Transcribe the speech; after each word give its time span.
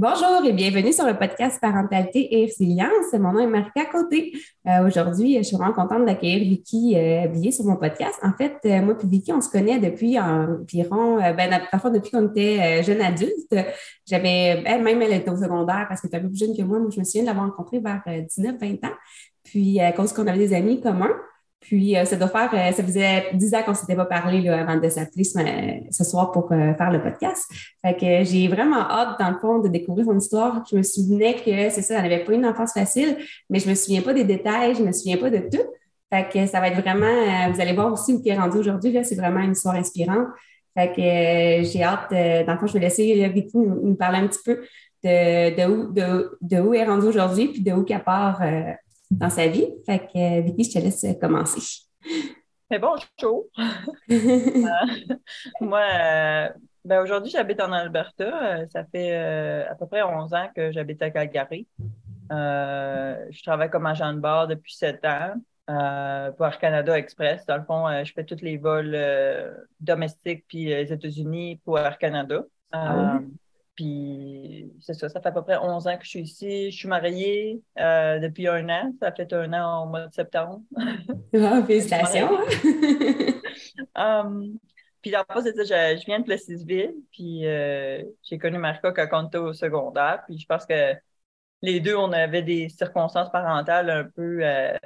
Bonjour 0.00 0.44
et 0.44 0.52
bienvenue 0.52 0.92
sur 0.92 1.04
le 1.06 1.18
podcast 1.18 1.60
Parentalité 1.60 2.32
et 2.32 2.44
Résilience. 2.44 3.12
Mon 3.14 3.32
nom 3.32 3.40
est 3.40 3.48
Marika 3.48 3.84
Côté. 3.86 4.32
Euh, 4.64 4.86
aujourd'hui, 4.86 5.38
je 5.38 5.42
suis 5.42 5.56
vraiment 5.56 5.72
contente 5.72 6.06
d'accueillir 6.06 6.38
Vicky 6.38 6.94
euh, 6.96 7.50
sur 7.50 7.64
mon 7.64 7.74
podcast. 7.74 8.14
En 8.22 8.32
fait, 8.32 8.58
euh, 8.64 8.80
moi 8.80 8.94
et 9.02 9.06
Vicky, 9.08 9.32
on 9.32 9.40
se 9.40 9.50
connaît 9.50 9.80
depuis 9.80 10.16
environ, 10.16 11.16
ben, 11.16 11.60
parfois 11.72 11.90
depuis 11.90 12.12
qu'on 12.12 12.28
était 12.28 12.80
jeune 12.84 13.00
adulte. 13.00 13.52
J'avais, 14.06 14.62
elle, 14.64 14.84
même 14.84 15.02
elle 15.02 15.14
était 15.14 15.30
au 15.30 15.36
secondaire 15.36 15.86
parce 15.88 16.00
qu'elle 16.00 16.10
était 16.10 16.18
un 16.18 16.20
peu 16.20 16.28
plus 16.28 16.38
jeune 16.38 16.56
que 16.56 16.62
moi. 16.62 16.78
Moi, 16.78 16.90
je 16.94 17.00
me 17.00 17.04
souviens 17.04 17.22
de 17.22 17.26
l'avoir 17.26 17.46
rencontrée 17.46 17.80
vers 17.80 18.00
19-20 18.06 18.86
ans. 18.86 18.94
Puis, 19.42 19.80
à 19.80 19.90
cause 19.90 20.12
qu'on 20.12 20.28
avait 20.28 20.38
des 20.38 20.54
amis 20.54 20.80
communs. 20.80 21.10
Puis, 21.60 21.96
euh, 21.96 22.04
ça 22.04 22.16
doit 22.16 22.28
faire, 22.28 22.50
euh, 22.54 22.72
ça 22.72 22.82
faisait 22.84 23.30
dix 23.34 23.52
ans 23.54 23.62
qu'on 23.64 23.72
ne 23.72 23.76
s'était 23.76 23.96
pas 23.96 24.04
parlé 24.04 24.40
là, 24.42 24.60
avant 24.60 24.76
de 24.76 24.88
s'appeler 24.88 25.24
ce, 25.24 26.04
soir 26.04 26.30
pour 26.30 26.50
euh, 26.52 26.74
faire 26.74 26.90
le 26.90 27.02
podcast. 27.02 27.50
Fait 27.84 27.94
que 27.94 28.24
j'ai 28.24 28.46
vraiment 28.48 28.88
hâte, 28.88 29.18
dans 29.18 29.30
le 29.30 29.38
fond, 29.38 29.58
de 29.58 29.68
découvrir 29.68 30.06
son 30.06 30.16
histoire. 30.16 30.62
Je 30.70 30.76
me 30.76 30.82
souvenais 30.82 31.34
que, 31.34 31.70
c'est 31.70 31.82
ça, 31.82 31.96
elle 31.96 32.02
n'avait 32.02 32.24
pas 32.24 32.32
une 32.32 32.46
enfance 32.46 32.72
facile, 32.72 33.16
mais 33.50 33.58
je 33.58 33.66
ne 33.66 33.70
me 33.70 33.74
souviens 33.74 34.02
pas 34.02 34.14
des 34.14 34.24
détails, 34.24 34.76
je 34.76 34.82
ne 34.82 34.86
me 34.86 34.92
souviens 34.92 35.16
pas 35.16 35.30
de 35.30 35.38
tout. 35.38 35.66
Fait 36.10 36.28
que 36.32 36.46
ça 36.46 36.60
va 36.60 36.68
être 36.68 36.80
vraiment, 36.80 37.50
vous 37.52 37.60
allez 37.60 37.74
voir 37.74 37.92
aussi 37.92 38.14
où 38.14 38.22
qui 38.22 38.30
est 38.30 38.38
rendu 38.38 38.56
aujourd'hui. 38.56 38.96
C'est 39.04 39.16
vraiment 39.16 39.40
une 39.40 39.52
histoire 39.52 39.74
inspirante. 39.74 40.28
Fait 40.74 40.88
que 40.88 41.68
j'ai 41.68 41.82
hâte, 41.82 42.10
dans 42.46 42.52
le 42.54 42.58
fond, 42.58 42.66
je 42.66 42.72
vais 42.72 42.78
laisser 42.78 43.28
Vicky 43.28 43.58
nous, 43.58 43.94
parler 43.94 44.18
un 44.18 44.26
petit 44.26 44.40
peu 44.42 44.60
de, 45.04 46.60
où, 46.60 46.72
est 46.72 46.84
rendue 46.84 47.08
aujourd'hui, 47.08 47.48
puis 47.48 47.60
de 47.60 47.72
où 47.72 47.82
qu'elle 47.82 48.04
part 48.04 48.40
dans 49.10 49.30
sa 49.30 49.46
vie. 49.46 49.68
Fait 49.86 50.00
que, 50.00 50.40
Vicky, 50.42 50.64
je 50.64 50.78
te 50.78 50.84
laisse 50.84 51.04
commencer. 51.20 51.86
Mais 52.70 52.78
bonjour. 52.78 53.46
Euh, 54.10 55.14
moi, 55.60 55.80
euh, 55.80 56.48
ben 56.84 57.02
aujourd'hui, 57.02 57.30
j'habite 57.30 57.60
en 57.60 57.72
Alberta. 57.72 58.24
Euh, 58.24 58.66
ça 58.72 58.84
fait 58.84 59.14
à 59.14 59.74
peu 59.74 59.86
près 59.86 60.02
11 60.02 60.32
ans 60.32 60.48
que 60.54 60.72
j'habite 60.72 61.02
à 61.02 61.10
Calgary. 61.10 61.66
je 62.30 63.42
travaille 63.42 63.70
comme 63.70 63.86
agent 63.86 64.14
de 64.14 64.20
bord 64.20 64.48
depuis 64.48 64.74
7 64.74 65.04
ans 65.04 65.34
pour 66.36 66.46
Air 66.46 66.58
Canada 66.58 66.98
Express. 66.98 67.44
Dans 67.46 67.58
le 67.58 67.64
fond, 67.64 67.86
je 68.04 68.12
fais 68.12 68.24
tous 68.24 68.40
les 68.42 68.56
vols 68.56 68.96
domestiques 69.80 70.44
puis 70.48 70.66
les 70.66 70.92
États-Unis 70.92 71.60
pour 71.64 71.78
Air 71.78 71.98
Canada. 71.98 72.42
Ah 72.72 73.18
puis 73.78 74.72
c'est 74.80 74.94
ça, 74.94 75.08
ça 75.08 75.20
fait 75.20 75.28
à 75.28 75.30
peu 75.30 75.42
près 75.42 75.56
11 75.56 75.86
ans 75.86 75.96
que 75.96 76.02
je 76.02 76.08
suis 76.08 76.22
ici. 76.22 76.72
Je 76.72 76.76
suis 76.76 76.88
mariée 76.88 77.62
euh, 77.78 78.18
depuis 78.18 78.48
un 78.48 78.68
an. 78.68 78.92
Ça 79.00 79.12
fait 79.12 79.32
un 79.32 79.52
an 79.52 79.84
au 79.84 79.86
mois 79.86 80.08
de 80.08 80.12
septembre. 80.12 80.62
Félicitations! 81.64 82.28
um, 83.94 84.58
puis 85.00 85.12
fois, 85.30 85.42
c'était, 85.44 85.64
je, 85.64 86.00
je, 86.00 86.06
viens 86.06 86.18
de 86.18 86.24
Plessisville, 86.24 86.92
puis 87.12 87.46
euh, 87.46 88.02
j'ai 88.24 88.36
connu 88.36 88.58
Marco 88.58 88.92
quand 88.92 89.06
on 89.12 89.28
était 89.28 89.38
au 89.38 89.52
secondaire. 89.52 90.24
Puis 90.26 90.40
je 90.40 90.46
pense 90.46 90.66
que 90.66 90.94
les 91.62 91.78
deux, 91.78 91.94
on 91.94 92.10
avait 92.10 92.42
des 92.42 92.68
circonstances 92.70 93.30
parentales 93.30 93.90
un 93.90 94.02
peu 94.02 94.40
euh, 94.42 94.76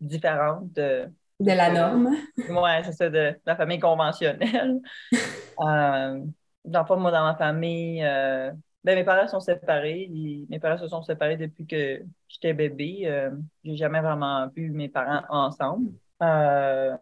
différentes 0.00 0.72
de, 0.72 1.06
de 1.38 1.52
la 1.52 1.70
norme. 1.70 2.16
Oui, 2.36 2.70
c'est 2.82 2.94
ça, 2.94 3.08
de, 3.08 3.38
la 3.46 3.54
famille 3.54 3.78
conventionnelle. 3.78 4.80
dans 6.64 6.84
moi, 6.98 7.10
dans 7.10 7.24
ma 7.24 7.36
famille, 7.36 8.02
euh, 8.04 8.50
ben, 8.84 8.96
mes 8.96 9.04
parents 9.04 9.28
sont 9.28 9.40
séparés. 9.40 10.08
mes 10.48 10.58
parents 10.60 10.78
se 10.78 10.88
sont 10.88 11.02
séparés 11.02 11.36
depuis 11.36 11.66
que 11.66 12.02
j'étais 12.28 12.52
bébé. 12.52 13.02
Euh, 13.06 13.30
j'ai 13.64 13.76
jamais 13.76 14.00
vraiment 14.00 14.48
vu 14.48 14.70
mes 14.70 14.88
parents 14.90 15.22
ensemble. 15.30 15.92
Euh, 16.22 16.96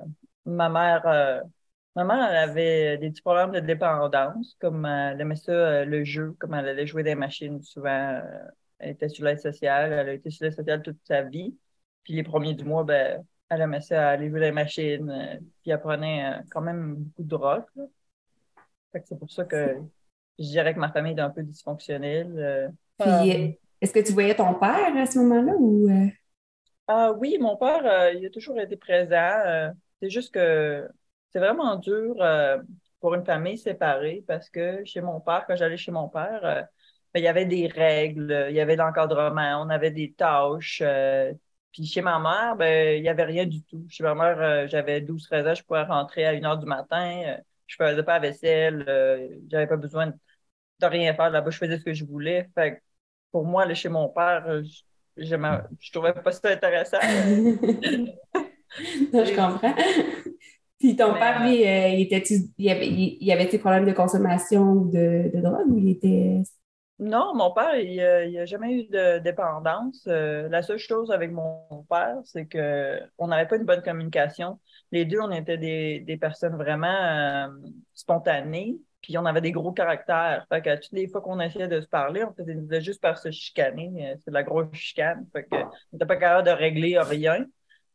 ma 0.47 0.69
mère, 0.69 1.07
euh, 1.07 1.41
ma 1.97 2.05
mère, 2.05 2.31
elle 2.31 2.51
avait 2.51 2.99
des 2.99 3.11
petits 3.11 3.23
problèmes 3.23 3.51
de 3.53 3.61
dépendance, 3.61 4.57
comme 4.61 4.87
elle 4.87 5.21
aimait 5.21 5.37
ça, 5.37 5.85
le 5.85 6.05
jeu, 6.05 6.35
comme 6.39 6.55
elle 6.55 6.69
allait 6.69 6.87
jouer 6.87 7.03
des 7.03 7.15
machines 7.17 7.61
souvent. 7.63 8.21
elle 8.79 8.91
était 8.91 9.09
sur 9.09 9.25
l'aide 9.25 9.41
sociale, 9.41 9.93
elle 9.93 10.09
a 10.09 10.13
été 10.15 10.31
sur 10.31 10.45
l'aide 10.45 10.55
sociale 10.55 10.83
toute 10.83 10.99
sa 11.05 11.23
vie. 11.23 11.57
Puis 12.05 12.15
les 12.15 12.23
premiers 12.23 12.55
du 12.55 12.65
mois, 12.65 12.85
ben, 12.85 13.25
elle 13.49 13.61
aimait 13.61 13.81
ça 13.81 14.11
aller 14.11 14.31
jouer 14.31 14.41
des 14.41 14.53
machines, 14.53 15.41
puis 15.63 15.71
elle 15.73 15.81
prenait 15.81 16.41
quand 16.51 16.61
même 16.63 16.97
beaucoup 16.97 17.23
de 17.23 17.29
drogue 17.29 17.65
c'est 19.05 19.19
pour 19.19 19.31
ça 19.31 19.45
que 19.45 19.77
je 20.39 20.45
dirais 20.45 20.75
que 20.75 20.79
ma 20.79 20.91
famille 20.91 21.15
est 21.15 21.21
un 21.21 21.31
peu 21.31 21.43
dysfonctionnelle. 21.43 22.35
Euh. 22.37 22.69
Puis, 22.99 23.59
est-ce 23.81 23.93
que 23.93 24.01
tu 24.01 24.13
voyais 24.13 24.35
ton 24.35 24.55
père 24.55 24.97
à 24.97 25.07
ce 25.07 25.19
moment-là 25.19 25.53
ou. 25.59 25.89
Euh? 25.89 26.07
Ah 26.89 27.13
oui, 27.13 27.39
mon 27.41 27.57
père, 27.57 27.85
euh, 27.85 28.13
il 28.13 28.27
a 28.27 28.31
toujours 28.31 28.59
été 28.59 28.77
présent. 28.77 29.73
c'est 30.01 30.11
juste 30.11 30.35
que 30.35 30.89
c'est 31.33 31.39
vraiment 31.39 31.77
dur 31.77 32.17
pour 33.01 33.15
une 33.15 33.25
famille 33.25 33.59
séparée 33.59 34.25
parce 34.27 34.51
que 34.51 34.85
chez 34.85 35.01
mon 35.01 35.21
père, 35.21 35.45
quand 35.47 35.57
j'allais 35.57 35.77
chez 35.77 35.93
mon 35.93 36.09
père, 36.09 36.67
ben, 37.15 37.21
il 37.21 37.23
y 37.23 37.29
avait 37.29 37.47
des 37.47 37.67
règles, 37.67 38.47
il 38.51 38.55
y 38.55 38.61
avait 38.61 38.77
l'encadrement, 38.77 39.63
on 39.65 39.71
avait 39.71 39.91
des 39.91 40.13
tâches. 40.13 40.83
puis 41.73 41.87
chez 41.87 42.03
ma 42.03 42.19
mère, 42.19 42.57
ben, 42.57 42.97
il 42.97 43.03
n'y 43.03 43.09
avait 43.09 43.25
rien 43.25 43.47
du 43.47 43.63
tout. 43.63 43.85
Chez 43.89 44.03
ma 44.05 44.15
mère, 44.15 44.69
j'avais 44.69 45.01
12-13 45.01 45.49
ans, 45.49 45.55
je 45.55 45.63
pouvais 45.63 45.83
rentrer 45.85 46.27
à 46.27 46.31
1 46.31 46.41
h 46.41 46.61
du 46.61 46.67
matin 46.67 47.39
je 47.67 47.77
faisais 47.77 48.03
pas 48.03 48.15
la 48.15 48.29
vaisselle, 48.29 48.85
euh, 48.89 49.29
j'avais 49.51 49.67
pas 49.67 49.77
besoin 49.77 50.09
de, 50.09 50.15
rien 50.87 51.15
faire 51.15 51.31
là-bas, 51.31 51.51
je 51.51 51.59
faisais 51.59 51.79
ce 51.79 51.85
que 51.85 51.95
je 51.95 52.05
voulais. 52.05 52.49
Fait 52.55 52.83
pour 53.31 53.45
moi, 53.47 53.63
aller 53.63 53.75
chez 53.75 53.89
mon 53.89 54.09
père, 54.09 54.45
euh, 54.49 54.63
je, 55.17 55.25
je, 55.27 55.93
trouvais 55.93 56.13
pas 56.13 56.33
ça 56.33 56.51
intéressant. 56.51 56.99
non, 59.13 59.25
je 59.25 59.35
comprends. 59.35 59.75
Puis 60.79 60.97
ton 60.97 61.15
père, 61.15 61.45
lui, 61.45 61.67
euh, 61.67 61.89
il, 61.89 62.01
était 62.03 62.23
il, 62.59 62.71
avait, 62.71 62.89
il 62.89 63.33
avait 63.33 63.47
des 63.47 63.59
problèmes 63.59 63.87
de 63.87 63.93
consommation 63.93 64.85
de, 64.87 65.31
drogue 65.35 65.71
ou 65.71 65.79
il 65.79 65.91
était. 65.91 66.43
Non, 66.99 67.35
mon 67.35 67.53
père, 67.53 67.77
il 67.77 67.97
n'a 67.97 68.45
jamais 68.45 68.75
eu 68.75 68.85
de 68.85 69.19
dépendance. 69.19 70.07
la 70.07 70.63
seule 70.63 70.79
chose 70.79 71.11
avec 71.11 71.33
mon 71.33 71.85
père, 71.89 72.19
c'est 72.25 72.47
qu'on 72.47 73.27
n'avait 73.27 73.49
pas 73.49 73.57
une 73.57 73.65
bonne 73.65 73.83
communication 73.83 74.59
les 74.93 75.07
deux, 75.07 75.21
on 75.21 75.31
était 75.31 75.57
des, 75.57 76.19
personnes 76.19 76.55
vraiment 76.55 76.87
euh, 76.87 77.49
spontanées, 77.95 78.77
puis 79.01 79.17
on 79.17 79.25
avait 79.25 79.41
des 79.41 79.51
gros 79.51 79.73
caractères. 79.73 80.47
Fait 80.51 80.61
que 80.61 80.75
toutes 80.77 80.93
les 80.93 81.09
fois 81.09 81.23
qu'on 81.23 81.41
essayait 81.41 81.67
de 81.67 81.81
se 81.81 81.89
parler, 81.89 82.23
on 82.25 82.33
faisait 82.35 82.81
juste 82.83 83.01
par 83.01 83.19
se 83.19 83.31
chicaner. 83.31 83.91
Euh, 83.97 84.15
c'est 84.19 84.31
de 84.31 84.35
la 84.35 84.43
grosse 84.43 84.67
chicane. 84.75 85.27
Fait 85.33 85.45
que 85.45 85.57
on 85.57 85.71
n'était 85.95 86.07
pas 86.07 86.17
capable 86.17 86.47
de 86.47 86.53
régler 86.53 86.99
rien. 87.01 87.47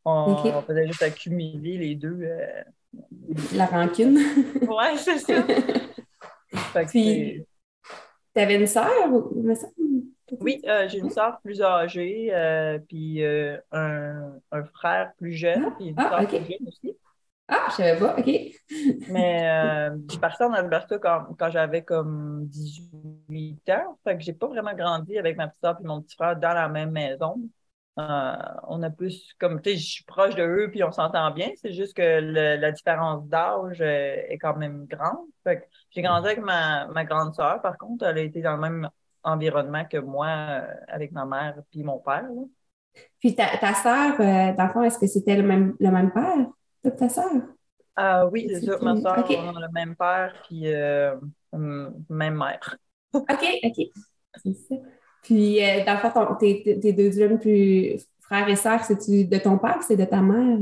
On, 0.03 0.61
faisait 0.61 0.87
juste 0.87 1.03
accumuler 1.03 1.77
les 1.77 1.95
deux. 1.95 2.19
Euh, 2.21 2.63
la 3.53 3.67
rancune. 3.67 4.15
ouais, 4.15 4.97
c'est 4.97 5.19
ça. 5.19 5.43
fait 5.43 6.85
que 6.85 6.89
puis, 6.89 7.45
t'avais 8.37 8.55
une 8.55 8.67
sœur, 8.67 9.09
oui, 10.41 10.61
euh, 10.67 10.87
j'ai 10.87 10.99
une 10.99 11.09
soeur 11.09 11.39
plus 11.41 11.61
âgée, 11.61 12.29
euh, 12.33 12.77
puis 12.79 13.23
euh, 13.23 13.57
un, 13.71 14.33
un, 14.51 14.63
frère 14.65 15.13
plus 15.17 15.33
jeune, 15.33 15.65
ah, 15.65 15.73
puis 15.77 15.87
une 15.87 15.95
ah, 15.97 16.09
soeur 16.09 16.27
plus 16.27 16.37
jeune 16.37 16.67
aussi. 16.67 16.97
Ah, 17.47 17.67
je 17.69 17.75
savais 17.75 17.97
pas, 17.97 18.15
OK. 18.17 18.25
Mais 19.09 19.89
je 20.07 20.11
suis 20.11 20.19
partie 20.19 20.43
en 20.43 20.51
Alberta 20.51 20.97
quand, 20.99 21.27
quand 21.39 21.49
j'avais 21.49 21.81
comme 21.81 22.45
18 22.47 23.69
ans. 23.69 23.97
Fait 24.03 24.17
que 24.17 24.23
j'ai 24.23 24.33
pas 24.33 24.47
vraiment 24.47 24.73
grandi 24.73 25.17
avec 25.17 25.37
ma 25.37 25.47
petite 25.47 25.61
soeur 25.61 25.77
et 25.81 25.87
mon 25.87 26.01
petit 26.01 26.15
frère 26.15 26.35
dans 26.35 26.53
la 26.53 26.67
même 26.67 26.91
maison. 26.91 27.39
On 27.97 28.83
a 28.83 28.89
plus 28.89 29.33
comme, 29.39 29.61
tu 29.61 29.71
sais, 29.71 29.77
je 29.77 29.85
suis 29.85 30.03
proche 30.03 30.35
de 30.35 30.43
eux 30.43 30.69
puis 30.69 30.83
on 30.83 30.91
s'entend 30.91 31.31
bien. 31.31 31.49
C'est 31.55 31.73
juste 31.73 31.95
que 31.95 32.19
la 32.19 32.71
différence 32.71 33.25
d'âge 33.27 33.81
est 33.81 34.37
quand 34.39 34.55
même 34.55 34.85
grande. 34.85 35.25
J'ai 35.91 36.01
grandi 36.01 36.27
avec 36.27 36.41
ma, 36.41 36.87
ma 36.87 37.05
grande 37.05 37.33
soeur, 37.33 37.61
par 37.61 37.77
contre. 37.77 38.05
Elle 38.05 38.17
a 38.19 38.21
été 38.21 38.41
dans 38.41 38.55
le 38.55 38.61
même 38.61 38.89
environnement 39.23 39.85
que 39.85 39.97
moi 39.97 40.27
euh, 40.27 40.73
avec 40.87 41.11
ma 41.11 41.25
mère 41.25 41.55
puis 41.71 41.83
mon 41.83 41.99
père. 41.99 42.25
Puis 43.19 43.35
ta, 43.35 43.57
ta 43.57 43.73
sœur, 43.73 44.19
euh, 44.19 44.55
dans 44.55 44.67
le 44.67 44.69
fond, 44.71 44.83
est-ce 44.83 44.97
que 44.97 45.07
c'était 45.07 45.35
le 45.35 45.43
même, 45.43 45.75
le 45.79 45.91
même 45.91 46.11
père 46.11 46.47
que 46.83 46.89
ta 46.89 47.09
sœur? 47.09 47.31
Ah 47.95 48.27
oui, 48.27 48.47
c'est 48.49 48.61
ça. 48.61 48.77
Ma 48.81 48.95
sœur, 48.95 49.25
on 49.29 49.55
a 49.55 49.59
le 49.59 49.71
même 49.73 49.95
père 49.95 50.33
puis 50.47 50.73
euh, 50.73 51.15
même 51.51 52.37
mère. 52.37 52.77
OK, 53.13 53.45
OK. 53.63 53.85
C'est 54.43 54.53
ça. 54.53 54.75
Puis, 55.27 55.59
dans 55.85 55.93
le 55.93 56.09
fond, 56.09 56.35
tes, 56.35 56.79
tes, 56.79 56.93
deux 56.93 57.21
hommes 57.21 57.37
plus 57.37 57.99
frères 58.21 58.47
et 58.47 58.55
sœurs, 58.55 58.83
c'est-tu 58.83 59.25
de 59.25 59.37
ton 59.37 59.57
père 59.57 59.77
ou 59.77 59.81
c'est 59.81 59.97
de 59.97 60.05
ta 60.05 60.21
mère? 60.21 60.57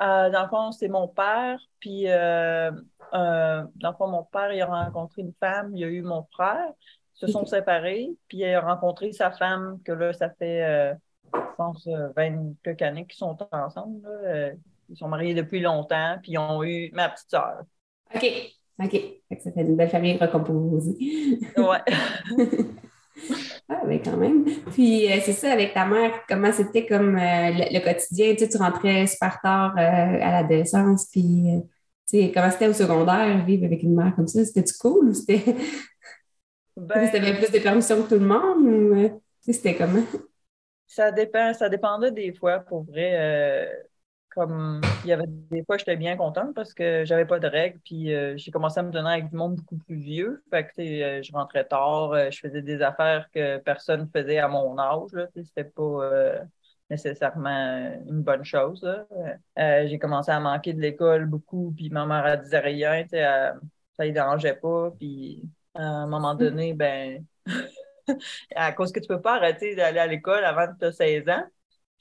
dans 0.00 0.42
le 0.42 0.48
fond, 0.48 0.72
c'est 0.72 0.88
mon 0.88 1.08
père. 1.08 1.58
Puis, 1.78 2.04
dans 2.04 2.74
le 3.12 3.96
fond, 3.96 4.08
mon 4.08 4.24
père, 4.24 4.52
il 4.52 4.60
a 4.60 4.66
rencontré 4.66 5.22
une 5.22 5.32
femme, 5.38 5.74
il 5.74 5.84
a 5.84 5.86
eu 5.88 6.02
mon 6.02 6.26
frère 6.32 6.72
se 7.14 7.26
sont 7.28 7.46
séparés, 7.46 8.10
puis 8.28 8.38
il 8.38 8.54
a 8.54 8.60
rencontré 8.60 9.12
sa 9.12 9.30
femme, 9.30 9.78
que 9.84 9.92
là, 9.92 10.12
ça 10.12 10.30
fait, 10.30 10.62
euh, 10.62 10.94
je 11.32 11.56
pense, 11.56 11.86
20 11.86 11.92
euh, 11.92 12.52
quelques 12.62 12.82
années 12.82 13.06
qu'ils 13.06 13.18
sont 13.18 13.36
ensemble. 13.52 14.06
Euh, 14.06 14.52
ils 14.90 14.96
sont 14.96 15.08
mariés 15.08 15.34
depuis 15.34 15.60
longtemps, 15.60 16.18
puis 16.22 16.32
ils 16.32 16.38
ont 16.38 16.62
eu 16.62 16.90
ma 16.92 17.08
petite 17.08 17.30
sœur. 17.30 17.62
OK. 18.14 18.26
OK. 18.82 19.00
Ça 19.40 19.52
fait 19.52 19.62
une 19.62 19.76
belle 19.76 19.88
famille 19.88 20.16
recomposée. 20.16 21.38
ouais. 21.56 21.84
ah, 23.68 23.82
mais 23.86 24.02
quand 24.02 24.16
même. 24.16 24.44
Puis, 24.72 25.06
c'est 25.24 25.32
ça, 25.32 25.52
avec 25.52 25.72
ta 25.72 25.86
mère, 25.86 26.12
comment 26.28 26.52
c'était 26.52 26.86
comme 26.86 27.16
le, 27.16 27.80
quotidien? 27.80 28.34
Tu, 28.34 28.40
sais, 28.40 28.48
tu 28.48 28.56
rentrais 28.58 29.06
super 29.06 29.40
tard 29.40 29.74
à 29.76 30.42
l'adolescence, 30.42 31.06
puis, 31.10 31.62
tu 32.08 32.18
sais, 32.18 32.32
comment 32.34 32.50
c'était 32.50 32.68
au 32.68 32.74
secondaire, 32.74 33.44
vivre 33.46 33.64
avec 33.64 33.82
une 33.82 33.94
mère 33.94 34.14
comme 34.14 34.28
ça? 34.28 34.44
C'était-tu 34.44 34.74
cool 34.78 35.08
ou 35.08 35.14
c'était. 35.14 35.56
Ben, 36.76 37.08
tu 37.10 37.16
avais 37.16 37.34
plus 37.34 37.50
de 37.50 37.58
permissions 37.58 38.02
que 38.02 38.08
tout 38.08 38.20
le 38.20 38.26
monde 38.26 38.66
ou 38.66 38.94
euh, 38.94 39.08
c'était 39.40 39.74
comment? 39.74 40.04
Ça 40.86 41.10
dépend, 41.10 41.54
ça 41.54 41.68
dépendait 41.70 42.12
des 42.12 42.34
fois, 42.34 42.60
pour 42.60 42.84
vrai. 42.84 43.68
Euh, 44.38 44.46
comme 44.46 44.80
il 45.04 45.08
y 45.08 45.12
avait 45.12 45.26
des 45.26 45.64
fois, 45.64 45.76
j'étais 45.78 45.96
bien 45.96 46.16
contente 46.16 46.54
parce 46.54 46.74
que 46.74 47.04
j'avais 47.04 47.24
pas 47.26 47.38
de 47.38 47.46
règles, 47.46 47.78
puis 47.84 48.14
euh, 48.14 48.36
j'ai 48.36 48.50
commencé 48.50 48.80
à 48.80 48.82
me 48.82 48.90
donner 48.90 49.10
avec 49.10 49.30
du 49.30 49.36
monde 49.36 49.56
beaucoup 49.56 49.76
plus 49.78 49.96
vieux. 49.96 50.42
Fait 50.50 50.66
que 50.66 50.72
je 51.22 51.32
rentrais 51.32 51.64
tard, 51.64 52.30
je 52.30 52.38
faisais 52.38 52.62
des 52.62 52.82
affaires 52.82 53.28
que 53.32 53.58
personne 53.58 54.08
faisait 54.12 54.38
à 54.38 54.48
mon 54.48 54.78
âge. 54.78 55.10
C'était 55.36 55.64
pas 55.64 56.40
nécessairement 56.90 58.00
une 58.06 58.22
bonne 58.22 58.44
chose. 58.44 58.86
j'ai 59.56 59.98
commencé 59.98 60.30
à 60.30 60.40
manquer 60.40 60.72
de 60.72 60.80
l'école 60.80 61.26
beaucoup, 61.26 61.72
puis 61.76 61.90
ma 61.90 62.06
mère 62.06 62.26
elle 62.26 62.42
disait 62.42 62.58
rien, 62.58 63.06
ça 63.08 64.04
ne 64.04 64.10
dérangeait 64.10 64.54
pas. 64.54 64.90
Puis 64.98 65.42
à 65.74 65.82
un 65.82 66.06
moment 66.06 66.34
donné, 66.34 66.74
ben 66.74 67.24
à 68.54 68.72
cause 68.72 68.92
que 68.92 69.00
tu 69.00 69.08
peux 69.08 69.20
pas 69.20 69.36
arrêter 69.36 69.74
d'aller 69.74 69.98
à 69.98 70.06
l'école 70.06 70.44
avant 70.44 70.66
que 70.66 70.78
tu 70.78 70.84
as 70.86 70.92
16 70.92 71.28
ans. 71.28 71.44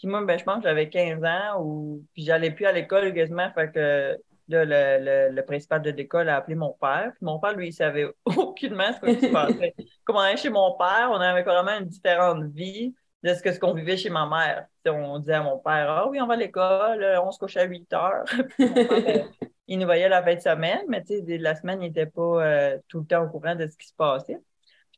Puis 0.03 0.11
moi, 0.11 0.21
ben, 0.25 0.37
je 0.37 0.43
pense 0.43 0.57
que 0.57 0.63
j'avais 0.63 0.89
15 0.89 1.23
ans 1.23 1.61
ou 1.61 2.03
puis 2.13 2.25
j'allais 2.25 2.51
plus 2.51 2.65
à 2.65 2.73
l'école 2.73 3.13
quasiment. 3.13 3.49
Fait 3.53 3.71
que 3.71 4.17
le, 4.49 4.65
le, 4.65 5.33
le, 5.33 5.45
principal 5.45 5.81
de 5.81 5.91
l'école 5.91 6.27
a 6.27 6.35
appelé 6.35 6.55
mon 6.55 6.73
père. 6.73 7.13
Puis 7.13 7.23
mon 7.25 7.39
père, 7.39 7.55
lui, 7.55 7.69
il 7.69 7.71
savait 7.71 8.07
aucunement 8.25 8.91
ce 8.91 9.05
qui 9.05 9.27
se 9.27 9.31
passait. 9.31 9.73
Comme 10.03 10.17
on 10.17 10.35
chez 10.35 10.49
mon 10.49 10.75
père, 10.77 11.07
on 11.09 11.21
avait 11.21 11.43
vraiment 11.43 11.79
une 11.79 11.85
différente 11.85 12.43
vie 12.53 12.93
de 13.23 13.33
ce 13.33 13.41
que 13.41 13.53
ce 13.53 13.59
qu'on 13.61 13.73
vivait 13.73 13.95
chez 13.95 14.09
ma 14.09 14.27
mère. 14.27 14.67
on 14.87 15.19
disait 15.19 15.35
à 15.35 15.41
mon 15.41 15.57
père 15.57 15.89
Ah 15.89 16.09
oui, 16.09 16.19
on 16.19 16.27
va 16.27 16.33
à 16.33 16.37
l'école, 16.37 17.21
on 17.23 17.31
se 17.31 17.39
couche 17.39 17.55
à 17.55 17.63
8 17.63 17.93
heures. 17.93 18.25
Ben, 19.65 19.75
il 19.75 19.79
nous 19.79 19.85
voyait 19.85 20.09
la 20.09 20.21
fin 20.21 20.35
de 20.35 20.41
semaine, 20.41 20.81
mais 20.89 21.01
la 21.39 21.55
semaine, 21.55 21.81
il 21.81 21.87
n'était 21.87 22.07
pas 22.07 22.45
euh, 22.45 22.77
tout 22.89 22.99
le 22.99 23.05
temps 23.05 23.23
au 23.23 23.29
courant 23.29 23.55
de 23.55 23.65
ce 23.65 23.77
qui 23.77 23.87
se 23.87 23.95
passait 23.95 24.41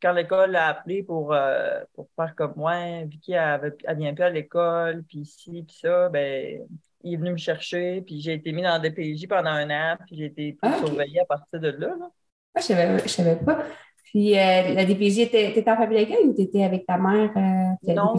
quand 0.01 0.13
l'école 0.13 0.51
l'a 0.51 0.67
appelé 0.67 1.03
pour, 1.03 1.33
euh, 1.33 1.81
pour 1.93 2.07
faire 2.15 2.35
comme 2.35 2.53
moi, 2.55 3.03
Vicky, 3.05 3.33
elle, 3.33 3.75
elle 3.83 3.97
vient 3.97 4.13
plus 4.13 4.23
à 4.23 4.29
l'école, 4.29 5.03
puis 5.03 5.19
ici, 5.19 5.63
puis 5.67 5.77
ça, 5.81 6.09
ben, 6.09 6.61
il 7.03 7.13
est 7.13 7.17
venu 7.17 7.31
me 7.31 7.37
chercher, 7.37 8.01
puis 8.01 8.19
j'ai 8.19 8.33
été 8.33 8.51
mis 8.51 8.63
dans 8.63 8.79
des 8.79 8.89
DPJ 8.89 9.27
pendant 9.27 9.51
un 9.51 9.69
an, 9.69 9.97
puis 10.05 10.17
j'ai 10.17 10.25
été 10.25 10.57
ah, 10.61 10.77
surveillée 10.77 11.21
à 11.21 11.25
partir 11.25 11.59
de 11.59 11.69
là. 11.69 11.95
là. 11.99 12.09
Ah, 12.55 12.61
je 12.61 12.73
ne 12.73 13.07
savais, 13.07 13.35
pas. 13.37 13.63
Puis 14.05 14.37
euh, 14.37 14.73
la 14.73 14.85
DPJ, 14.85 15.19
était 15.19 15.69
en 15.69 15.75
famille 15.75 15.97
avec 15.97 16.17
ou 16.23 16.33
tu 16.33 16.43
étais 16.43 16.63
avec 16.63 16.85
ta 16.85 16.97
mère? 16.97 17.31
Euh, 17.35 17.93
non, 17.93 18.15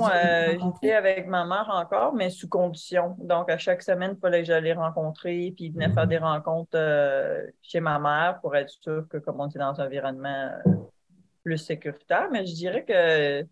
j'étais 0.80 0.92
avec 0.92 1.26
ma 1.26 1.46
mère 1.46 1.70
encore, 1.72 2.12
mais 2.12 2.28
sous 2.28 2.48
condition. 2.48 3.16
Donc, 3.18 3.50
à 3.50 3.56
chaque 3.56 3.82
semaine, 3.82 4.12
il 4.14 4.20
fallait 4.20 4.40
que 4.40 4.46
j'allais 4.46 4.74
rencontrer, 4.74 5.54
puis 5.56 5.66
il 5.66 5.72
venait 5.72 5.90
faire 5.92 6.06
des 6.06 6.18
rencontres 6.18 6.78
chez 7.62 7.80
ma 7.80 7.98
mère 7.98 8.40
pour 8.42 8.54
être 8.56 8.70
sûr 8.70 9.06
que, 9.08 9.16
comme 9.16 9.40
on 9.40 9.48
était 9.48 9.58
dans 9.58 9.80
un 9.80 9.86
environnement 9.86 10.50
plus 11.46 11.58
sécuritaire, 11.58 12.28
mais 12.32 12.44
je 12.44 12.54
dirais 12.54 12.84
que 12.84 13.46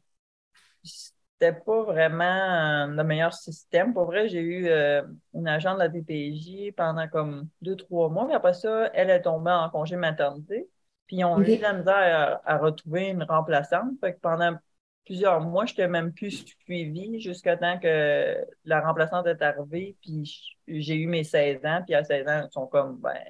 c'était 0.82 1.52
pas 1.52 1.84
vraiment 1.84 2.86
le 2.88 3.04
meilleur 3.04 3.32
système. 3.32 3.94
Pour 3.94 4.06
vrai, 4.06 4.28
j'ai 4.28 4.40
eu 4.40 4.66
euh, 4.66 5.02
une 5.32 5.46
agent 5.46 5.74
de 5.74 5.78
la 5.78 5.88
DPJ 5.88 6.72
pendant 6.76 7.06
comme 7.06 7.48
deux, 7.62 7.76
trois 7.76 8.08
mois, 8.08 8.26
mais 8.26 8.34
après 8.34 8.54
ça, 8.54 8.90
elle 8.94 9.10
est 9.10 9.22
tombée 9.22 9.52
en 9.52 9.70
congé 9.70 9.94
maternité. 9.94 10.68
Puis 11.06 11.18
ils 11.18 11.24
ont 11.24 11.40
eu 11.40 11.56
de 11.56 11.62
la 11.62 11.72
misère 11.74 12.40
à, 12.44 12.58
retrouver 12.58 13.10
une 13.10 13.22
remplaçante. 13.22 13.92
Fait 14.00 14.14
que 14.14 14.18
pendant 14.18 14.56
plusieurs 15.04 15.40
mois, 15.40 15.64
je 15.66 15.74
n'étais 15.74 15.86
même 15.86 16.12
plus 16.12 16.44
suivie 16.64 17.20
jusqu'à 17.20 17.56
temps 17.56 17.78
que 17.78 18.44
la 18.64 18.80
remplaçante 18.80 19.26
est 19.28 19.40
arrivée. 19.40 19.96
Puis 20.00 20.58
j'ai 20.66 20.96
eu 20.96 21.06
mes 21.06 21.22
16 21.22 21.64
ans. 21.64 21.82
Puis 21.84 21.94
à 21.94 22.02
16 22.02 22.26
ans, 22.26 22.42
ils 22.44 22.52
sont 22.52 22.66
comme, 22.66 22.96
ben. 22.96 23.20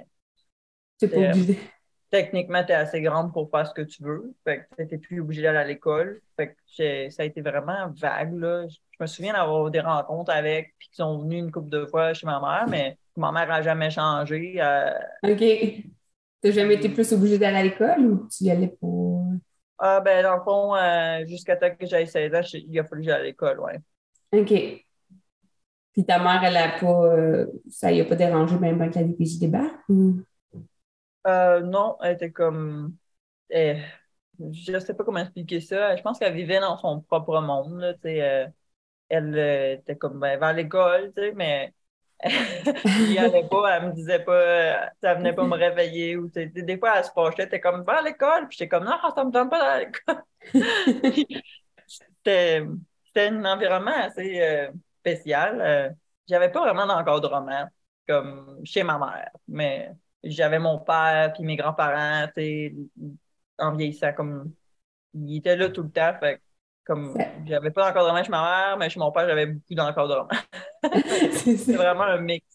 C'est 0.96 1.08
pas 1.08 1.18
obligé 1.18 1.58
techniquement, 2.14 2.62
tu 2.62 2.70
es 2.70 2.76
assez 2.76 3.00
grande 3.00 3.32
pour 3.32 3.50
faire 3.50 3.66
ce 3.66 3.74
que 3.74 3.82
tu 3.82 4.00
veux. 4.04 4.32
Fait 4.44 4.58
que 4.58 4.76
tu 4.76 4.82
n'étais 4.82 4.98
plus 4.98 5.20
obligé 5.20 5.42
d'aller 5.42 5.58
à 5.58 5.64
l'école. 5.64 6.20
Fait 6.36 6.54
que 6.54 7.10
ça 7.10 7.24
a 7.24 7.26
été 7.26 7.40
vraiment 7.40 7.90
vague. 8.00 8.34
Là. 8.34 8.68
Je 8.68 8.96
me 9.00 9.06
souviens 9.08 9.32
d'avoir 9.32 9.68
des 9.68 9.80
rencontres 9.80 10.30
avec, 10.30 10.74
puis 10.78 10.88
qu'ils 10.88 10.98
sont 10.98 11.18
venus 11.18 11.40
une 11.40 11.50
couple 11.50 11.70
de 11.70 11.86
fois 11.86 12.14
chez 12.14 12.24
ma 12.24 12.38
mère, 12.38 12.66
mais 12.68 12.96
ma 13.16 13.32
mère 13.32 13.48
n'a 13.48 13.62
jamais 13.62 13.90
changé. 13.90 14.54
Euh... 14.60 14.92
OK. 15.24 15.38
Tu 15.38 15.90
n'as 16.44 16.50
jamais 16.52 16.74
été 16.74 16.88
plus 16.88 17.12
obligé 17.12 17.36
d'aller 17.36 17.56
à 17.56 17.62
l'école 17.64 18.06
ou 18.06 18.28
tu 18.28 18.44
y 18.44 18.50
allais 18.52 18.76
pour? 18.78 19.24
Ah, 19.80 20.00
ben, 20.00 20.22
dans 20.22 20.36
le 20.36 20.42
fond, 20.42 20.76
euh, 20.76 21.26
jusqu'à 21.26 21.56
temps 21.56 21.74
que 21.74 21.84
j'aille 21.84 22.06
16 22.06 22.32
ans, 22.32 22.40
il 22.52 22.78
a 22.78 22.84
fallu 22.84 23.02
que 23.02 23.08
j'aille 23.08 23.20
à 23.20 23.24
l'école, 23.24 23.58
ouais. 23.58 23.80
OK. 24.32 24.84
Puis 25.92 26.04
ta 26.06 26.20
mère, 26.20 26.44
elle 26.44 26.56
a 26.56 26.78
pas. 26.78 27.06
Euh, 27.06 27.46
ça 27.68 27.90
y 27.90 28.00
a 28.00 28.04
pas 28.04 28.14
dérangé 28.14 28.56
même 28.56 28.78
que 28.88 28.98
la 29.00 29.04
DPJ 29.04 29.40
débarque? 29.40 29.88
Ou... 29.88 30.20
Euh, 31.26 31.60
non, 31.60 31.96
elle 32.02 32.14
était 32.14 32.32
comme. 32.32 32.96
je 33.50 34.72
ne 34.72 34.78
sais 34.78 34.94
pas 34.94 35.04
comment 35.04 35.20
expliquer 35.20 35.60
ça. 35.60 35.96
Je 35.96 36.02
pense 36.02 36.18
qu'elle 36.18 36.34
vivait 36.34 36.60
dans 36.60 36.76
son 36.78 37.00
propre 37.00 37.40
monde. 37.40 37.80
Là, 37.80 37.94
euh, 38.04 38.46
elle 39.08 39.38
euh, 39.38 39.74
était 39.74 39.96
comme 39.96 40.20
ben, 40.20 40.38
vers 40.38 40.52
l'école, 40.54 41.12
mais 41.34 41.74
elle 42.20 43.18
allait 43.18 43.48
pas, 43.48 43.76
elle 43.76 43.88
me 43.88 43.92
disait 43.92 44.20
pas, 44.24 44.90
ça 45.02 45.14
venait 45.14 45.32
pas 45.34 45.44
me 45.44 45.56
réveiller. 45.56 46.16
Ou, 46.16 46.28
des 46.28 46.78
fois, 46.78 46.98
elle 46.98 47.04
se 47.04 47.10
penchait, 47.12 47.42
elle 47.42 47.48
était 47.48 47.60
comme 47.60 47.84
vers 47.84 48.02
l'école. 48.02 48.48
Puis 48.48 48.58
j'étais 48.58 48.68
comme 48.68 48.84
non, 48.84 48.98
ça 49.14 49.24
me 49.24 49.30
donne 49.30 49.50
pas 49.50 49.72
à 49.72 49.78
l'école. 49.80 50.22
c'était 52.24 52.66
un 53.16 53.44
environnement 53.44 53.96
assez 53.96 54.68
spécial. 55.00 55.96
J'avais 56.28 56.50
pas 56.50 56.60
vraiment 56.60 56.86
d'encadrement 56.86 57.68
comme 58.06 58.60
chez 58.64 58.82
ma 58.82 58.98
mère, 58.98 59.30
mais 59.48 59.90
j'avais 60.24 60.58
mon 60.58 60.78
père 60.78 61.32
puis 61.34 61.44
mes 61.44 61.56
grands-parents, 61.56 62.26
en 63.58 63.76
vieillissant, 63.76 64.12
comme 64.12 64.52
ils 65.14 65.38
étaient 65.38 65.56
là 65.56 65.68
tout 65.68 65.82
le 65.82 65.90
temps. 65.90 66.12
Fait 66.20 66.40
comme 66.84 67.16
j'avais 67.46 67.70
pas 67.70 67.88
d'encadrement 67.88 68.22
chez 68.22 68.30
ma 68.30 68.42
mère, 68.42 68.76
mais 68.78 68.90
chez 68.90 69.00
mon 69.00 69.10
père, 69.10 69.26
j'avais 69.26 69.46
beaucoup 69.46 69.74
d'encadrement. 69.74 70.28
c'est 71.32 71.72
vraiment 71.72 72.04
un 72.04 72.20
mix. 72.20 72.46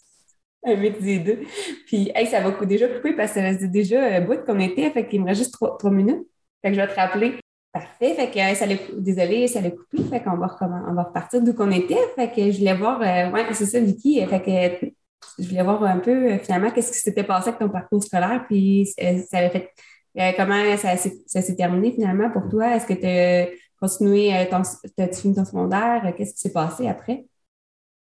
Un 0.63 0.75
mix 0.75 0.99
des 0.99 1.19
deux. 1.19 1.39
Puis, 1.87 2.11
hey, 2.13 2.27
ça 2.27 2.41
va 2.41 2.51
déjà 2.65 2.87
couper 2.87 3.13
parce 3.13 3.33
que 3.33 3.39
c'est 3.39 3.71
déjà 3.71 4.03
un 4.03 4.21
bout 4.21 4.43
qu'on 4.45 4.59
était, 4.59 4.91
fait 4.91 5.07
qu'il 5.07 5.21
me 5.21 5.27
reste 5.27 5.39
juste 5.39 5.53
trois, 5.53 5.89
minutes. 5.89 6.27
Fait 6.61 6.69
que 6.69 6.75
je 6.75 6.81
vais 6.81 6.87
te 6.87 6.95
rappeler. 6.95 7.39
Parfait. 7.71 8.13
Fait 8.15 8.29
que, 8.29 8.55
ça 8.55 8.65
désolé, 8.97 9.47
ça 9.47 9.61
l'a 9.61 9.71
coupé. 9.71 10.03
Fait 10.09 10.21
qu'on 10.21 10.37
va, 10.37 10.57
on 10.61 10.93
va 10.93 11.03
repartir 11.03 11.41
d'où 11.41 11.53
qu'on 11.53 11.71
était. 11.71 11.99
Fait 12.15 12.29
que 12.29 12.51
je 12.51 12.59
voulais 12.59 12.75
voir, 12.75 13.01
euh, 13.01 13.31
ouais, 13.31 13.45
c'est 13.53 13.65
ça, 13.65 13.79
Vicky. 13.79 14.23
Fait 14.25 14.41
que 14.41 14.91
je 15.37 15.47
voulais 15.47 15.63
voir 15.63 15.83
un 15.83 15.99
peu 15.99 16.31
euh, 16.31 16.39
finalement 16.39 16.71
qu'est-ce 16.71 16.91
qui 16.91 16.99
s'était 16.99 17.23
passé 17.23 17.49
avec 17.49 17.59
ton 17.59 17.69
parcours 17.69 18.03
scolaire, 18.03 18.45
puis 18.47 18.93
euh, 19.01 19.21
ça 19.29 19.39
avait 19.39 19.49
fait 19.49 19.73
euh, 20.17 20.31
comment 20.35 20.77
ça, 20.77 20.97
s'est 20.97 21.55
terminé 21.55 21.91
finalement 21.91 22.29
pour 22.31 22.49
toi? 22.49 22.75
Est-ce 22.75 22.85
que 22.85 22.93
tu 22.93 23.05
as 23.05 23.49
continué, 23.79 24.47
ton, 24.49 24.61
as 24.61 25.21
fini 25.21 25.35
ton 25.35 25.45
secondaire? 25.45 26.13
Qu'est-ce 26.17 26.33
qui 26.33 26.39
s'est 26.39 26.51
passé 26.51 26.87
après? 26.87 27.25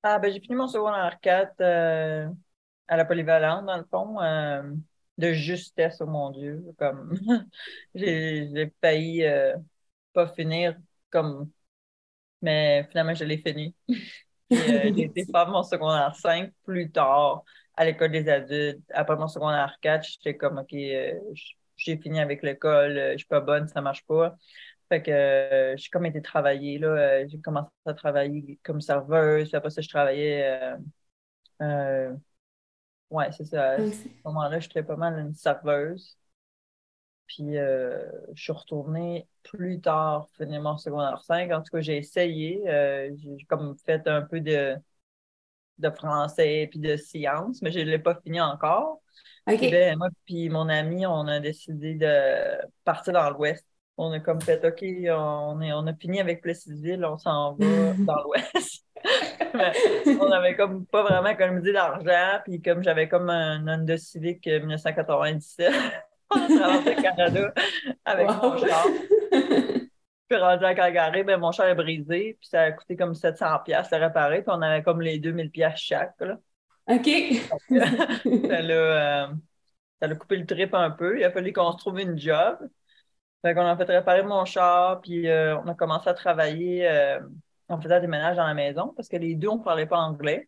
Ah, 0.02 0.18
ben, 0.18 0.32
j'ai 0.32 0.40
fini 0.40 0.56
mon 0.56 0.68
secondaire 0.68 1.18
4 1.20 1.60
à 2.88 2.96
la 2.96 3.04
polyvalente, 3.04 3.66
dans 3.66 3.76
le 3.76 3.84
fond, 3.90 4.16
de 5.18 5.32
justesse, 5.32 5.98
oh 6.00 6.06
mon 6.06 6.30
Dieu. 6.30 6.64
Comme 6.78 7.18
j'ai 7.94 8.72
failli 8.80 9.24
pas 10.14 10.28
finir 10.28 10.76
comme 11.10 11.50
mais 12.42 12.86
finalement 12.90 13.14
je 13.14 13.24
l'ai 13.24 13.38
fini. 13.38 13.74
Euh, 14.52 14.92
j'ai 14.96 15.04
été 15.04 15.24
faire 15.26 15.48
mon 15.48 15.62
secondaire 15.62 16.14
5 16.14 16.52
plus 16.64 16.90
tard 16.90 17.44
à 17.76 17.84
l'école 17.84 18.12
des 18.12 18.28
adultes. 18.28 18.80
Après 18.94 19.16
mon 19.16 19.28
secondaire 19.28 19.76
4, 19.80 20.04
j'étais 20.04 20.36
comme, 20.36 20.58
OK, 20.58 20.72
euh, 20.72 21.14
j'ai 21.76 21.96
fini 21.98 22.20
avec 22.20 22.42
l'école, 22.42 22.96
euh, 22.98 23.12
je 23.12 23.18
suis 23.18 23.26
pas 23.26 23.40
bonne, 23.40 23.68
ça 23.68 23.80
marche 23.80 24.04
pas. 24.06 24.36
Fait 24.88 25.02
que 25.02 25.74
j'ai 25.76 25.90
comme 25.90 26.06
été 26.06 26.22
travailler, 26.22 26.78
là. 26.78 27.26
j'ai 27.26 27.38
commencé 27.40 27.68
à 27.84 27.92
travailler 27.92 28.58
comme 28.62 28.80
serveuse. 28.80 29.54
Après 29.54 29.70
ça, 29.70 29.82
je 29.82 29.88
travaillais. 29.88 30.58
ouais, 33.10 33.32
c'est 33.32 33.44
ça. 33.44 33.72
À 33.72 33.78
ce 33.78 34.08
moment-là, 34.24 34.60
j'étais 34.60 34.82
pas 34.82 34.96
mal 34.96 35.18
une 35.18 35.34
serveuse. 35.34 36.17
Puis 37.28 37.58
euh, 37.58 38.02
je 38.34 38.42
suis 38.42 38.52
retournée 38.52 39.28
plus 39.44 39.80
tard 39.80 40.28
finir 40.36 40.62
mon 40.62 40.76
secondaire 40.78 41.20
5. 41.22 41.52
En 41.52 41.62
tout 41.62 41.70
cas, 41.70 41.80
j'ai 41.80 41.98
essayé. 41.98 42.68
Euh, 42.68 43.10
j'ai 43.16 43.44
comme 43.44 43.76
fait 43.84 44.08
un 44.08 44.22
peu 44.22 44.40
de, 44.40 44.74
de 45.78 45.90
français 45.90 46.66
puis 46.70 46.80
de 46.80 46.96
sciences, 46.96 47.62
mais 47.62 47.70
je 47.70 47.78
ne 47.80 47.84
l'ai 47.84 47.98
pas 47.98 48.18
fini 48.22 48.40
encore. 48.40 49.02
Ben, 49.46 49.96
moi 49.96 50.08
puis 50.26 50.48
mon 50.50 50.68
ami, 50.68 51.06
on 51.06 51.26
a 51.26 51.40
décidé 51.40 51.94
de 51.94 52.66
partir 52.84 53.12
dans 53.12 53.30
l'Ouest. 53.30 53.66
On 53.96 54.12
a 54.12 54.20
comme 54.20 54.40
fait, 54.40 54.64
OK, 54.64 54.82
on, 54.82 55.60
est, 55.60 55.72
on 55.72 55.86
a 55.86 55.94
fini 55.94 56.20
avec 56.20 56.40
Plessisville, 56.40 57.04
on 57.04 57.18
s'en 57.18 57.54
va 57.54 57.66
dans 57.98 58.22
l'Ouest. 58.22 58.84
on 60.20 60.30
avait 60.30 60.56
comme 60.56 60.86
pas 60.86 61.02
vraiment 61.02 61.30
économisé 61.30 61.72
d'argent, 61.72 62.40
puis 62.44 62.60
comme 62.60 62.82
j'avais 62.82 63.08
comme 63.08 63.30
un 63.30 63.66
Honda 63.66 63.96
Civic 63.96 64.46
1997, 64.46 65.72
on 66.34 66.42
a 66.42 66.46
traversé 66.46 66.94
le 66.94 67.02
Canada 67.02 67.54
avec 68.04 68.28
mon 68.28 68.58
char. 68.58 68.86
Puis 70.28 70.38
rendu 70.38 70.64
à 70.64 70.74
Calgary, 70.74 71.24
ben, 71.24 71.40
mon 71.40 71.52
char 71.52 71.68
est 71.68 71.74
brisé, 71.74 72.36
puis 72.38 72.48
ça 72.48 72.62
a 72.62 72.72
coûté 72.72 72.96
comme 72.96 73.14
700 73.14 73.60
pièces 73.64 73.92
à 73.92 73.98
réparer, 73.98 74.42
puis 74.42 74.52
on 74.54 74.60
avait 74.60 74.82
comme 74.82 75.00
les 75.00 75.18
2000 75.18 75.50
pièces 75.50 75.78
chaque. 75.78 76.20
Là. 76.20 76.36
OK. 76.88 77.08
ça 78.48 78.62
l'a 78.62 79.30
euh, 80.04 80.14
coupé 80.18 80.36
le 80.36 80.46
trip 80.46 80.74
un 80.74 80.90
peu. 80.90 81.18
Il 81.18 81.24
a 81.24 81.30
fallu 81.30 81.52
qu'on 81.52 81.72
se 81.72 81.78
trouve 81.78 81.98
une 82.00 82.18
job. 82.18 82.58
Fait 83.42 83.54
qu'on 83.54 83.66
a 83.66 83.76
fait 83.76 83.84
réparer 83.84 84.22
mon 84.22 84.44
char, 84.44 85.00
puis 85.00 85.28
euh, 85.28 85.56
on 85.58 85.68
a 85.68 85.74
commencé 85.74 86.08
à 86.10 86.14
travailler. 86.14 86.86
Euh, 86.88 87.20
on 87.68 87.80
faisait 87.80 88.00
des 88.00 88.06
ménages 88.06 88.36
dans 88.36 88.46
la 88.46 88.54
maison 88.54 88.92
parce 88.96 89.08
que 89.08 89.16
les 89.16 89.34
deux, 89.34 89.48
on 89.48 89.58
ne 89.58 89.62
parlait 89.62 89.86
pas 89.86 89.98
anglais. 89.98 90.46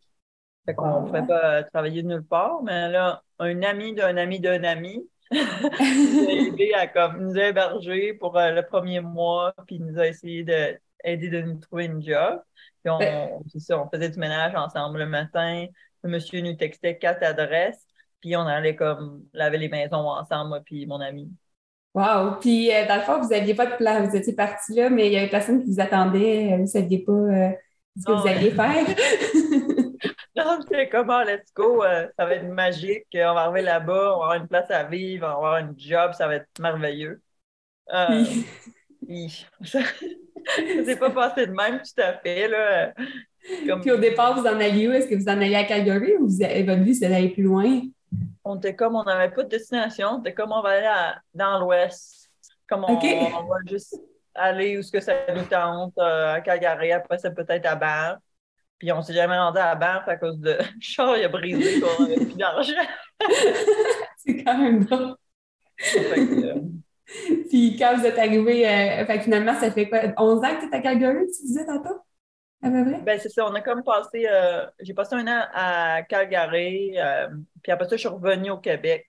Fait 0.65 0.75
qu'on 0.75 1.01
ne 1.01 1.07
pouvait 1.07 1.25
pas 1.25 1.63
travailler 1.63 2.03
de 2.03 2.07
nulle 2.07 2.25
part. 2.25 2.61
Mais 2.63 2.89
là, 2.89 3.23
un 3.39 3.63
ami 3.63 3.95
d'un 3.95 4.17
ami 4.17 4.39
d'un 4.39 4.63
ami 4.63 5.07
nous 5.31 6.27
a 6.27 6.31
aidé 6.31 6.73
à 6.73 6.87
comme, 6.87 7.21
nous 7.21 7.37
a 7.37 7.47
hébergé 7.47 8.13
pour 8.13 8.37
euh, 8.37 8.51
le 8.51 8.63
premier 8.65 9.01
mois, 9.01 9.53
puis 9.65 9.77
il 9.77 9.85
nous 9.85 9.99
a 9.99 10.07
essayé 10.07 10.43
d'aider 10.43 11.29
de 11.29 11.41
nous 11.41 11.59
trouver 11.59 11.85
une 11.85 12.03
job. 12.03 12.41
Puis 12.83 12.91
on, 12.91 12.99
on 12.99 13.89
faisait 13.89 14.09
du 14.09 14.19
ménage 14.19 14.55
ensemble 14.55 14.99
le 14.99 15.05
matin. 15.05 15.65
Le 16.03 16.09
monsieur 16.09 16.41
nous 16.41 16.53
textait 16.55 16.97
quatre 16.97 17.23
adresses, 17.23 17.85
puis 18.19 18.35
on 18.35 18.41
allait 18.41 18.75
comme 18.75 19.23
laver 19.33 19.57
les 19.57 19.69
maisons 19.69 20.07
ensemble, 20.09 20.49
moi 20.49 20.59
puis 20.65 20.85
mon 20.85 20.99
ami. 20.99 21.31
Wow! 21.93 22.37
Puis, 22.39 22.73
euh, 22.73 22.87
dans 22.87 22.95
le 22.95 23.01
fond, 23.01 23.19
vous 23.21 23.29
n'aviez 23.29 23.53
pas 23.53 23.65
de 23.65 23.75
plan. 23.75 24.05
Vous 24.07 24.15
étiez 24.15 24.33
parti 24.33 24.73
là, 24.75 24.89
mais 24.89 25.07
il 25.07 25.13
y 25.13 25.17
avait 25.17 25.29
personne 25.29 25.61
qui 25.61 25.73
vous 25.73 25.81
attendait. 25.81 26.55
Vous 26.55 26.61
ne 26.61 26.65
saviez 26.65 26.99
pas 26.99 27.11
euh, 27.11 27.49
ce 27.99 28.05
que 28.05 28.11
vous 28.13 28.27
alliez 28.27 28.51
faire. 28.51 28.85
c'était 30.61 30.89
comme, 30.89 31.09
oh, 31.09 31.23
let's 31.25 31.53
go, 31.55 31.83
euh, 31.83 32.07
ça 32.17 32.25
va 32.25 32.35
être 32.35 32.47
magique. 32.47 33.07
On 33.13 33.33
va 33.33 33.41
arriver 33.41 33.61
là-bas, 33.61 34.15
on 34.15 34.19
va 34.19 34.25
avoir 34.25 34.33
une 34.33 34.47
place 34.47 34.69
à 34.69 34.83
vivre, 34.83 35.25
on 35.25 35.29
va 35.29 35.35
avoir 35.35 35.55
un 35.55 35.73
job, 35.77 36.13
ça 36.13 36.27
va 36.27 36.35
être 36.35 36.47
merveilleux. 36.59 37.21
puis, 39.05 39.45
ça 39.63 39.79
ne 39.79 40.83
s'est 40.83 40.97
pas 40.97 41.09
passé 41.11 41.47
de 41.47 41.51
même 41.51 41.79
tout 41.79 42.01
à 42.01 42.13
fait. 42.13 42.47
Là. 42.47 42.93
Puis, 43.81 43.91
au 43.91 43.97
départ, 43.97 44.39
vous 44.39 44.47
en 44.47 44.59
alliez 44.59 44.87
où? 44.87 44.91
Est-ce 44.91 45.07
que 45.07 45.15
vous 45.15 45.29
en 45.29 45.41
alliez 45.41 45.55
à 45.55 45.63
Calgary 45.63 46.15
ou 46.17 46.27
vous 46.27 46.43
avez, 46.43 46.63
votre 46.63 46.81
but, 46.81 46.95
c'est 46.95 47.09
d'aller 47.09 47.29
plus 47.29 47.43
loin? 47.43 47.81
on 48.43 48.57
était 48.57 48.75
comme, 48.75 48.95
on 48.95 49.03
n'avait 49.03 49.33
pas 49.33 49.43
de 49.43 49.49
destination, 49.49 50.15
on 50.15 50.19
était 50.19 50.33
comme, 50.33 50.51
on 50.51 50.61
va 50.61 50.69
aller 50.69 51.17
dans 51.33 51.59
l'ouest. 51.59 52.29
Comme 52.67 52.85
on, 52.85 52.95
va 52.95 53.57
juste 53.65 53.99
aller 54.33 54.77
où 54.77 54.81
ce 54.81 54.91
que 54.91 55.01
ça 55.01 55.13
nous 55.33 55.43
tente, 55.43 55.93
euh, 55.97 56.35
à 56.35 56.41
Calgary, 56.41 56.91
après 56.93 57.17
c'est 57.17 57.33
peut-être 57.33 57.65
à 57.65 57.75
Banff. 57.75 58.19
Puis 58.81 58.91
on 58.91 59.03
s'est 59.03 59.13
jamais 59.13 59.37
rendu 59.37 59.59
à 59.59 59.75
Banff 59.75 60.07
à 60.07 60.17
cause 60.17 60.39
de 60.39 60.57
char, 60.81 61.15
il 61.15 61.23
a 61.23 61.29
brisé, 61.29 61.83
on 61.99 62.01
n'avait 62.01 62.15
plus 62.25 62.35
d'argent. 62.35 62.73
c'est 64.17 64.43
quand 64.43 64.57
même 64.57 64.83
drôle. 64.85 65.15
Euh, 65.95 66.61
Puis 67.47 67.75
quand 67.77 67.95
vous 67.95 68.07
êtes 68.07 68.17
arrivé, 68.17 68.67
euh, 68.67 69.19
finalement, 69.19 69.53
ça 69.53 69.69
fait 69.69 69.87
quoi? 69.87 69.99
11 70.17 70.39
ans 70.39 70.55
que 70.55 70.61
tu 70.61 70.71
es 70.71 70.75
à 70.75 70.81
Calgary, 70.81 71.27
tu 71.27 71.45
disais 71.45 71.63
tantôt? 71.63 72.01
Ben, 72.63 73.19
c'est 73.19 73.29
ça, 73.29 73.45
on 73.45 73.53
a 73.53 73.61
comme 73.61 73.83
passé, 73.83 74.25
euh, 74.27 74.65
j'ai 74.79 74.95
passé 74.95 75.13
un 75.13 75.27
an 75.27 75.45
à 75.53 76.01
Calgary, 76.01 76.97
euh, 76.97 77.27
puis 77.61 77.71
après 77.71 77.87
ça, 77.87 77.97
je 77.97 77.99
suis 77.99 78.07
revenue 78.07 78.49
au 78.49 78.57
Québec. 78.57 79.07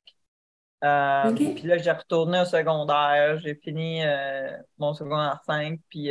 Puis 0.82 1.62
là, 1.62 1.78
j'ai 1.78 1.92
retourné 1.92 2.42
au 2.42 2.44
secondaire, 2.44 3.38
j'ai 3.38 3.54
fini 3.54 4.02
mon 4.76 4.92
secondaire 4.92 5.40
5, 5.46 5.80
puis 5.88 6.10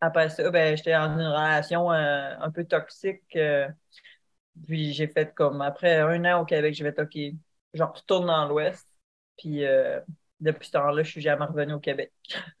après 0.00 0.28
ça, 0.30 0.50
ben, 0.50 0.76
j'étais 0.76 0.92
dans 0.92 1.12
une 1.12 1.26
relation 1.26 1.90
un 1.90 2.50
peu 2.50 2.64
toxique. 2.64 3.38
puis 4.66 4.92
j'ai 4.92 5.08
fait 5.08 5.34
comme, 5.34 5.60
après 5.62 5.98
un 5.98 6.24
an 6.24 6.42
au 6.42 6.44
Québec, 6.44 6.74
j'ai 6.74 6.84
fait, 6.84 7.00
OK, 7.00 7.16
je 7.74 7.82
retourne 7.82 8.26
dans 8.26 8.46
l'Ouest, 8.48 8.86
puis 9.36 9.64
depuis 10.40 10.66
ce 10.66 10.72
temps-là, 10.72 11.02
je 11.02 11.10
suis 11.10 11.20
jamais 11.20 11.44
revenue 11.46 11.74
au 11.74 11.80
Québec. 11.80 12.12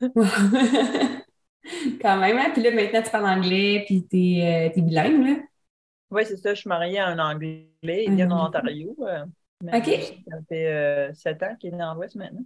Quand 2.00 2.18
même, 2.18 2.38
hein? 2.38 2.50
Puis 2.52 2.62
là, 2.62 2.70
maintenant, 2.70 3.02
tu 3.02 3.10
parles 3.10 3.26
anglais, 3.26 3.84
puis 3.86 4.06
tu 4.06 4.38
es, 4.38 4.70
euh, 4.76 4.82
bilingue, 4.82 5.26
là? 5.26 5.36
Oui, 6.10 6.22
c'est 6.26 6.36
ça. 6.36 6.54
Je 6.54 6.60
suis 6.60 6.68
mariée 6.68 6.98
à 6.98 7.08
un 7.08 7.18
Anglais. 7.18 7.70
Il 7.82 8.14
vient 8.14 8.26
d'Ontario. 8.26 8.94
Euh, 9.00 9.24
OK. 9.62 9.86
Ça 10.28 10.36
fait 10.48 10.66
euh, 10.66 11.12
sept 11.14 11.42
ans 11.42 11.56
qu'il 11.58 11.74
est 11.74 11.78
dans 11.78 11.94
l'Ouest 11.94 12.14
maintenant. 12.16 12.44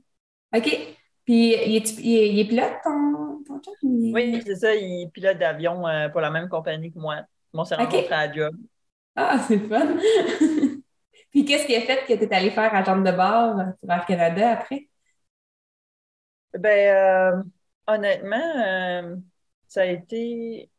OK. 0.57 0.97
Puis, 1.25 1.53
il 1.53 1.77
est, 1.77 1.99
il 1.99 2.39
est, 2.39 2.45
pilote, 2.47 2.73
ton, 2.83 3.38
Oui, 3.83 4.43
c'est 4.45 4.57
ça. 4.57 4.75
Il 4.75 5.03
est 5.03 5.11
pilote 5.11 5.39
d'avion 5.39 5.83
pour 6.13 6.21
la 6.21 6.31
même 6.31 6.49
compagnie 6.49 6.93
que 6.93 6.99
moi. 6.99 7.23
On 7.53 7.65
s'est 7.65 7.77
rencontrés 7.77 8.15
à 8.15 8.33
job. 8.33 8.55
Ah, 9.17 9.39
c'est 9.47 9.59
fun. 9.59 9.97
Puis, 11.31 11.45
qu'est-ce 11.45 11.67
qui 11.67 11.77
a 11.77 11.81
fait 11.83 12.05
que 12.07 12.13
tu 12.15 12.25
es 12.25 12.35
allé 12.35 12.51
faire 12.51 12.75
agent 12.75 13.01
de 13.01 13.13
bord 13.13 13.57
pour 13.81 13.91
Air 13.91 14.07
Canada 14.07 14.51
après? 14.53 14.89
Ben, 16.55 17.45
Honnêtement, 17.89 18.37
euh, 18.37 19.17
ça 19.67 19.81
a 19.81 19.87
été 19.87 20.71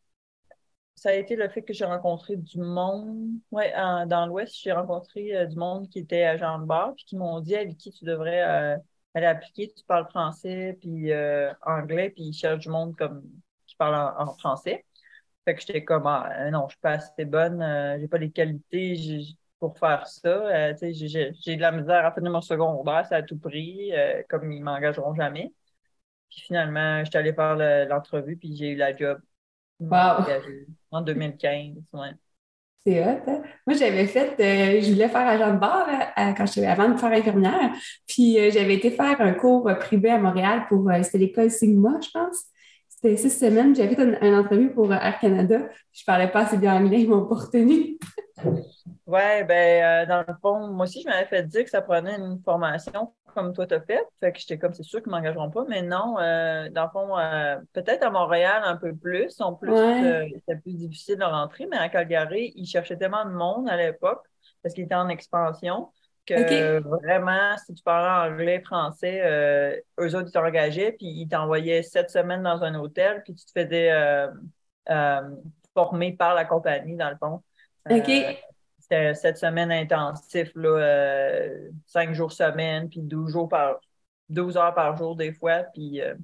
ça 0.95 1.09
a 1.09 1.13
été 1.13 1.35
le 1.35 1.49
fait 1.49 1.63
que 1.63 1.73
j'ai 1.73 1.85
rencontré 1.85 2.35
du 2.35 2.59
monde. 2.59 3.29
Ouais, 3.51 3.73
dans 3.73 4.27
l'Ouest, 4.27 4.55
j'ai 4.61 4.73
rencontré 4.73 5.35
euh, 5.35 5.45
du 5.45 5.55
monde 5.55 5.89
qui 5.89 5.99
était 5.99 6.23
agent 6.23 6.59
de 6.59 6.65
bord, 6.65 6.93
puis 6.95 7.05
qui 7.05 7.17
m'ont 7.17 7.39
dit 7.39 7.55
avec 7.55 7.77
qui 7.77 7.91
tu 7.91 8.05
devrais 8.05 8.77
euh, 9.23 9.27
aller 9.29 9.37
appliquer. 9.37 9.73
Tu 9.75 9.83
parles 9.85 10.07
français, 10.09 10.77
puis 10.81 11.11
anglais, 11.61 12.09
puis 12.09 12.25
ils 12.25 12.33
cherchent 12.33 12.59
du 12.59 12.69
monde 12.69 12.95
comme 12.97 13.23
qui 13.67 13.75
parle 13.75 13.95
en, 14.17 14.33
français. 14.33 14.85
Fait 15.45 15.55
que 15.55 15.61
j'étais 15.61 15.83
comme, 15.83 16.07
ah, 16.07 16.49
non, 16.51 16.67
je 16.67 16.73
suis 16.73 16.81
pas 16.81 16.93
assez 16.93 17.25
bonne, 17.25 17.63
j'ai 17.99 18.07
pas 18.07 18.17
les 18.17 18.31
qualités 18.31 19.35
pour 19.59 19.77
faire 19.77 20.07
ça. 20.07 20.73
j'ai 20.73 21.55
de 21.55 21.61
la 21.61 21.71
misère 21.71 22.05
à 22.05 22.11
finir 22.11 22.31
mon 22.31 22.41
secondaire, 22.41 23.05
ça 23.05 23.17
a 23.17 23.21
tout 23.23 23.37
pris, 23.37 23.91
comme 24.29 24.51
ils 24.51 24.63
m'engageront 24.63 25.15
jamais. 25.15 25.53
Puis 26.29 26.41
finalement, 26.41 27.03
je 27.03 27.09
suis 27.09 27.17
allée 27.17 27.33
faire 27.33 27.55
l'entrevue, 27.87 28.37
puis 28.37 28.55
j'ai 28.55 28.71
eu 28.71 28.75
la 28.75 28.95
job. 28.95 29.19
Wow. 29.79 30.25
En 30.91 31.01
2015, 31.01 31.77
ouais. 31.93 32.11
C'est 32.85 33.03
hot. 33.03 33.19
Hein? 33.27 33.41
Moi, 33.67 33.75
j'avais 33.77 34.07
fait, 34.07 34.35
euh, 34.39 34.81
je 34.81 34.91
voulais 34.91 35.09
faire 35.09 35.27
agent 35.27 35.53
de 35.53 35.59
bar 35.59 35.87
euh, 35.89 36.33
quand 36.33 36.45
je, 36.45 36.61
avant 36.61 36.89
de 36.89 36.97
faire 36.97 37.11
infirmière. 37.11 37.71
Puis 38.07 38.39
euh, 38.39 38.51
j'avais 38.51 38.75
été 38.75 38.91
faire 38.91 39.19
un 39.19 39.33
cours 39.33 39.69
privé 39.79 40.09
à 40.09 40.17
Montréal 40.17 40.65
pour, 40.69 40.89
c'était 41.03 41.17
l'école 41.17 41.51
Sigma, 41.51 41.99
je 42.01 42.09
pense. 42.11 42.45
C'était 43.01 43.15
six 43.15 43.29
semaines. 43.29 43.75
J'avais 43.75 43.95
fait 43.95 44.03
une, 44.03 44.35
entrevue 44.35 44.71
pour 44.73 44.93
Air 44.93 45.19
Canada. 45.19 45.59
Je 45.93 46.03
parlais 46.03 46.29
pas 46.29 46.41
assez 46.41 46.57
bien 46.57 46.75
anglais, 46.75 47.01
ils 47.01 47.09
m'ont 47.09 47.25
pas 47.25 47.35
retenu. 47.35 47.97
ouais, 49.07 49.43
ben, 49.45 50.07
dans 50.07 50.25
le 50.27 50.33
fond, 50.41 50.67
moi 50.67 50.85
aussi, 50.85 51.01
je 51.01 51.07
m'avais 51.07 51.25
fait 51.25 51.43
dire 51.43 51.63
que 51.63 51.69
ça 51.69 51.81
prenait 51.81 52.17
une 52.17 52.41
formation 52.43 53.13
comme 53.33 53.53
toi 53.53 53.65
t'as 53.65 53.81
fait. 53.81 54.05
Fait 54.19 54.31
que 54.31 54.39
j'étais 54.39 54.57
comme, 54.57 54.73
c'est 54.73 54.83
sûr 54.83 55.01
qu'ils 55.01 55.11
m'engageront 55.11 55.49
pas. 55.49 55.65
Mais 55.67 55.81
non, 55.81 56.19
euh, 56.19 56.69
dans 56.69 56.83
le 56.83 56.89
fond, 56.89 57.17
euh, 57.17 57.57
peut-être 57.73 58.03
à 58.03 58.09
Montréal 58.09 58.61
un 58.65 58.75
peu 58.75 58.93
plus. 58.93 59.39
En 59.39 59.53
plus, 59.53 59.71
euh, 59.71 60.25
c'était 60.35 60.59
plus 60.59 60.73
difficile 60.73 61.17
de 61.17 61.23
rentrer. 61.23 61.67
Mais 61.69 61.77
à 61.77 61.89
Calgary, 61.89 62.51
ils 62.55 62.65
cherchaient 62.65 62.97
tellement 62.97 63.25
de 63.25 63.31
monde 63.31 63.69
à 63.69 63.77
l'époque 63.77 64.23
parce 64.61 64.75
qu'ils 64.75 64.85
étaient 64.85 64.95
en 64.95 65.09
expansion 65.09 65.89
que 66.35 66.79
vraiment, 66.79 67.57
si 67.57 67.73
tu 67.73 67.83
parlais 67.83 68.31
anglais, 68.31 68.61
français, 68.61 69.21
eux 69.99 70.15
autres, 70.15 70.27
ils 70.27 70.31
t'engageaient 70.31 70.91
puis 70.93 71.07
ils 71.07 71.27
t'envoyaient 71.27 71.83
sept 71.83 72.09
semaines 72.09 72.43
dans 72.43 72.63
un 72.63 72.75
hôtel 72.75 73.21
puis 73.23 73.35
tu 73.35 73.45
te 73.45 73.59
faisais 73.59 73.91
former 75.73 76.13
par 76.13 76.35
la 76.35 76.45
compagnie, 76.45 76.95
dans 76.95 77.09
le 77.09 77.17
fond. 77.17 77.41
OK 77.89 78.11
c'était 78.89 79.13
sept 79.13 79.37
semaines 79.37 79.69
là, 79.69 80.69
euh, 80.69 81.69
cinq 81.85 82.13
jours 82.13 82.31
semaine, 82.31 82.89
puis 82.89 83.01
12 83.01 83.31
jours 83.31 83.47
par 83.47 83.79
12 84.29 84.57
heures 84.57 84.73
par 84.73 84.97
jour 84.97 85.15
des 85.15 85.31
fois. 85.31 85.63
Puis 85.73 86.01
euh, 86.01 86.15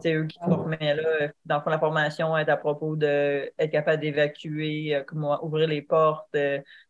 c'est 0.00 0.14
eux 0.14 0.26
qui 0.26 0.38
formaient 0.38 0.96
là. 0.96 1.28
Dans 1.44 1.62
la 1.64 1.78
formation 1.78 2.36
est 2.36 2.48
à 2.48 2.56
propos 2.56 2.96
d'être 2.96 3.70
capable 3.70 4.00
d'évacuer, 4.00 4.96
euh, 4.96 5.04
comment 5.06 5.42
ouvrir 5.44 5.68
les 5.68 5.82
portes, 5.82 6.36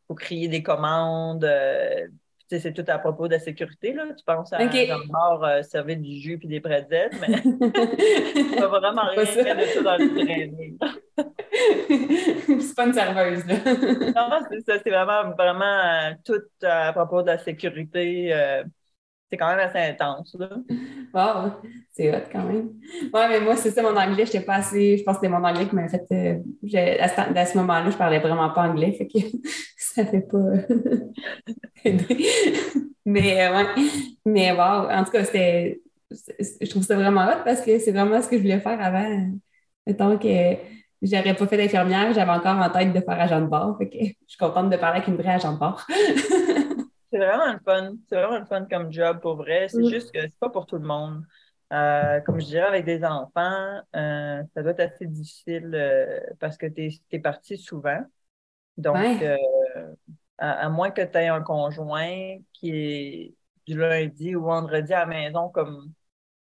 pour 0.06 0.16
crier 0.16 0.48
des 0.48 0.62
commandes, 0.62 1.46
c'est 2.48 2.72
tout 2.72 2.84
à 2.88 2.98
propos 2.98 3.28
de 3.28 3.34
la 3.34 3.38
sécurité. 3.38 3.92
Là. 3.92 4.04
Tu 4.16 4.24
penses 4.24 4.52
à 4.52 4.64
okay. 4.64 4.90
un 4.90 4.98
euh, 5.42 5.62
servir 5.62 5.98
du 5.98 6.18
jus 6.18 6.38
puis 6.38 6.48
des 6.48 6.60
pretzels, 6.60 7.10
mais 7.20 7.40
tu 7.42 8.60
vas 8.60 8.66
vraiment 8.68 9.02
rien 9.06 9.26
faire 9.26 9.56
de 9.56 9.62
ça 9.62 9.82
dans 9.82 9.96
le 9.98 10.24
training. 10.24 10.78
c'est 12.60 12.76
pas 12.76 12.86
une 12.86 12.94
serveuse. 12.94 13.44
Là. 13.46 13.54
non, 14.16 14.46
c'est 14.50 14.60
ça. 14.60 14.80
C'est 14.82 14.90
vraiment, 14.90 15.30
vraiment 15.36 15.64
euh, 15.64 16.12
tout 16.24 16.66
à 16.66 16.92
propos 16.92 17.22
de 17.22 17.28
la 17.28 17.38
sécurité. 17.38 18.32
Euh, 18.32 18.64
c'est 19.30 19.37
quand 19.37 19.49
même 19.49 19.58
assez 19.58 19.78
intense. 19.78 20.35
Là. 20.38 20.49
Wow, 21.12 21.52
c'est 21.92 22.14
hot 22.14 22.23
quand 22.32 22.44
même. 22.44 22.70
Ouais, 23.12 23.28
mais 23.28 23.40
moi, 23.40 23.56
c'est 23.56 23.70
ça, 23.70 23.82
mon 23.82 23.97
anglais, 23.97 24.25
je 24.25 24.32
n'étais 24.32 24.40
pas 24.40 24.56
assez. 24.56 24.97
Je 24.97 25.02
pense 25.04 25.16
que 25.16 25.26
c'était 25.26 25.37
mon 25.37 25.44
anglais 25.44 25.66
qui 25.66 25.75
m'a 25.75 25.88
fait. 25.88 26.06
Euh, 26.12 26.97
à 27.00 27.47
ce, 27.47 27.58
moment-là, 27.58 27.90
je 27.90 27.97
parlais 27.97 28.18
vraiment 28.18 28.50
pas 28.50 28.62
anglais, 28.62 28.92
fait 28.92 29.06
que 29.06 29.18
ça 29.76 30.04
fait 30.06 30.23
pas 30.23 30.38
mais 33.04 33.47
euh, 33.47 33.56
ouais. 33.56 33.66
Mais 34.25 34.52
wow, 34.52 34.90
en 34.90 35.04
tout 35.04 35.11
cas, 35.11 35.25
c'était. 35.25 35.80
Je 36.11 36.70
trouve 36.70 36.82
ça 36.82 36.97
vraiment 36.97 37.26
hot 37.26 37.42
parce 37.44 37.61
que 37.61 37.78
c'est 37.78 37.92
vraiment 37.92 38.23
ce 38.23 38.28
que 38.28 38.37
je 38.38 38.42
voulais 38.42 38.61
faire 38.61 38.80
avant. 38.80 39.30
Mettons 39.87 40.16
que 40.18 40.56
j'aurais 41.02 41.35
pas 41.35 41.47
fait 41.47 41.56
d'infirmière, 41.58 42.12
j'avais 42.14 42.30
encore 42.30 42.56
en 42.56 42.70
tête 42.70 42.92
de 42.92 43.00
faire 43.00 43.20
agent 43.20 43.40
de 43.42 43.47
bord. 43.47 43.76
Fait 43.78 43.88
que 43.88 43.99
je 43.99 44.12
suis 44.26 44.38
contente 44.38 44.70
de 44.70 44.76
parler 44.76 44.99
avec 44.99 45.08
une 45.08 45.16
vraie 45.16 45.35
agent 45.35 45.52
de 45.52 45.58
bord. 45.58 45.87
C'est 47.10 47.18
vraiment 47.18 47.52
le 47.52 47.58
fun. 47.64 47.94
C'est 48.08 48.16
vraiment 48.16 48.38
le 48.38 48.46
fun 48.46 48.66
comme 48.66 48.92
job 48.92 49.20
pour 49.20 49.36
vrai. 49.36 49.68
C'est 49.68 49.82
mm. 49.82 49.88
juste 49.88 50.12
que 50.12 50.20
c'est 50.20 50.38
pas 50.38 50.50
pour 50.50 50.66
tout 50.66 50.76
le 50.76 50.86
monde. 50.86 51.24
Euh, 51.72 52.20
comme 52.20 52.40
je 52.40 52.46
dirais, 52.46 52.66
avec 52.66 52.84
des 52.84 53.04
enfants, 53.04 53.80
euh, 53.94 54.42
ça 54.54 54.62
doit 54.62 54.72
être 54.72 54.80
assez 54.80 55.06
difficile 55.06 55.70
euh, 55.74 56.20
parce 56.40 56.56
que 56.56 56.66
tu 56.66 56.90
es, 57.10 57.18
parti 57.18 57.58
souvent. 57.58 58.00
Donc, 58.78 58.96
à, 60.38 60.68
moins 60.68 60.90
que 60.90 61.02
tu 61.02 61.18
aies 61.18 61.28
un 61.28 61.42
conjoint 61.42 62.38
qui 62.52 62.70
est 62.70 63.34
du 63.66 63.76
lundi 63.76 64.34
ou 64.34 64.44
vendredi 64.44 64.94
à 64.94 65.00
la 65.00 65.06
maison, 65.06 65.48
comme 65.50 65.92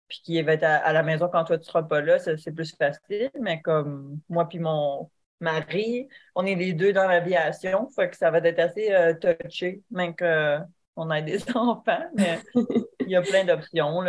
puis 0.07 0.21
qui 0.23 0.41
va 0.41 0.53
être 0.53 0.63
à, 0.63 0.91
la 0.91 1.03
maison 1.03 1.29
quand 1.29 1.45
toi 1.45 1.57
tu 1.57 1.65
seras 1.65 1.83
pas 1.83 2.01
là, 2.01 2.19
c'est 2.19 2.51
plus 2.51 2.75
facile. 2.75 3.31
Mais 3.39 3.61
comme 3.61 4.19
moi 4.29 4.47
puis 4.47 4.59
mon 4.59 5.09
mari, 5.41 6.07
on 6.35 6.45
est 6.45 6.55
les 6.55 6.73
deux 6.73 6.93
dans 6.93 7.07
l'aviation, 7.07 7.89
fait 7.89 8.09
que 8.09 8.17
ça 8.17 8.31
va 8.31 8.37
être 8.39 8.59
assez 8.59 8.91
euh, 8.93 9.13
touché, 9.13 9.81
même 9.91 10.15
qu'on 10.15 11.09
a 11.09 11.21
des 11.21 11.39
enfants, 11.55 12.05
mais 12.15 12.39
il 12.55 13.09
y 13.09 13.15
a 13.15 13.21
plein 13.21 13.45
d'options. 13.45 14.03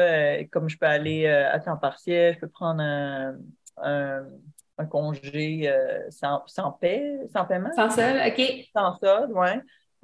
Comme 0.51 0.69
je 0.69 0.79
peux 0.79 0.87
aller 0.87 1.27
euh, 1.27 1.51
à 1.53 1.59
temps 1.59 1.77
partiel, 1.77 2.35
je 2.35 2.41
peux 2.41 2.49
prendre 2.49 2.83
un, 2.83 3.35
un, 3.79 4.25
congé 4.91 5.69
euh, 5.69 6.01
sans, 6.11 6.43
sans 6.47 6.73
paie, 6.73 7.19
sans 7.33 7.45
paiement. 7.45 7.71
Sans 7.75 7.91
ça, 7.91 8.27
OK. 8.27 8.43
Sans 8.75 8.97
ça, 8.97 9.27
oui. 9.31 9.49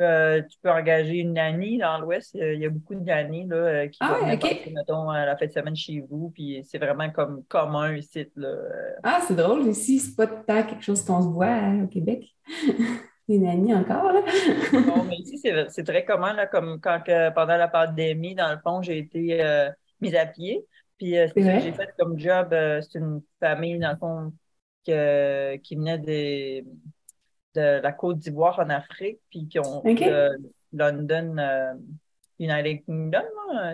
Euh, 0.00 0.42
tu 0.42 0.58
peux 0.62 0.70
engager 0.70 1.16
une 1.16 1.32
nanny 1.32 1.78
dans 1.78 1.98
l'Ouest. 1.98 2.34
Il 2.34 2.60
y 2.60 2.66
a 2.66 2.70
beaucoup 2.70 2.94
de 2.94 3.00
nannies 3.00 3.46
là, 3.46 3.56
euh, 3.56 3.88
qui 3.88 3.98
ah, 4.00 4.18
vont 4.20 4.26
mettons, 4.26 5.10
à 5.10 5.26
la 5.26 5.36
fête 5.36 5.48
de 5.48 5.54
semaine 5.54 5.74
chez 5.74 6.04
vous. 6.08 6.30
Puis 6.30 6.64
c'est 6.64 6.78
vraiment 6.78 7.10
comme 7.10 7.42
commun 7.48 7.96
ici. 7.96 8.26
Là. 8.36 8.54
Ah, 9.02 9.20
c'est 9.26 9.34
drôle. 9.34 9.66
Ici, 9.66 9.98
c'est 9.98 10.14
pas 10.14 10.28
tant 10.28 10.62
quelque 10.62 10.82
chose 10.82 11.04
qu'on 11.04 11.20
se 11.20 11.28
voit 11.28 11.46
hein, 11.46 11.84
au 11.84 11.86
Québec. 11.88 12.24
Les 13.28 13.38
nannies 13.38 13.74
encore. 13.74 14.12
Là. 14.12 14.22
non, 14.72 15.04
mais 15.04 15.16
ici, 15.16 15.42
c'est 15.68 15.84
très 15.84 16.04
commun. 16.04 16.32
Là, 16.32 16.46
comme 16.46 16.80
quand 16.80 17.02
pendant 17.34 17.56
la 17.56 17.68
pandémie, 17.68 18.34
dans 18.34 18.52
le 18.52 18.58
fond, 18.58 18.80
j'ai 18.80 18.98
été 18.98 19.42
euh, 19.42 19.68
mise 20.00 20.14
à 20.14 20.26
pied. 20.26 20.64
Puis 20.96 21.10
j'ai 21.10 21.72
fait 21.72 21.94
comme 21.98 22.18
job, 22.18 22.48
c'est 22.50 22.98
une 22.98 23.20
famille, 23.38 23.78
dans 23.78 23.90
le 23.90 23.96
fond, 23.98 24.32
qui 24.84 25.76
venait 25.76 25.98
des 25.98 26.64
de 27.54 27.80
la 27.80 27.92
Côte 27.92 28.18
d'Ivoire 28.18 28.58
en 28.58 28.70
Afrique, 28.70 29.20
puis 29.30 29.48
qui 29.48 29.58
ont 29.58 29.82
London, 30.72 31.36
euh, 31.38 31.74
United 32.38 32.84
Kingdom. 32.84 33.24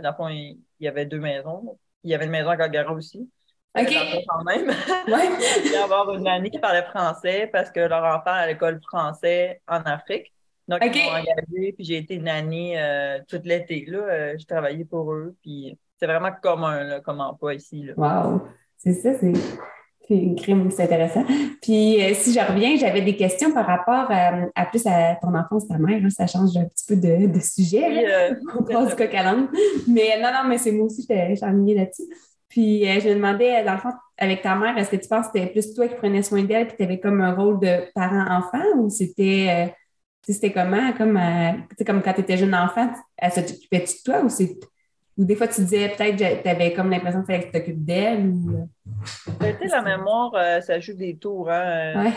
Dans 0.02 0.10
le 0.10 0.16
fond, 0.16 0.28
il, 0.28 0.58
y 0.80 0.88
avait 0.88 1.06
deux 1.06 1.20
maisons. 1.20 1.78
Il 2.02 2.10
y 2.10 2.14
avait 2.14 2.26
une 2.26 2.30
maison 2.30 2.50
à 2.50 2.56
Gagara 2.56 2.92
aussi. 2.92 3.28
OK. 3.76 3.94
Quand 4.28 4.44
même. 4.44 4.68
Ouais. 5.08 5.28
il 5.64 5.72
y 5.72 5.76
avoir 5.76 6.14
une 6.14 6.26
année 6.28 6.50
qui 6.50 6.58
parlait 6.58 6.84
français 6.84 7.48
parce 7.52 7.70
que 7.70 7.80
leur 7.80 8.04
enfant 8.04 8.32
à 8.32 8.46
l'école 8.46 8.80
français 8.82 9.60
en 9.66 9.80
Afrique. 9.80 10.32
Donc, 10.66 10.80
ils 10.82 11.02
m'ont 11.02 11.10
engagé, 11.10 11.72
puis 11.72 11.84
j'ai 11.84 11.98
été 11.98 12.14
une 12.14 12.28
année 12.28 12.80
euh, 12.80 13.18
toute 13.28 13.44
l'été. 13.44 13.84
Là, 13.86 13.98
euh, 13.98 14.34
j'ai 14.38 14.46
travaillé 14.46 14.84
pour 14.86 15.12
eux, 15.12 15.36
puis 15.42 15.78
c'est 15.98 16.06
vraiment 16.06 16.30
commun 16.42 16.84
là, 16.84 17.00
comme 17.00 17.20
emploi 17.20 17.54
ici. 17.54 17.82
Là. 17.82 17.92
Wow! 17.96 18.48
C'est 18.78 18.94
ça, 18.94 19.12
c'est 19.12 19.32
une 20.10 20.36
crime, 20.36 20.70
c'est 20.70 20.84
intéressant. 20.84 21.24
Puis, 21.62 22.02
euh, 22.02 22.14
si 22.14 22.32
je 22.32 22.40
reviens, 22.40 22.76
j'avais 22.76 23.00
des 23.00 23.16
questions 23.16 23.52
par 23.52 23.66
rapport 23.66 24.10
euh, 24.10 24.46
à, 24.54 24.66
plus 24.66 24.86
à 24.86 25.16
ton 25.20 25.34
enfance, 25.34 25.66
ta 25.66 25.78
mère. 25.78 26.00
ça 26.10 26.26
change 26.26 26.56
un 26.56 26.64
petit 26.64 26.84
peu 26.86 26.96
de, 26.96 27.40
sujet. 27.40 28.06
Euh, 28.06 28.34
on 28.58 28.62
passe 28.62 28.94
coq 28.94 29.14
à 29.14 29.34
Mais 29.88 30.20
non, 30.20 30.30
non, 30.32 30.48
mais 30.48 30.58
c'est 30.58 30.72
moi 30.72 30.86
aussi, 30.86 31.06
j'étais 31.08 31.42
ennuyée 31.42 31.76
là-dessus. 31.76 32.04
Puis, 32.48 32.84
je 32.84 33.08
me 33.08 33.14
demandais, 33.14 33.64
dans 33.64 33.72
le 33.72 33.78
fond, 33.78 33.92
avec 34.18 34.42
ta 34.42 34.54
mère, 34.54 34.76
est-ce 34.78 34.90
que 34.90 34.96
tu 34.96 35.08
penses 35.08 35.26
que 35.26 35.38
c'était 35.38 35.52
plus 35.52 35.74
toi 35.74 35.88
qui 35.88 35.94
prenais 35.96 36.22
soin 36.22 36.42
d'elle 36.44 36.68
puis 36.68 36.76
tu 36.76 36.84
avais 36.84 37.00
comme 37.00 37.20
un 37.20 37.34
rôle 37.34 37.58
de 37.58 37.90
parent-enfant 37.94 38.76
ou 38.76 38.90
c'était. 38.90 39.74
c'était 40.22 40.52
comment? 40.52 40.92
Comme, 40.92 41.18
comme 41.84 42.00
quand 42.00 42.12
tu 42.12 42.20
étais 42.20 42.36
jeune 42.36 42.54
enfant, 42.54 42.92
elle 43.16 43.32
s'occupait-tu 43.32 43.94
de 43.96 44.02
toi 44.04 44.22
ou 44.22 44.28
c'est 44.28 44.56
ou 45.16 45.24
des 45.24 45.36
fois, 45.36 45.46
tu 45.46 45.60
disais 45.60 45.88
peut-être 45.90 46.16
que 46.16 46.42
tu 46.42 46.48
avais 46.48 46.72
comme 46.72 46.90
l'impression 46.90 47.20
qu'il 47.20 47.26
fallait 47.26 47.48
que 47.48 47.52
tu 47.52 47.58
t'occupes 47.60 47.84
d'elle? 47.84 48.26
Ou... 48.26 48.68
Ben, 49.38 49.56
la 49.60 49.82
mémoire, 49.82 50.34
euh, 50.34 50.60
ça 50.60 50.80
joue 50.80 50.94
des 50.94 51.16
tours. 51.16 51.50
Hein? 51.50 52.12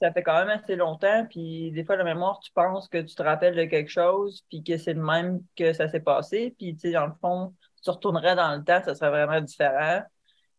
Ça 0.00 0.12
fait 0.12 0.22
quand 0.22 0.38
même 0.44 0.48
assez 0.48 0.74
longtemps. 0.74 1.26
Puis 1.30 1.70
des 1.70 1.84
fois, 1.84 1.96
la 1.96 2.04
mémoire, 2.04 2.40
tu 2.40 2.50
penses 2.52 2.88
que 2.88 2.98
tu 2.98 3.14
te 3.14 3.22
rappelles 3.22 3.54
de 3.54 3.64
quelque 3.64 3.90
chose, 3.90 4.44
puis 4.48 4.64
que 4.64 4.76
c'est 4.78 4.94
le 4.94 5.02
même 5.02 5.40
que 5.56 5.72
ça 5.72 5.88
s'est 5.88 6.00
passé. 6.00 6.54
Puis, 6.58 6.74
tu 6.74 6.88
sais, 6.88 6.92
dans 6.92 7.06
le 7.06 7.12
fond, 7.20 7.54
tu 7.84 7.90
retournerais 7.90 8.34
dans 8.34 8.56
le 8.56 8.64
temps, 8.64 8.82
ça 8.84 8.94
serait 8.94 9.10
vraiment 9.10 9.40
différent. 9.40 10.02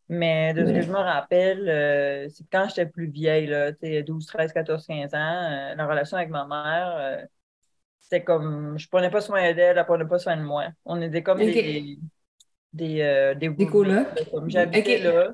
Mais 0.07 0.53
de 0.53 0.65
ce 0.65 0.71
que 0.71 0.81
je 0.81 0.91
me 0.91 0.97
rappelle, 0.97 1.69
euh, 1.69 2.27
c'est 2.29 2.45
quand 2.51 2.67
j'étais 2.69 2.85
plus 2.85 3.09
vieille, 3.09 3.47
là, 3.47 3.71
12, 3.71 4.25
13, 4.25 4.53
14, 4.53 4.85
15 4.85 5.13
ans, 5.13 5.17
euh, 5.17 5.75
la 5.75 5.87
relation 5.87 6.17
avec 6.17 6.29
ma 6.29 6.45
mère 6.45 7.27
c'était 8.01 8.23
comme, 8.23 8.77
je 8.77 8.89
prenais 8.89 9.09
pas 9.09 9.21
soin 9.21 9.53
d'elle, 9.53 9.77
elle 9.77 9.85
prenait 9.85 10.05
pas 10.05 10.19
soin 10.19 10.35
de 10.35 10.41
moi. 10.41 10.65
On 10.83 11.01
était 11.01 11.23
comme 11.23 11.37
des, 11.37 11.97
des, 12.73 13.01
euh, 13.01 13.35
des, 13.35 13.49
des 13.49 13.67
J'habitais 14.47 14.99
là. 14.99 15.33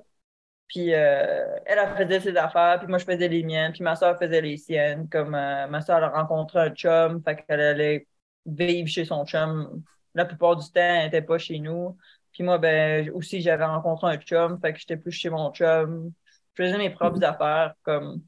Puis 0.67 0.93
euh, 0.93 1.55
elle, 1.65 1.79
elle 1.79 1.95
faisait 2.07 2.19
ses 2.19 2.37
affaires, 2.37 2.79
puis 2.79 2.87
moi, 2.87 2.97
je 2.97 3.05
faisais 3.05 3.27
les 3.29 3.43
miennes, 3.43 3.71
puis 3.71 3.83
ma 3.83 3.95
soeur 3.95 4.17
faisait 4.19 4.41
les 4.41 4.57
siennes. 4.57 5.07
Comme 5.09 5.33
euh, 5.33 5.67
ma 5.67 5.81
soeur 5.81 6.03
a 6.03 6.09
rencontré 6.09 6.59
un 6.59 6.69
chum, 6.71 7.23
fait 7.23 7.37
qu'elle 7.37 7.61
allait 7.61 8.07
vivre 8.45 8.87
chez 8.89 9.05
son 9.05 9.25
chum. 9.25 9.81
La 10.13 10.25
plupart 10.25 10.57
du 10.57 10.65
temps, 10.65 10.81
elle 10.81 11.05
n'était 11.05 11.21
pas 11.21 11.37
chez 11.37 11.59
nous. 11.59 11.97
Puis 12.33 12.43
moi, 12.43 12.57
ben, 12.57 13.09
aussi, 13.11 13.41
j'avais 13.41 13.65
rencontré 13.65 14.07
un 14.07 14.17
chum, 14.17 14.59
fait 14.59 14.73
que 14.73 14.79
j'étais 14.79 14.97
plus 14.97 15.11
chez 15.11 15.29
mon 15.29 15.51
chum. 15.53 16.11
Je 16.53 16.63
faisais 16.63 16.77
mes 16.77 16.89
propres 16.89 17.19
mm-hmm. 17.19 17.23
affaires, 17.23 17.73
comme. 17.83 18.21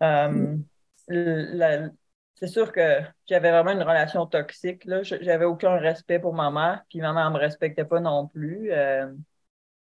Mm-hmm. 0.00 0.62
la, 1.08 1.88
c'est 2.34 2.48
sûr 2.48 2.72
que 2.72 3.00
j'avais 3.26 3.50
vraiment 3.50 3.70
une 3.70 3.82
relation 3.82 4.26
toxique. 4.26 4.84
Là. 4.84 5.02
J'avais 5.02 5.44
aucun 5.44 5.76
respect 5.76 6.18
pour 6.18 6.34
ma 6.34 6.50
mère, 6.50 6.82
puis 6.88 7.00
ma 7.00 7.12
mère 7.12 7.30
ne 7.30 7.34
me 7.34 7.40
respectait 7.40 7.84
pas 7.84 8.00
non 8.00 8.26
plus. 8.26 8.72
Euh, 8.72 9.06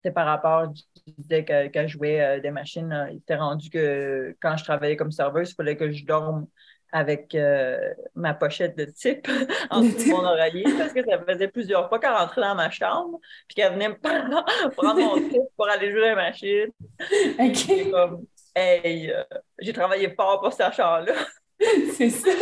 c'est 0.04 0.12
par 0.12 0.26
rapport, 0.26 0.72
je 0.76 1.14
disais 1.18 1.46
qu'elle 1.46 1.88
jouait 1.88 2.22
euh, 2.22 2.40
des 2.40 2.52
machines. 2.52 3.08
il 3.12 3.18
était 3.18 3.36
rendu 3.36 3.70
que 3.70 4.36
quand 4.42 4.58
je 4.58 4.64
travaillais 4.64 4.98
comme 4.98 5.12
serveuse, 5.12 5.52
il 5.52 5.56
fallait 5.56 5.78
que 5.78 5.92
je 5.92 6.06
dorme 6.06 6.48
avec 6.92 7.36
euh, 7.36 7.94
ma 8.14 8.34
pochette 8.34 8.78
de 8.78 8.86
type 8.86 9.28
en 9.70 9.82
dessous 9.82 10.10
de 10.10 10.12
mon 10.12 10.24
oreiller 10.24 10.64
parce 10.78 10.94
que 10.94 11.04
ça 11.04 11.20
faisait 11.26 11.48
plusieurs 11.48 11.90
fois 11.90 12.00
qu'elle 12.00 12.14
rentrait 12.14 12.42
dans 12.42 12.56
ma 12.56 12.70
chambre 12.70 13.20
puis 13.48 13.56
qu'elle 13.56 13.74
venait 13.74 13.90
me 13.90 13.96
prendre 14.72 15.00
mon 15.02 15.16
type 15.16 15.42
pour 15.58 15.68
aller 15.68 15.92
jouer 15.92 16.10
à 16.10 16.16
la 16.16 16.16
machine. 16.16 16.70
Comme, 17.92 18.26
hey, 18.56 19.12
j'ai 19.60 19.74
travaillé 19.74 20.14
fort 20.14 20.42
pour 20.42 20.54
cette 20.54 20.74
chambre-là. 20.74 21.14
c'est 21.94 22.10
ça. 22.10 22.30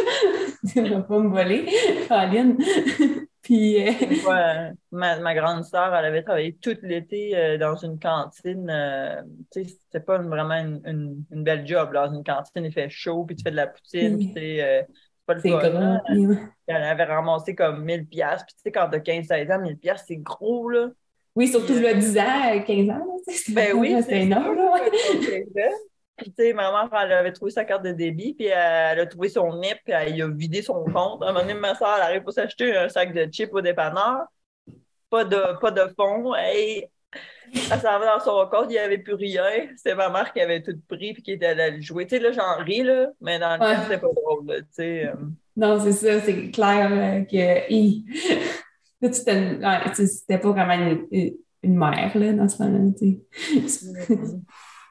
Tu 0.71 0.81
ne 0.81 0.95
vas 0.95 1.01
pas 1.01 1.19
me 1.19 1.27
voler, 1.27 1.67
Caroline. 2.07 2.57
Puis. 3.41 3.85
Euh, 3.85 4.71
ma, 4.91 5.19
ma, 5.19 5.35
grande 5.35 5.65
sœur, 5.65 5.93
elle 5.93 6.05
avait 6.05 6.23
travaillé 6.23 6.55
tout 6.55 6.77
l'été 6.81 7.35
euh, 7.35 7.57
dans 7.57 7.75
une 7.75 7.99
cantine. 7.99 8.69
Euh, 8.69 9.21
tu 9.51 9.65
sais, 9.65 9.69
c'était 9.69 9.99
pas 10.03 10.17
vraiment 10.19 10.55
une, 10.55 11.25
une, 11.29 11.43
belle 11.43 11.67
job. 11.67 11.93
Dans 11.93 12.13
une 12.13 12.23
cantine, 12.23 12.63
il 12.63 12.71
fait 12.71 12.89
chaud, 12.89 13.25
puis 13.25 13.35
tu 13.35 13.43
fais 13.43 13.51
de 13.51 13.57
la 13.57 13.67
poutine, 13.67 14.17
puis 14.17 14.31
c'est 14.35 14.87
pas 15.25 15.33
le 15.33 15.39
fun. 15.41 16.01
Elle 16.67 16.83
avait 16.83 17.03
ramassé 17.03 17.55
comme 17.55 17.83
1000 17.83 18.07
pièces 18.07 18.43
Puis 18.43 18.55
tu 18.55 18.61
sais, 18.63 18.71
quand 18.71 18.89
t'as 18.89 18.99
15-16 18.99 19.53
ans, 19.53 19.59
1000 19.59 19.77
pièces 19.77 20.05
c'est 20.07 20.17
gros, 20.17 20.69
là. 20.69 20.89
Oui, 21.35 21.47
surtout, 21.47 21.73
je 21.73 21.79
le 21.79 21.95
disais, 21.95 22.63
15 22.65 22.89
ans. 22.89 23.17
Ben 23.49 23.73
oui, 23.75 23.95
c'est 24.03 24.21
énorme. 24.21 24.55
Là. 24.55 24.73
Puis, 26.17 26.31
tu 26.31 26.43
sais, 26.43 26.53
ma 26.53 26.71
mère, 26.71 26.89
elle 27.01 27.11
avait 27.11 27.31
trouvé 27.31 27.51
sa 27.51 27.65
carte 27.65 27.83
de 27.83 27.91
débit, 27.91 28.35
puis 28.35 28.45
elle, 28.45 28.99
a 28.99 29.05
trouvé 29.07 29.29
son 29.29 29.57
NIP, 29.57 29.79
puis 29.83 29.93
elle 29.93 30.21
a 30.21 30.27
vidé 30.27 30.61
son 30.61 30.83
compte. 30.83 31.23
À 31.23 31.29
un 31.29 31.33
moment 31.33 31.39
donné, 31.39 31.55
ma 31.55 31.73
soeur, 31.75 31.95
elle 31.95 32.03
arrive 32.03 32.23
pour 32.23 32.33
s'acheter 32.33 32.75
un 32.75 32.87
sac 32.87 33.13
de 33.13 33.25
chips 33.31 33.53
au 33.53 33.61
dépanneur. 33.61 34.25
Pas 35.09 35.25
de, 35.25 35.59
pas 35.59 35.71
de 35.71 35.91
fond. 35.95 36.35
Et 36.35 36.87
elle 37.53 37.79
s'en 37.79 37.99
va 37.99 38.17
dans 38.17 38.23
son 38.23 38.47
compte, 38.49 38.65
il 38.69 38.73
n'y 38.73 38.77
avait 38.77 38.99
plus 38.99 39.15
rien. 39.15 39.43
C'est 39.75 39.95
ma 39.95 40.09
mère 40.09 40.31
qui 40.33 40.41
avait 40.41 40.61
tout 40.61 40.79
pris, 40.87 41.13
puis 41.13 41.23
qui 41.23 41.31
était 41.31 41.47
allée 41.47 41.81
jouer. 41.81 42.05
Tu 42.05 42.17
sais, 42.17 42.21
là, 42.21 42.31
j'en 42.31 42.63
ris, 42.63 42.83
là, 42.83 43.07
mais 43.19 43.39
dans 43.39 43.53
le 43.53 43.59
temps, 43.59 43.83
c'était 43.83 43.99
pas 43.99 44.13
drôle, 44.13 44.45
tu 44.47 44.65
sais. 44.71 45.07
Euh. 45.07 45.15
Non, 45.55 45.79
c'est 45.79 45.91
ça, 45.93 46.19
c'est 46.21 46.51
clair 46.51 47.25
que. 47.27 47.63
c'était 50.05 50.37
pas 50.37 50.51
vraiment 50.51 50.73
une, 50.73 51.07
une, 51.63 51.77
mère, 51.77 52.11
là, 52.15 52.33
dans 52.33 52.49
ce 52.49 52.63
moment-là, 52.63 52.91
tu 52.97 53.19
sais. 53.67 54.07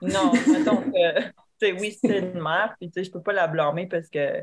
Non, 0.03 0.33
mettons 0.51 0.83
que, 0.83 1.81
oui, 1.81 1.97
c'est 1.99 2.19
une 2.19 2.41
mère, 2.41 2.75
puis 2.79 2.91
tu 2.91 3.01
sais, 3.01 3.05
je 3.05 3.11
peux 3.11 3.23
pas 3.23 3.33
la 3.33 3.47
blâmer 3.47 3.87
parce 3.87 4.09
que 4.09 4.43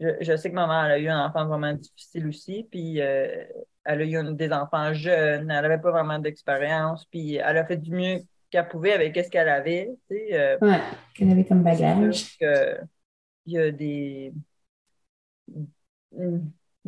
je, 0.00 0.36
sais 0.36 0.50
que 0.50 0.54
ma 0.54 0.66
mère 0.66 0.92
a 0.92 0.98
eu 0.98 1.08
un 1.08 1.26
enfant 1.26 1.46
vraiment 1.46 1.72
difficile 1.72 2.26
aussi, 2.26 2.66
puis 2.70 3.00
euh, 3.00 3.44
elle 3.84 4.00
a 4.00 4.04
eu 4.04 4.34
des 4.34 4.52
enfants 4.52 4.92
jeunes, 4.94 5.50
elle 5.50 5.62
n'avait 5.62 5.78
pas 5.78 5.90
vraiment 5.90 6.18
d'expérience, 6.18 7.04
puis 7.06 7.36
elle 7.36 7.58
a 7.58 7.64
fait 7.64 7.76
du 7.76 7.92
mieux 7.92 8.20
qu'elle 8.50 8.68
pouvait 8.68 8.92
avec 8.92 9.16
ce 9.16 9.30
qu'elle 9.30 9.48
avait, 9.48 9.90
tu 10.08 10.16
sais. 10.16 10.28
Euh, 10.34 10.58
ouais, 10.60 10.80
qu'elle 11.14 11.30
avait 11.30 11.44
comme 11.44 11.62
bagage. 11.62 12.36
Il 12.40 13.52
y 13.52 13.58
a 13.58 13.70
des... 13.70 14.32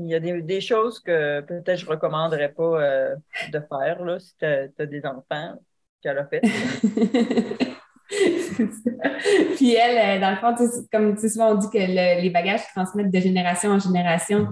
Il 0.01 0.07
y 0.07 0.15
a 0.15 0.21
des, 0.21 0.61
choses 0.61 1.01
que 1.01 1.41
peut-être 1.41 1.81
je 1.81 1.85
ne 1.85 1.91
recommanderais 1.91 2.53
pas 2.53 2.81
euh, 2.81 3.17
de 3.53 3.59
faire 3.59 4.05
là, 4.05 4.21
si 4.21 4.33
tu 4.39 4.45
as, 4.45 4.87
des 4.87 5.05
enfants 5.05 5.59
qu'elle 6.01 6.19
a 6.19 6.27
fait. 6.27 6.41
puis 9.57 9.75
elle, 9.75 10.19
euh, 10.19 10.21
dans 10.21 10.31
le 10.31 10.37
fond, 10.37 10.55
comme 10.93 11.17
souvent 11.17 11.53
on 11.53 11.55
dit 11.57 11.69
que 11.71 11.79
les 11.79 12.31
bagages 12.31 12.61
se 12.61 12.73
transmettent 12.75 13.11
de 13.11 13.21
génération 13.21 13.71
en 13.71 13.79
génération. 13.79 14.49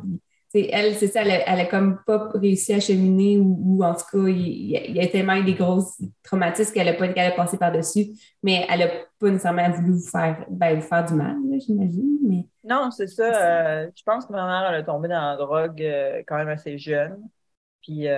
elle, 0.55 0.95
c'est 0.95 1.09
ça, 1.09 1.23
elle 1.23 1.61
a, 1.61 1.65
comme 1.67 2.01
pas 2.07 2.31
réussi 2.35 2.73
à 2.73 2.81
cheminer 2.81 3.39
ou, 3.39 3.85
en 3.85 3.95
tout 3.95 4.05
cas, 4.11 4.29
il, 4.29 4.71
y 4.71 5.01
a 5.01 5.07
tellement 5.09 5.35
eu 5.35 5.45
des 5.45 5.55
grosses 5.55 6.01
traumatismes 6.23 6.73
qu'elle 6.73 6.87
n'a 6.87 6.95
pas 6.95 7.07
été 7.07 7.15
capable 7.15 7.37
de 7.37 7.43
passer 7.43 7.59
par-dessus, 7.59 8.07
mais 8.43 8.67
elle 8.71 8.81
n'a 8.81 8.89
pas 9.19 9.31
nécessairement 9.31 9.71
voulu 9.71 9.93
vous 9.93 10.09
faire, 10.09 10.45
ben, 10.49 10.81
faire 10.81 11.05
du 11.05 11.15
mal, 11.15 11.37
j'imagine. 11.59 12.19
Mais... 12.23 12.47
Non, 12.65 12.91
c'est 12.91 13.07
ça. 13.07 13.25
Euh, 13.25 13.91
je 13.95 14.03
pense 14.03 14.27
que 14.27 14.33
ma 14.33 14.47
mère, 14.47 14.71
elle 14.71 14.81
a 14.81 14.83
tombé 14.83 15.09
dans 15.09 15.21
la 15.21 15.37
drogue 15.37 15.83
euh, 15.83 16.23
quand 16.27 16.37
même 16.37 16.49
assez 16.49 16.79
jeune. 16.79 17.19
Puis 17.83 18.09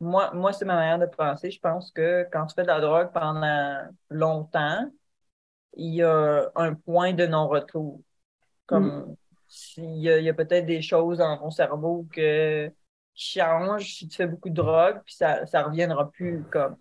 moi, 0.00 0.32
moi 0.34 0.52
c'est 0.52 0.64
ma 0.64 0.76
manière 0.76 0.98
de 0.98 1.06
penser. 1.06 1.50
Je 1.50 1.60
pense 1.60 1.90
que 1.90 2.26
quand 2.32 2.46
tu 2.46 2.54
fais 2.54 2.62
de 2.62 2.68
la 2.68 2.80
drogue 2.80 3.10
pendant 3.12 3.88
longtemps, 4.10 4.90
il 5.74 5.94
y 5.94 6.02
a 6.02 6.50
un 6.54 6.74
point 6.74 7.12
de 7.12 7.26
non-retour. 7.26 8.00
Comme 8.66 8.86
mm. 8.86 9.16
s'il 9.48 9.98
y 9.98 10.28
a, 10.28 10.34
peut-être 10.34 10.66
des 10.66 10.82
choses 10.82 11.18
dans 11.18 11.36
ton 11.38 11.50
cerveau 11.50 12.06
que, 12.12 12.68
qui 13.14 13.38
changent 13.38 13.94
si 13.94 14.08
tu 14.08 14.16
fais 14.16 14.26
beaucoup 14.26 14.50
de 14.50 14.54
drogue, 14.54 15.00
puis 15.04 15.14
ça 15.14 15.42
ne 15.42 15.64
reviendra 15.64 16.10
plus 16.10 16.44
comme. 16.50 16.76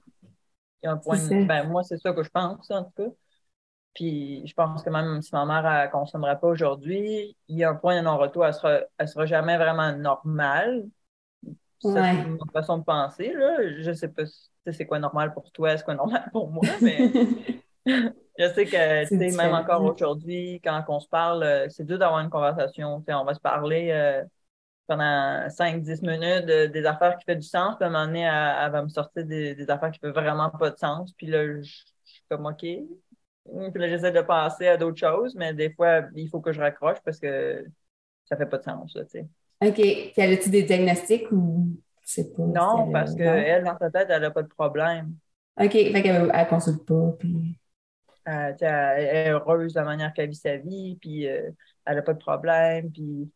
Il 0.84 0.88
y 0.88 0.90
a 0.90 0.94
un 0.94 0.98
point. 0.98 1.18
Ben, 1.46 1.68
moi, 1.68 1.84
c'est 1.84 1.98
ça 1.98 2.12
que 2.14 2.24
je 2.24 2.30
pense, 2.30 2.72
en 2.72 2.86
tout 2.86 2.92
cas. 2.96 3.10
Puis 3.94 4.48
je 4.48 4.54
pense 4.54 4.84
que 4.84 4.90
même 4.90 5.22
si 5.22 5.32
ma 5.34 5.46
mère 5.46 5.64
ne 5.64 5.92
consommerait 5.92 6.40
pas 6.40 6.48
aujourd'hui, 6.48 7.36
il 7.48 7.58
y 7.58 7.64
a 7.64 7.72
un 7.72 7.76
point 7.76 7.98
de 7.98 8.02
non-retour. 8.06 8.46
Elle 8.46 8.54
sera, 8.54 8.80
elle 8.98 9.08
sera 9.08 9.26
jamais 9.26 9.58
vraiment 9.58 9.92
normale. 9.96 10.88
C'est 11.82 11.90
une 11.90 12.38
façon 12.54 12.78
de 12.78 12.84
penser. 12.84 13.34
Là. 13.34 13.58
Je 13.80 13.92
sais 13.92 14.10
pas 14.10 14.24
c'est 14.70 14.86
quoi 14.86 15.00
normal 15.00 15.34
pour 15.34 15.52
toi, 15.52 15.76
c'est 15.76 15.84
quoi 15.84 15.96
normal 15.96 16.30
pour 16.32 16.52
moi, 16.52 16.64
mais 16.82 17.12
je 17.86 18.54
sais 18.54 18.66
que 18.66 19.38
même 19.38 19.54
encore 19.54 19.84
aujourd'hui, 19.84 20.62
quand 20.64 20.84
on 20.88 21.00
se 21.00 21.08
parle, 21.08 21.44
euh, 21.44 21.70
c'est 21.70 21.84
dur 21.84 21.98
d'avoir 21.98 22.20
une 22.20 22.30
conversation. 22.30 23.04
on 23.08 23.24
va 23.24 23.34
se 23.34 23.40
parler 23.40 23.90
euh, 23.92 24.24
pendant 24.88 25.48
5-10 25.48 26.06
minutes 26.06 26.72
des 26.72 26.86
affaires 26.86 27.18
qui 27.18 27.26
font 27.26 27.40
du 27.40 27.48
sens, 27.48 27.76
puis 27.76 27.86
à 27.86 27.88
un 27.88 27.92
moment 27.92 28.06
donné, 28.06 28.22
elle, 28.22 28.72
va 28.72 28.84
me 28.84 28.90
sortir 28.90 29.26
des, 29.26 29.70
affaires 29.70 29.92
qui 29.92 30.00
ne 30.04 30.12
font 30.12 30.22
vraiment 30.22 30.50
pas 30.52 30.70
de 30.70 30.78
sens. 30.78 31.12
Puis 31.14 31.28
là, 31.28 31.62
je, 31.62 31.84
suis 32.04 32.24
comme 32.30 32.46
OK, 32.46 32.60
puis 32.60 32.88
là, 33.46 33.88
j'essaie 33.88 34.12
de 34.12 34.22
passer 34.22 34.68
à 34.68 34.78
d'autres 34.78 35.00
choses, 35.00 35.34
mais 35.36 35.54
des 35.54 35.72
fois, 35.74 36.02
il 36.16 36.30
faut 36.30 36.42
que 36.42 36.52
je 36.52 36.60
raccroche 36.60 37.00
parce 37.04 37.20
que 37.20 37.66
ça 38.26 38.38
fait 38.38 38.46
pas 38.46 38.58
de 38.58 38.64
sens, 38.64 38.94
tu 38.94 39.00
sais. 39.08 39.28
OK. 39.62 39.76
Puis 39.76 40.14
elle 40.18 40.34
a-tu 40.34 40.50
des 40.50 40.64
diagnostics 40.64 41.32
ou 41.32 41.68
c'est 42.04 42.36
pas? 42.36 42.44
Non, 42.44 42.92
parce 42.92 43.16
qu'elle, 43.16 43.64
dans 43.64 43.78
sa 43.78 43.90
tête, 43.90 44.08
elle 44.10 44.22
n'a 44.22 44.32
pas 44.32 44.44
de 44.44 44.48
problème. 44.48 45.14
OK. 45.60 45.72
Fait 45.72 46.02
qu'elle 46.02 46.24
ne 46.24 46.50
consulte 46.50 46.86
pas, 46.86 47.16
puis... 47.20 47.58
Euh, 48.28 48.54
elle 48.60 49.04
est 49.04 49.30
heureuse 49.32 49.74
de 49.74 49.80
la 49.80 49.86
manière 49.86 50.14
qu'elle 50.14 50.30
vit 50.30 50.36
sa 50.36 50.58
vie, 50.58 50.98
puis 51.02 51.28
euh, 51.28 51.50
elle 51.86 51.96
n'a 51.96 52.02
pas 52.02 52.14
de 52.14 52.20
problème, 52.20 52.92
puis... 52.92 53.32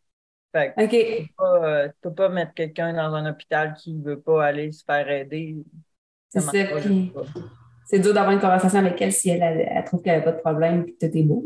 Fait 0.52 0.72
que 0.74 0.86
tu 0.86 1.32
ne 1.38 1.88
peux, 2.00 2.14
pas 2.14 2.28
mettre 2.30 2.54
quelqu'un 2.54 2.92
dans 2.94 3.14
un 3.14 3.28
hôpital 3.30 3.74
qui 3.74 3.92
ne 3.92 4.02
veut 4.02 4.20
pas 4.20 4.46
aller 4.46 4.72
se 4.72 4.84
faire 4.84 5.08
aider. 5.10 5.56
C'est 6.30 6.40
ça, 6.40 6.52
puis 6.80 7.12
c'est 7.84 8.00
dur 8.00 8.14
d'avoir 8.14 8.32
une 8.32 8.40
conversation 8.40 8.78
avec 8.78 9.00
elle 9.00 9.12
si 9.12 9.30
elle, 9.30 9.42
elle, 9.42 9.84
trouve 9.84 10.02
qu'elle 10.02 10.18
n'a 10.18 10.24
pas 10.24 10.32
de 10.32 10.40
problème 10.40 10.84
et 10.86 10.92
que 10.92 11.06
tout 11.06 11.16
est 11.16 11.22
beau. 11.22 11.44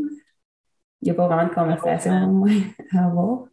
Il 1.02 1.06
n'y 1.06 1.10
a 1.10 1.14
pas 1.14 1.26
vraiment 1.26 1.48
de 1.48 1.54
conversation 1.54 2.44
à 2.92 3.04
avoir. 3.04 3.44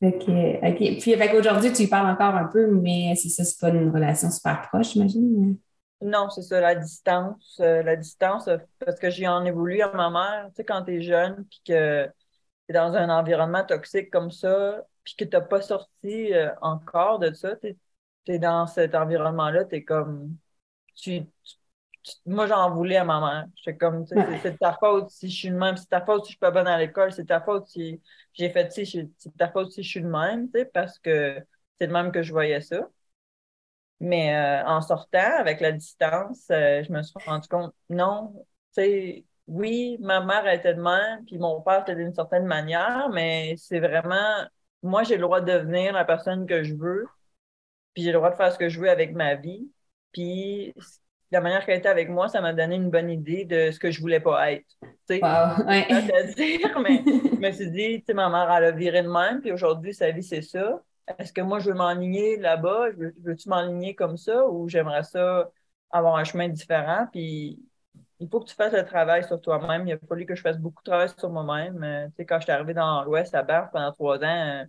Que, 0.00 0.70
OK. 0.70 1.00
Puis, 1.00 1.14
fait 1.14 1.30
qu'aujourd'hui, 1.30 1.72
tu 1.72 1.82
y 1.82 1.86
parles 1.86 2.10
encore 2.10 2.34
un 2.34 2.46
peu, 2.46 2.66
mais 2.66 3.14
c'est 3.16 3.30
ça, 3.30 3.44
c'est 3.44 3.58
pas 3.58 3.70
une 3.70 3.90
relation 3.90 4.30
super 4.30 4.68
proche, 4.68 4.92
j'imagine. 4.92 5.56
Non, 6.02 6.28
c'est 6.28 6.42
ça, 6.42 6.60
la 6.60 6.74
distance. 6.74 7.58
Euh, 7.60 7.82
la 7.82 7.96
distance, 7.96 8.48
euh, 8.48 8.58
parce 8.84 8.98
que 8.98 9.08
j'y 9.08 9.26
en 9.26 9.44
évolue 9.44 9.80
à 9.80 9.90
ma 9.92 10.10
mère. 10.10 10.48
Tu 10.50 10.56
sais, 10.56 10.64
quand 10.64 10.84
tu 10.84 10.96
es 10.96 11.02
jeune, 11.02 11.46
puis 11.46 11.62
que 11.66 12.04
tu 12.06 12.12
es 12.68 12.74
dans 12.74 12.94
un 12.94 13.08
environnement 13.08 13.64
toxique 13.64 14.10
comme 14.10 14.30
ça, 14.30 14.84
puis 15.04 15.14
que 15.16 15.24
tu 15.24 15.36
n'as 15.36 15.42
pas 15.42 15.62
sorti 15.62 16.34
euh, 16.34 16.50
encore 16.60 17.18
de 17.18 17.32
ça, 17.32 17.56
tu 17.56 17.76
es, 18.26 18.38
dans 18.38 18.66
cet 18.66 18.94
environnement-là, 18.94 19.64
tu 19.64 19.76
es 19.76 19.84
comme. 19.84 20.36
Tu, 20.94 21.22
moi, 22.26 22.46
j'en 22.46 22.70
voulais 22.70 22.96
à 22.96 23.04
ma 23.04 23.20
mère. 23.20 23.46
J'étais 23.56 23.76
comme, 23.76 24.06
c'est 24.06 24.58
ta 24.58 24.74
faute 24.74 25.10
si 25.10 25.28
je 25.28 25.36
suis 25.36 25.48
le 25.48 25.56
même, 25.56 25.76
c'est 25.76 25.88
ta 25.88 26.04
faute 26.04 26.24
si 26.24 26.32
je 26.32 26.32
suis 26.32 26.38
pas 26.38 26.50
bonne 26.50 26.66
à 26.66 26.78
l'école, 26.78 27.12
c'est 27.12 27.26
ta 27.26 27.40
faute 27.40 27.66
si 27.66 28.00
j'ai 28.32 28.50
fait 28.50 28.70
ci, 28.72 28.86
c'est 29.16 29.36
ta 29.36 29.50
faute 29.50 29.72
si 29.72 29.82
je 29.82 29.88
suis 29.88 30.00
le 30.00 30.08
même, 30.08 30.48
parce 30.72 30.98
que 30.98 31.42
c'est 31.78 31.86
le 31.86 31.92
même 31.92 32.12
que 32.12 32.22
je 32.22 32.32
voyais 32.32 32.60
ça. 32.60 32.88
Mais 34.00 34.34
euh, 34.36 34.66
en 34.66 34.82
sortant, 34.82 35.38
avec 35.38 35.60
la 35.60 35.72
distance, 35.72 36.46
euh, 36.50 36.82
je 36.84 36.92
me 36.92 37.02
suis 37.02 37.18
rendu 37.24 37.48
compte, 37.48 37.74
non, 37.88 38.32
tu 38.36 38.82
sais, 38.82 39.24
oui, 39.46 39.96
ma 40.00 40.20
mère 40.20 40.46
était 40.48 40.74
de 40.74 40.82
même, 40.82 41.24
puis 41.24 41.38
mon 41.38 41.60
père 41.62 41.82
était 41.82 41.94
d'une 41.94 42.14
certaine 42.14 42.46
manière, 42.46 43.08
mais 43.10 43.54
c'est 43.56 43.80
vraiment, 43.80 44.44
moi, 44.82 45.02
j'ai 45.02 45.16
le 45.16 45.22
droit 45.22 45.40
de 45.40 45.50
devenir 45.52 45.92
la 45.92 46.04
personne 46.04 46.46
que 46.46 46.62
je 46.62 46.74
veux, 46.74 47.06
puis 47.94 48.02
j'ai 48.02 48.12
le 48.12 48.18
droit 48.18 48.30
de 48.30 48.36
faire 48.36 48.52
ce 48.52 48.58
que 48.58 48.68
je 48.68 48.80
veux 48.80 48.90
avec 48.90 49.14
ma 49.14 49.34
vie. 49.36 49.70
Puis 50.12 50.74
la 51.30 51.40
manière 51.40 51.64
qu'elle 51.66 51.78
était 51.78 51.88
avec 51.88 52.08
moi, 52.08 52.28
ça 52.28 52.40
m'a 52.40 52.52
donné 52.52 52.76
une 52.76 52.90
bonne 52.90 53.10
idée 53.10 53.44
de 53.44 53.70
ce 53.70 53.78
que 53.78 53.90
je 53.90 54.00
voulais 54.00 54.20
pas 54.20 54.52
être. 54.52 54.66
Tu 55.08 55.18
sais, 55.18 55.20
à 55.22 55.56
dire, 56.34 56.78
mais 56.80 57.02
je 57.06 57.38
me 57.38 57.50
suis 57.50 57.70
dit, 57.70 57.98
tu 58.00 58.04
sais, 58.06 58.14
ma 58.14 58.28
mère, 58.28 58.50
elle 58.56 58.64
a 58.64 58.70
viré 58.70 59.02
de 59.02 59.08
même, 59.08 59.40
puis 59.40 59.52
aujourd'hui, 59.52 59.92
sa 59.94 60.10
vie, 60.10 60.22
c'est 60.22 60.42
ça. 60.42 60.80
Est-ce 61.18 61.32
que 61.32 61.40
moi, 61.40 61.58
je 61.58 61.70
veux 61.70 61.76
m'enligner 61.76 62.36
là-bas? 62.36 62.88
Veux-tu 63.22 63.48
m'enligner 63.48 63.94
comme 63.94 64.16
ça? 64.16 64.46
Ou 64.46 64.68
j'aimerais 64.68 65.04
ça 65.04 65.50
avoir 65.90 66.16
un 66.16 66.24
chemin 66.24 66.48
différent? 66.48 67.06
Puis 67.12 67.60
il 68.18 68.28
faut 68.28 68.40
que 68.40 68.48
tu 68.48 68.54
fasses 68.54 68.72
le 68.72 68.84
travail 68.84 69.24
sur 69.24 69.40
toi-même. 69.40 69.86
Il 69.86 69.92
a 69.92 69.98
fallu 70.08 70.26
que 70.26 70.34
je 70.34 70.42
fasse 70.42 70.58
beaucoup 70.58 70.82
de 70.82 70.90
travail 70.90 71.08
sur 71.16 71.30
moi-même. 71.30 71.82
Euh, 71.84 72.06
tu 72.08 72.14
sais, 72.16 72.26
quand 72.26 72.38
je 72.38 72.44
suis 72.44 72.52
arrivée 72.52 72.74
dans 72.74 73.04
l'Ouest 73.04 73.34
à 73.34 73.42
Banff 73.42 73.70
pendant 73.72 73.92
trois 73.92 74.18
ans, 74.18 74.62
euh, 74.62 74.64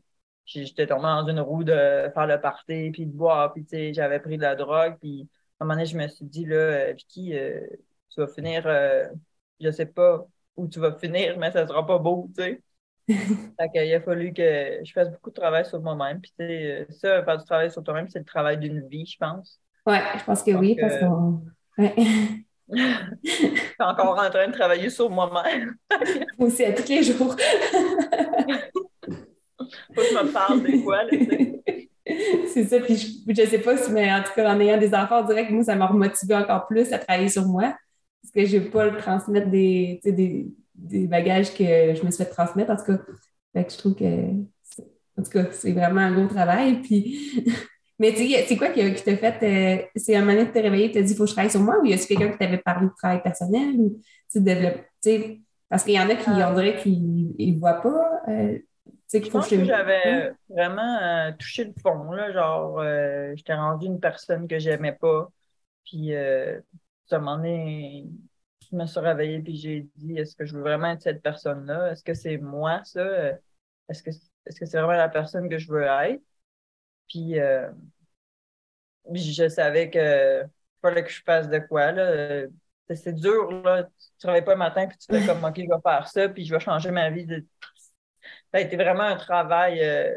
j'étais 0.46 0.88
tombée 0.88 1.04
dans 1.04 1.28
une 1.28 1.40
roue 1.40 1.64
de 1.64 1.74
faire 2.14 2.28
le 2.28 2.40
party, 2.40 2.92
puis 2.92 3.06
de 3.06 3.12
boire, 3.12 3.54
puis 3.54 3.64
tu 3.64 3.70
sais, 3.70 3.94
j'avais 3.94 4.20
pris 4.20 4.38
de 4.38 4.42
la 4.44 4.56
drogue, 4.56 4.98
puis 5.00 5.28
à 5.60 5.64
un 5.64 5.66
moment 5.68 5.76
donné, 5.76 5.86
je 5.86 5.98
me 5.98 6.08
suis 6.08 6.26
dit, 6.26 6.46
là, 6.46 6.56
euh, 6.56 6.94
Vicky, 6.94 7.36
euh, 7.36 7.62
tu 8.10 8.22
vas 8.22 8.28
finir, 8.28 8.64
euh, 8.68 9.08
je 9.60 9.72
sais 9.72 9.88
pas 9.88 10.28
où 10.56 10.68
tu 10.68 10.80
vas 10.80 10.94
finir, 10.94 11.38
mais 11.38 11.52
ça 11.52 11.66
sera 11.66 11.86
pas 11.86 11.98
beau, 11.98 12.30
tu 12.36 12.44
sais. 12.44 12.62
fait 13.08 13.88
il 13.88 13.94
a 13.94 14.02
fallu 14.02 14.34
que 14.34 14.82
je 14.84 14.92
fasse 14.92 15.10
beaucoup 15.10 15.30
de 15.30 15.36
travail 15.36 15.66
sur 15.66 15.82
moi-même. 15.82 16.20
Puis, 16.22 16.34
sais, 16.38 16.86
ça, 16.90 17.24
faire 17.24 17.38
du 17.38 17.46
travail 17.46 17.72
sur 17.72 17.84
toi-même, 17.84 18.10
c'est 18.10 18.20
le 18.20 18.26
travail 18.26 18.58
d'une 18.58 18.88
vie, 18.88 19.06
je 19.06 19.18
pense. 19.18 19.60
Ouais, 19.86 20.02
je 20.18 20.24
pense 20.24 20.44
que 20.44 20.52
oui, 20.52 20.76
parce 20.80 20.96
que. 20.98 21.06
Ouais. 21.78 21.96
je 23.24 23.30
suis 23.30 23.76
encore 23.80 24.20
en 24.20 24.30
train 24.30 24.48
de 24.48 24.52
travailler 24.52 24.90
sur 24.90 25.10
moi-même. 25.10 25.76
moi 26.38 26.48
aussi, 26.50 26.66
à 26.66 26.74
tous 26.74 26.90
les 26.90 27.02
jours. 27.02 27.36
Faut 29.58 30.02
que 30.02 30.04
je 30.04 30.24
me 30.24 30.32
parle 30.32 30.64
des 30.64 30.84
fois, 30.84 31.04
là. 31.04 31.12
c'est 32.54 32.66
ça. 32.66 32.80
Puis 32.80 33.24
je, 33.28 33.42
ne 33.42 33.48
sais 33.48 33.60
pas 33.60 33.78
si, 33.78 33.92
mais 33.92 34.12
en 34.12 34.24
tout 34.24 34.32
cas, 34.36 34.54
en 34.54 34.60
ayant 34.60 34.78
des 34.78 34.94
enfants, 34.94 35.22
on 35.24 35.26
dirait 35.26 35.48
que 35.48 35.54
moi, 35.54 35.64
ça 35.64 35.76
m'a 35.76 35.88
remotivé 35.88 36.36
encore 36.36 36.68
plus 36.68 36.92
à 36.94 37.00
travailler 37.00 37.30
sur 37.30 37.46
moi. 37.46 37.76
Parce 38.22 38.32
que 38.34 38.46
je 38.46 38.58
vais 38.58 38.70
pas 38.70 38.86
le 38.86 38.98
transmettre 38.98 39.50
des, 39.50 40.00
des, 40.04 40.48
des, 40.76 41.08
bagages 41.08 41.54
que 41.54 41.64
je 41.96 42.04
me 42.04 42.12
suis 42.12 42.24
fait 42.24 42.30
transmettre. 42.30 42.72
En 42.72 42.76
tout 42.76 42.86
cas, 42.86 43.00
fait 43.54 43.74
je 43.74 43.78
trouve 43.78 43.96
que, 43.96 44.32
en 45.18 45.24
tout 45.24 45.32
cas, 45.32 45.46
c'est 45.52 45.72
vraiment 45.72 46.02
un 46.02 46.14
gros 46.14 46.28
travail. 46.28 46.82
Puis, 46.82 47.46
mais 48.00 48.12
tu 48.12 48.28
sais, 48.28 48.46
c'est 48.48 48.58
quoi 48.58 48.70
qui, 48.70 48.94
qui 48.94 49.04
t'a 49.04 49.18
fait, 49.18 49.44
euh, 49.44 49.86
c'est 49.96 50.16
un 50.16 50.26
moment 50.26 50.44
de 50.44 50.50
te 50.50 50.60
réveiller, 50.60 50.88
tu 50.88 50.94
t'as 50.96 51.02
dit, 51.02 51.14
il 51.14 51.16
faut 51.16 51.24
que 51.24 51.30
je 51.30 51.34
travaille 51.34 51.52
sur 51.52 51.62
moi, 51.62 51.80
ou 51.82 51.86
y 51.86 51.94
a-tu 51.94 52.08
quelqu'un 52.08 52.30
qui 52.30 52.38
t'avait 52.38 52.58
parlé 52.58 52.88
de 52.88 52.94
travail 52.98 53.22
personnel, 53.24 53.76
ou 53.78 54.00
tu 54.32 54.44
sais, 55.02 55.40
parce 55.70 55.84
qu'il 55.84 55.94
y 55.94 56.00
en 56.00 56.10
a 56.10 56.16
qui, 56.16 56.30
on 56.30 56.54
dirait 56.54 56.78
qu'ils 56.82 57.36
ne 57.38 57.60
voient 57.60 57.82
pas. 57.82 58.22
Euh, 58.30 58.58
je 59.14 59.30
pense 59.30 59.48
que 59.48 59.64
j'avais 59.64 60.32
vraiment 60.50 61.00
euh, 61.02 61.32
touché 61.34 61.66
le 61.66 61.74
fond. 61.82 62.12
Là, 62.12 62.32
genre, 62.32 62.80
euh, 62.80 63.34
j'étais 63.36 63.54
rendue 63.54 63.88
une 63.88 64.00
personne 64.00 64.48
que 64.48 64.60
j'aimais 64.60 64.94
pas. 64.94 65.30
Puis, 65.86 66.14
euh, 66.14 66.60
à 67.12 67.16
un 67.16 67.20
moment 67.20 67.38
donné, 67.38 68.06
je 68.70 68.76
me 68.76 68.86
suis 68.86 69.00
réveillée 69.00 69.40
puis 69.40 69.56
j'ai 69.56 69.88
dit 69.96 70.18
est-ce 70.18 70.36
que 70.36 70.46
je 70.46 70.56
veux 70.56 70.62
vraiment 70.62 70.92
être 70.92 71.02
cette 71.02 71.22
personne-là? 71.22 71.92
Est-ce 71.92 72.04
que 72.04 72.14
c'est 72.14 72.38
moi, 72.38 72.82
ça? 72.84 73.06
Est-ce 73.90 74.04
que 74.04 74.10
est-ce 74.10 74.60
que 74.60 74.66
c'est 74.66 74.78
vraiment 74.78 74.94
la 74.94 75.10
personne 75.10 75.50
que 75.50 75.58
je 75.58 75.72
veux 75.72 75.84
être? 75.84 76.22
Puis, 77.08 77.36
je 79.14 79.48
savais 79.50 79.90
que 79.90 80.44
fallait 80.82 81.04
que 81.04 81.10
je 81.10 81.22
fasse 81.24 81.50
de 81.50 81.60
quoi. 81.60 81.92
Là. 81.92 82.46
C'est 82.94 83.14
dur, 83.14 83.52
là. 83.64 83.84
Tu 83.84 83.90
ne 83.90 84.20
travailles 84.20 84.46
pas 84.46 84.54
le 84.54 84.58
matin 84.58 84.88
puis 84.88 84.98
tu 84.98 85.06
fais 85.08 85.26
comme 85.26 85.44
OK, 85.44 85.56
je 85.58 85.62
vais 85.62 85.82
faire 85.84 86.08
ça, 86.08 86.30
puis 86.30 86.46
je 86.46 86.54
vais 86.54 86.60
changer 86.60 86.92
ma 86.92 87.10
vie 87.10 87.26
de 87.26 87.46
ça 88.52 88.60
a 88.60 88.62
été 88.62 88.76
vraiment 88.76 89.04
un 89.04 89.16
travail 89.16 89.80
euh, 89.84 90.14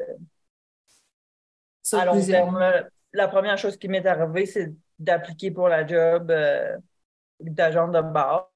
à 1.92 2.04
long 2.04 2.24
terme. 2.24 2.84
La 3.12 3.28
première 3.28 3.58
chose 3.58 3.76
qui 3.76 3.88
m'est 3.88 4.06
arrivée, 4.06 4.46
c'est 4.46 4.72
d'appliquer 4.98 5.50
pour 5.50 5.68
la 5.68 5.86
job 5.86 6.30
euh, 6.30 6.76
d'agent 7.40 7.88
de 7.88 8.00
bar. 8.00 8.52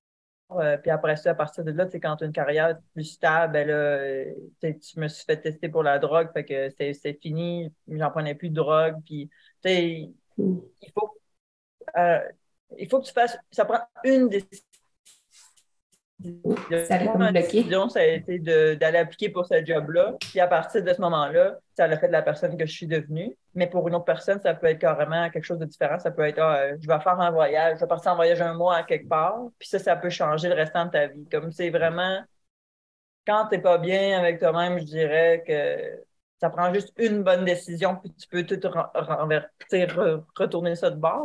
Euh, 0.53 0.77
puis 0.77 0.91
après 0.91 1.17
ça, 1.17 1.31
à 1.31 1.35
partir 1.35 1.65
de 1.65 1.73
là, 1.73 1.87
quand 1.87 2.17
tu 2.17 2.25
as 2.25 2.27
une 2.27 2.33
carrière 2.33 2.79
plus 2.93 3.05
stable, 3.05 3.55
ben 3.55 3.67
là, 3.67 4.33
tu 4.61 5.01
me 5.01 5.09
suis 5.09 5.25
fait 5.25 5.41
tester 5.41 5.69
pour 5.69 5.83
la 5.83 5.99
drogue, 5.99 6.31
fait 6.33 6.45
que 6.45 6.69
c'est 6.71 7.19
fini, 7.21 7.73
j'en 7.89 8.11
prenais 8.11 8.35
plus 8.35 8.51
de 8.51 8.55
drogue. 8.55 8.97
Puis, 9.05 9.31
il 9.65 10.13
faut, 10.95 11.19
il 12.79 12.89
faut 12.89 13.01
que 13.01 13.07
tu 13.07 13.13
fasses, 13.13 13.37
ça 13.51 13.65
prend 13.65 13.81
une 14.05 14.29
décision 14.29 14.74
ça 16.22 16.94
a 16.94 17.33
décision, 17.33 17.88
ça 17.88 18.00
a 18.00 18.05
été 18.05 18.38
d'aller 18.38 18.98
appliquer 18.98 19.29
pour 19.29 19.46
ce 19.46 19.64
job-là. 19.64 20.14
Puis 20.20 20.40
à 20.40 20.46
partir 20.46 20.83
de 20.83 20.92
ce 20.92 21.00
moment-là, 21.00 21.59
ça 21.77 21.85
a 21.85 21.96
fait 21.96 22.07
de 22.07 22.12
la 22.12 22.22
personne 22.22 22.57
que 22.57 22.66
je 22.66 22.72
suis 22.72 22.87
devenue. 22.87 23.37
Mais 23.55 23.66
pour 23.66 23.87
une 23.88 23.94
autre 23.94 24.05
personne, 24.05 24.40
ça 24.40 24.55
peut 24.55 24.66
être 24.66 24.79
carrément 24.79 25.29
quelque 25.31 25.44
chose 25.44 25.59
de 25.59 25.64
différent. 25.64 25.98
Ça 25.98 26.11
peut 26.11 26.22
être, 26.22 26.40
ah, 26.40 26.77
je 26.81 26.87
vais 26.87 27.00
faire 27.00 27.20
un 27.20 27.31
voyage, 27.31 27.77
je 27.77 27.81
vais 27.81 27.88
partir 27.88 28.12
en 28.12 28.16
voyage 28.16 28.40
un 28.40 28.55
mois 28.55 28.77
à 28.77 28.83
quelque 28.85 29.09
part. 29.09 29.38
Puis 29.59 29.68
ça, 29.68 29.79
ça 29.79 29.96
peut 29.96 30.11
changer 30.11 30.48
le 30.48 30.55
restant 30.55 30.87
de 30.87 30.90
ta 30.90 31.07
vie. 31.09 31.27
Comme 31.31 31.53
c'est 31.53 31.70
vraiment, 31.70 32.20
quand 33.27 33.48
tu 33.48 33.57
n'es 33.57 33.62
pas 33.62 33.79
bien 33.79 34.18
avec 34.18 34.38
toi-même, 34.38 34.79
je 34.79 34.85
dirais 34.85 35.42
que 35.46 36.05
ça 36.45 36.51
prend 36.51 36.75
juste 36.75 36.93
une 36.99 37.23
bonne 37.23 37.47
décision, 37.47 37.97
puis 37.97 38.13
tu 38.13 38.29
peux 38.29 38.45
tout 38.45 38.61
renverser, 38.95 39.87
retourner 40.37 40.75
ça 40.77 40.91
de 40.91 40.97
bord. 40.97 41.25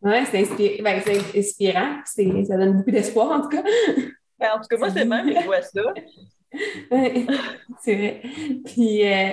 Oui, 0.00 0.14
c'est 0.30 0.80
ben, 0.80 1.02
inspirant. 1.34 1.98
Ça 2.04 2.56
donne 2.56 2.76
beaucoup 2.76 2.92
d'espoir, 2.92 3.32
en 3.32 3.40
tout 3.40 3.48
cas. 3.48 3.64
Ben, 4.38 4.50
en 4.54 4.60
tout 4.60 4.68
cas, 4.70 4.76
moi, 4.76 4.90
c'est 4.90 5.04
même, 5.04 5.28
je 5.28 5.44
vois 5.44 5.62
ça. 5.62 5.82
C'est 7.82 7.96
vrai. 7.96 8.22
Puis, 8.64 9.12
euh, 9.12 9.30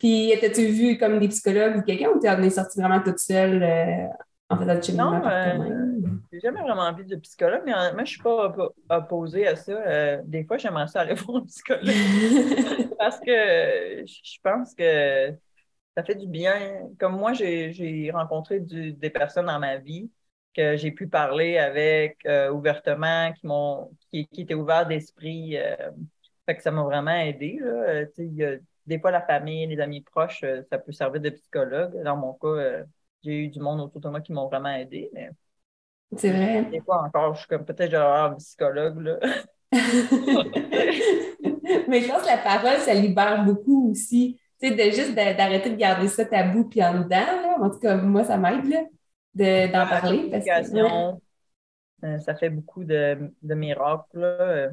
puis 0.00 0.32
as-tu 0.32 0.66
vu 0.66 0.98
comme 0.98 1.20
des 1.20 1.28
psychologues 1.28 1.76
ou 1.76 1.82
quelqu'un 1.82 2.08
ou 2.08 2.20
tu 2.20 2.26
es 2.26 2.50
sortie 2.50 2.80
vraiment 2.80 3.00
toute 3.00 3.20
seule 3.20 3.62
euh, 3.62 4.08
en 4.48 4.56
faisant 4.56 4.78
du 4.78 4.92
Non, 4.92 5.26
euh, 5.26 6.00
j'ai 6.32 6.40
jamais 6.40 6.60
vraiment 6.60 6.82
envie 6.82 7.04
de 7.04 7.16
psychologue, 7.16 7.62
mais 7.64 7.72
moi, 7.72 7.92
je 7.96 8.00
ne 8.00 8.04
suis 8.04 8.22
pas 8.22 8.54
opposée 8.90 9.46
à 9.46 9.56
ça. 9.56 9.72
Euh, 9.72 10.20
des 10.24 10.44
fois, 10.44 10.56
j'aimerais 10.56 10.86
ça 10.86 11.00
aller 11.00 11.14
voir 11.14 11.38
un 11.42 11.46
psychologue 11.46 11.84
parce 12.98 13.18
que 13.20 14.04
je 14.06 14.38
pense 14.42 14.74
que 14.74 15.34
ça 15.96 16.04
fait 16.04 16.14
du 16.14 16.28
bien. 16.28 16.88
Comme 16.98 17.16
moi, 17.16 17.32
j'ai 17.32 18.10
rencontré 18.12 18.60
des 18.60 19.10
personnes 19.10 19.46
dans 19.46 19.58
ma 19.58 19.78
vie 19.78 20.10
que 20.54 20.76
j'ai 20.76 20.90
pu 20.90 21.06
parler 21.08 21.58
avec 21.58 22.18
euh, 22.26 22.50
ouvertement, 22.50 23.32
qui 23.32 23.46
m'ont 23.46 23.90
qui, 24.10 24.26
qui, 24.28 24.42
étaient 24.42 24.54
ouverts 24.54 24.86
d'esprit. 24.86 25.56
fait 26.46 26.56
que 26.56 26.62
ça 26.62 26.70
m'a 26.70 26.82
vraiment 26.82 27.16
aidé. 27.16 27.58
Là. 27.60 28.04
des 28.86 29.00
fois, 29.00 29.10
la 29.10 29.22
famille, 29.22 29.66
les 29.66 29.80
amis 29.80 30.02
proches, 30.02 30.44
ça 30.70 30.78
peut 30.78 30.92
servir 30.92 31.20
de 31.20 31.30
psychologue. 31.30 32.00
Dans 32.04 32.16
mon 32.16 32.32
cas, 32.34 32.84
j'ai 33.22 33.44
eu 33.44 33.48
du 33.48 33.60
monde 33.60 33.80
autour 33.80 34.00
de 34.00 34.08
moi 34.08 34.20
qui 34.20 34.32
m'ont 34.32 34.46
vraiment 34.48 34.74
aidé. 34.74 35.10
Mais 35.12 35.30
c'est 36.16 36.30
vrai. 36.30 36.64
Des 36.64 36.80
fois 36.80 37.04
encore, 37.04 37.34
je 37.34 37.40
suis 37.40 37.48
comme 37.48 37.64
peut-être 37.64 37.90
genre 37.90 38.14
un 38.16 38.34
psychologue. 38.34 39.00
Là. 39.00 39.18
mais 41.88 42.00
je 42.00 42.08
pense 42.08 42.22
que 42.22 42.28
la 42.28 42.38
parole, 42.38 42.78
ça 42.78 42.94
libère 42.94 43.44
beaucoup 43.44 43.90
aussi. 43.90 44.40
Tu 44.60 44.68
sais, 44.68 44.74
de 44.74 44.82
juste 44.90 45.14
d'arrêter 45.14 45.70
de 45.70 45.76
garder 45.76 46.08
ça 46.08 46.24
tabou 46.24 46.64
puis 46.64 46.82
en 46.82 47.00
dedans. 47.00 47.08
Là. 47.08 47.58
En 47.60 47.70
tout 47.70 47.78
cas, 47.78 47.96
moi, 47.96 48.24
ça 48.24 48.38
m'aide 48.38 48.88
d'en 49.34 49.86
parler. 49.86 50.30
Parce 50.30 50.44
que, 50.44 51.16
euh, 52.04 52.18
ça 52.18 52.34
fait 52.34 52.50
beaucoup 52.50 52.84
de, 52.84 53.32
de 53.42 53.54
miracles. 53.54 54.18
Là. 54.18 54.70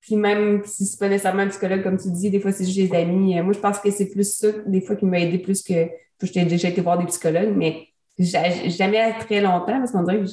Puis 0.00 0.16
même 0.16 0.64
si 0.64 0.86
c'est 0.86 0.98
pas 0.98 1.08
nécessairement 1.08 1.42
un 1.42 1.48
psychologue, 1.48 1.82
comme 1.82 1.98
tu 1.98 2.10
dis, 2.10 2.30
des 2.30 2.40
fois 2.40 2.52
c'est 2.52 2.64
juste 2.64 2.92
des 2.92 2.96
amis. 2.96 3.38
Euh, 3.38 3.42
moi, 3.42 3.52
je 3.52 3.58
pense 3.58 3.78
que 3.78 3.90
c'est 3.90 4.08
plus 4.08 4.36
ça, 4.36 4.52
des 4.66 4.80
fois, 4.80 4.96
qui 4.96 5.04
m'a 5.04 5.18
aidé 5.18 5.38
plus 5.38 5.62
que. 5.62 5.88
J'ai 6.22 6.44
déjà 6.44 6.68
été 6.68 6.80
voir 6.80 6.98
des 6.98 7.06
psychologues, 7.06 7.54
mais 7.54 7.88
jamais 8.18 9.14
très 9.18 9.40
longtemps 9.40 9.78
parce 9.78 9.92
qu'on 9.92 10.02
dirait 10.02 10.24
que 10.24 10.30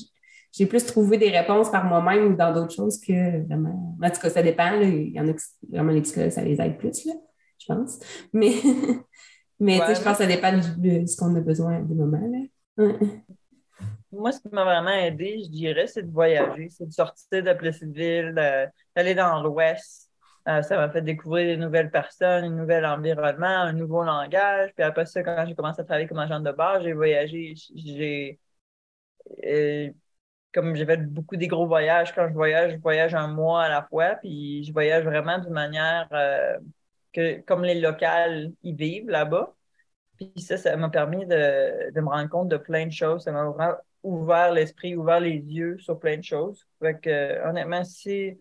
j'ai 0.51 0.65
plus 0.65 0.85
trouvé 0.85 1.17
des 1.17 1.29
réponses 1.29 1.69
par 1.69 1.85
moi-même 1.85 2.33
ou 2.33 2.35
dans 2.35 2.53
d'autres 2.53 2.73
choses 2.73 2.99
que 2.99 3.45
vraiment. 3.45 3.97
En 4.01 4.09
tout 4.09 4.21
cas, 4.21 4.29
ça 4.29 4.43
dépend. 4.43 4.79
Il 4.79 5.09
y 5.09 5.19
en 5.19 5.27
a 5.27 5.33
qui 5.33 5.43
vraiment 5.69 5.91
les 5.91 6.01
psychologues, 6.01 6.31
ça 6.31 6.43
les 6.43 6.61
aide 6.61 6.77
plus, 6.77 7.05
là, 7.05 7.13
je 7.59 7.65
pense. 7.65 7.99
Mais, 8.31 8.53
mais 9.59 9.77
je 9.77 10.01
pense 10.01 10.17
que 10.17 10.23
ça 10.23 10.25
dépend 10.27 10.53
de 10.53 11.05
ce 11.05 11.17
qu'on 11.17 11.35
a 11.35 11.41
besoin 11.41 11.81
du 11.81 11.95
moment. 11.95 12.21
Là. 12.77 12.93
Moi, 14.11 14.31
ce 14.31 14.39
qui 14.39 14.49
m'a 14.51 14.63
vraiment 14.63 14.91
aidé, 14.91 15.41
je 15.43 15.49
dirais, 15.49 15.87
c'est 15.87 16.03
de 16.03 16.11
voyager, 16.11 16.69
c'est 16.69 16.85
de 16.85 16.93
sortir 16.93 17.43
de 17.43 17.53
Plessisville, 17.53 18.33
d'aller 18.95 19.15
dans 19.15 19.41
l'Ouest. 19.41 20.11
Euh, 20.47 20.61
ça 20.61 20.75
m'a 20.75 20.89
fait 20.89 21.01
découvrir 21.01 21.57
de 21.57 21.61
nouvelles 21.63 21.89
personnes, 21.89 22.43
un 22.43 22.49
nouvel 22.49 22.85
environnement, 22.85 23.47
un 23.47 23.73
nouveau 23.73 24.03
langage. 24.03 24.73
Puis 24.75 24.83
après 24.83 25.05
ça, 25.05 25.23
quand 25.23 25.45
j'ai 25.47 25.55
commencé 25.55 25.81
à 25.81 25.85
travailler 25.85 26.07
comme 26.07 26.19
agent 26.19 26.41
de 26.41 26.51
base, 26.51 26.83
j'ai 26.83 26.93
voyagé. 26.93 27.53
J'ai 27.75 28.39
euh, 29.45 29.89
comme 30.53 30.75
j'ai 30.75 30.85
fait 30.85 30.97
beaucoup 30.97 31.37
des 31.37 31.47
gros 31.47 31.67
voyages, 31.67 32.13
quand 32.13 32.27
je 32.29 32.33
voyage, 32.33 32.73
je 32.73 32.77
voyage 32.77 33.15
un 33.15 33.27
mois 33.27 33.63
à 33.63 33.69
la 33.69 33.83
fois, 33.83 34.15
puis 34.15 34.63
je 34.65 34.73
voyage 34.73 35.05
vraiment 35.05 35.39
d'une 35.39 35.53
manière 35.53 36.07
euh, 36.13 36.57
que 37.13 37.41
comme 37.41 37.63
les 37.63 37.79
locales 37.79 38.53
y 38.63 38.73
vivent 38.73 39.09
là-bas. 39.09 39.55
Puis 40.17 40.41
ça, 40.41 40.57
ça 40.57 40.75
m'a 40.77 40.89
permis 40.89 41.25
de, 41.25 41.91
de, 41.91 42.01
me 42.01 42.09
rendre 42.09 42.29
compte 42.29 42.49
de 42.49 42.57
plein 42.57 42.85
de 42.87 42.91
choses. 42.91 43.23
Ça 43.23 43.31
m'a 43.31 43.45
vraiment 43.45 43.75
ouvert 44.03 44.51
l'esprit, 44.53 44.95
ouvert 44.95 45.19
les 45.19 45.37
yeux 45.37 45.77
sur 45.79 45.99
plein 45.99 46.17
de 46.17 46.23
choses. 46.23 46.67
Fait 46.81 47.41
honnêtement, 47.45 47.83
si 47.83 48.37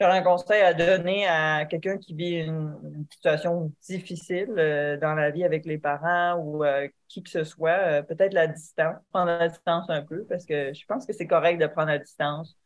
j'aurais 0.00 0.18
un 0.18 0.22
conseil 0.22 0.62
à 0.62 0.72
donner 0.72 1.26
à 1.26 1.66
quelqu'un 1.66 1.98
qui 1.98 2.14
vit 2.14 2.36
une, 2.40 3.06
situation 3.10 3.72
difficile 3.82 4.54
euh, 4.56 4.96
dans 4.96 5.14
la 5.14 5.30
vie 5.30 5.44
avec 5.44 5.66
les 5.66 5.78
parents 5.78 6.36
ou 6.36 6.64
euh, 6.64 6.88
qui 7.08 7.22
que 7.22 7.30
ce 7.30 7.44
soit, 7.44 7.70
euh, 7.70 8.02
peut-être 8.02 8.32
la 8.32 8.46
distance, 8.46 8.96
prendre 9.12 9.26
la 9.26 9.48
distance 9.48 9.90
un 9.90 10.02
peu, 10.02 10.24
parce 10.24 10.46
que 10.46 10.72
je 10.72 10.86
pense 10.86 11.06
que 11.06 11.12
c'est 11.12 11.26
correct 11.26 11.60
de 11.60 11.66
prendre 11.66 11.88
la 11.88 11.98
distance. 11.98 12.56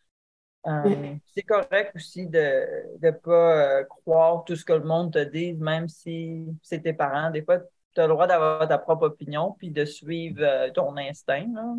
c'est 1.35 1.42
correct 1.42 1.92
aussi 1.94 2.27
de 2.27 2.64
ne 3.03 3.11
pas 3.11 3.85
croire 3.85 4.44
tout 4.44 4.57
ce 4.57 4.64
que 4.64 4.73
le 4.73 4.85
monde 4.85 5.12
te 5.12 5.18
dit, 5.18 5.55
même 5.55 5.88
si 5.88 6.47
c'est 6.62 6.81
tes 6.81 6.94
parents. 6.94 7.31
Des 7.31 7.42
fois, 7.42 7.59
tu 7.94 8.01
as 8.01 8.07
le 8.07 8.12
droit 8.14 8.27
d'avoir 8.27 8.66
ta 8.68 8.79
propre 8.79 9.07
opinion 9.07 9.55
puis 9.59 9.70
de 9.70 9.85
suivre 9.85 10.70
ton 10.70 10.97
instinct. 10.97 11.47
Là. 11.55 11.75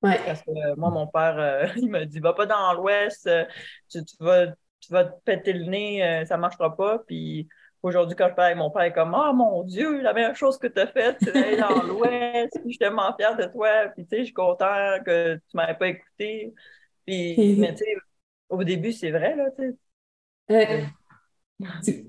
Parce 0.00 0.42
que 0.42 0.76
moi, 0.76 0.90
mon 0.90 1.06
père, 1.06 1.72
il 1.76 1.90
m'a 1.90 2.04
dit 2.06 2.20
Va 2.20 2.32
pas 2.32 2.46
dans 2.46 2.72
l'Ouest, 2.74 3.28
tu, 3.88 4.00
vas, 4.20 4.46
tu 4.80 4.92
vas 4.92 5.04
te 5.04 5.20
péter 5.24 5.52
le 5.52 5.64
nez, 5.64 6.24
ça 6.26 6.36
marchera 6.36 6.76
pas. 6.76 6.98
Puis 7.06 7.48
aujourd'hui, 7.82 8.16
quand 8.16 8.28
je 8.28 8.34
parle 8.34 8.46
avec 8.46 8.58
mon 8.58 8.70
père, 8.70 8.84
il 8.84 8.88
est 8.88 8.92
comme 8.92 9.16
Oh 9.16 9.32
mon 9.32 9.64
Dieu, 9.64 10.00
la 10.00 10.12
meilleure 10.12 10.36
chose 10.36 10.58
que 10.58 10.66
tu 10.66 10.80
as 10.80 10.86
faite, 10.86 11.16
c'est 11.20 11.32
d'aller 11.32 11.56
dans 11.56 11.82
l'Ouest. 11.86 12.52
Puis 12.54 12.62
je 12.64 12.68
suis 12.70 12.78
tellement 12.78 13.14
fière 13.16 13.36
de 13.36 13.44
toi. 13.44 13.88
Puis 13.94 14.04
tu 14.04 14.10
sais, 14.10 14.18
je 14.18 14.24
suis 14.24 14.34
content 14.34 14.98
que 15.04 15.34
tu 15.36 15.56
m'avais 15.56 15.74
pas 15.74 15.88
écouté. 15.88 16.54
Puis, 17.06 17.56
mais 17.58 17.74
tu 17.74 17.84
sais, 17.84 17.96
au 18.48 18.62
début, 18.64 18.92
c'est 18.92 19.10
vrai, 19.10 19.34
là, 19.36 19.50
tu 19.56 19.76
sais. 20.48 20.84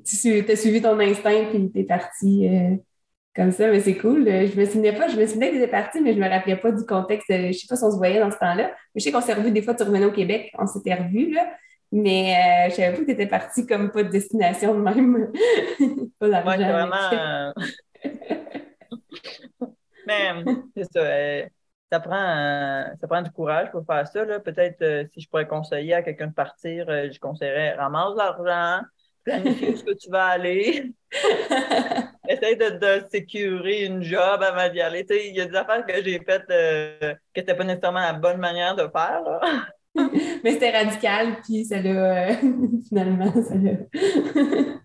tu, 0.04 0.52
as 0.52 0.56
suivi 0.56 0.82
ton 0.82 1.00
instinct, 1.00 1.46
puis 1.50 1.72
tu 1.72 1.80
es 1.80 1.84
parti 1.84 2.50
comme 3.36 3.52
ça, 3.52 3.70
mais 3.70 3.80
c'est 3.80 3.98
cool. 3.98 4.26
Je 4.26 4.60
me 4.60 4.66
souvenais 4.66 4.94
pas, 4.94 5.08
je 5.08 5.18
me 5.18 5.26
souvenais 5.26 5.50
que 5.50 5.56
tu 5.56 5.62
étais 5.62 5.72
parti, 5.72 6.02
mais 6.02 6.14
je 6.14 6.20
me 6.20 6.28
rappelais 6.28 6.58
pas 6.58 6.72
du 6.72 6.86
contexte. 6.86 7.28
Je 7.30 7.52
sais 7.54 7.68
pas 7.68 7.76
si 7.76 7.84
on 7.84 7.92
se 7.92 7.98
voyait 7.98 8.20
dans 8.20 8.32
ce 8.32 8.38
temps-là. 8.38 8.76
je 8.96 9.02
sais 9.02 9.12
qu'on 9.12 9.22
s'est 9.22 9.34
revus 9.34 9.52
des 9.52 9.62
fois, 9.62 9.76
tu 9.76 9.84
revenais 9.84 10.06
au 10.06 10.12
Québec, 10.12 10.52
on 10.58 10.68
s'était 10.68 10.96
revus, 10.96 11.32
là. 11.32 11.50
Mais 11.92 12.68
euh, 12.68 12.70
je 12.70 12.76
savais 12.76 12.92
pas 12.92 13.00
que 13.00 13.06
tu 13.06 13.12
étais 13.12 13.28
parti 13.28 13.66
comme 13.66 13.92
pas 13.92 14.04
de 14.04 14.10
destination 14.10 14.76
de 14.76 14.82
même. 14.82 15.32
pas 16.20 16.30
d'argent. 16.30 16.50
Ouais, 16.50 16.58
vraiment. 16.58 16.96
Euh, 17.14 17.52
mais 20.08 20.44
c'est 20.76 20.92
ça. 20.94 21.00
Euh, 21.00 21.46
ça 21.92 22.00
prend, 22.00 22.86
ça 23.02 23.08
prend 23.08 23.22
du 23.24 23.32
courage 23.32 23.72
pour 23.72 23.84
faire 23.86 24.08
ça. 24.08 24.40
Peut-être 24.42 25.10
si 25.12 25.22
je 25.22 25.28
pourrais 25.28 25.48
conseiller 25.48 25.96
à 25.96 26.04
quelqu'un 26.04 26.28
de 26.28 26.34
partir, 26.34 26.86
je 26.88 27.20
conseillerais 27.20 27.74
ramasse 27.74 28.16
l'argent, 28.16 28.84
planifie 29.24 29.70
où 29.70 29.76
ce 29.76 29.84
que 29.84 29.94
tu 29.94 30.10
vas 30.10 30.28
aller. 30.28 30.94
Essaye 32.30 32.58
de, 32.58 32.70
de 32.78 33.08
sécuriser 33.10 33.86
une 33.86 34.04
job 34.04 34.44
avant 34.44 34.70
d'y 34.72 34.82
aller. 34.82 35.06
Il 35.10 35.36
y 35.36 35.42
a 35.42 35.46
des 35.46 35.56
affaires 35.56 35.84
que 35.86 36.04
j'ai 36.04 36.20
faites 36.20 36.50
euh, 36.52 37.16
que 37.34 37.42
c'était 37.42 37.56
pas 37.56 37.64
nécessairement 37.64 38.02
la 38.02 38.14
bonne 38.14 38.38
manière 38.38 38.76
de 38.76 38.88
faire. 38.88 39.24
Mais 40.44 40.52
c'était 40.52 40.72
radical, 40.72 41.42
puis 41.44 41.66
ça 41.66 41.82
l'a 41.82 42.30
euh, 42.30 42.34
finalement, 42.88 43.32
ça 43.32 43.56
l'a. 43.56 43.72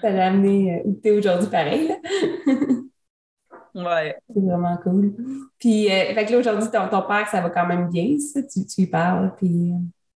ça 0.00 0.10
l'a 0.10 0.26
amené 0.26 0.80
euh, 0.80 0.82
où 0.88 1.00
tu 1.02 1.08
es 1.08 1.12
aujourd'hui 1.12 1.48
pareil. 1.50 1.90
ouais. 3.74 4.16
C'est 4.32 4.40
vraiment 4.40 4.76
cool. 4.82 5.14
Puis, 5.58 5.88
fait 5.88 6.24
que 6.26 6.32
là, 6.32 6.38
aujourd'hui, 6.38 6.70
ton, 6.70 6.88
ton, 6.88 7.02
père, 7.02 7.28
ça 7.28 7.40
va 7.40 7.50
quand 7.50 7.66
même 7.66 7.88
bien, 7.88 8.18
ça? 8.18 8.42
Tu, 8.42 8.66
tu 8.66 8.82
lui 8.82 8.86
parles, 8.88 9.34
puis. 9.36 9.72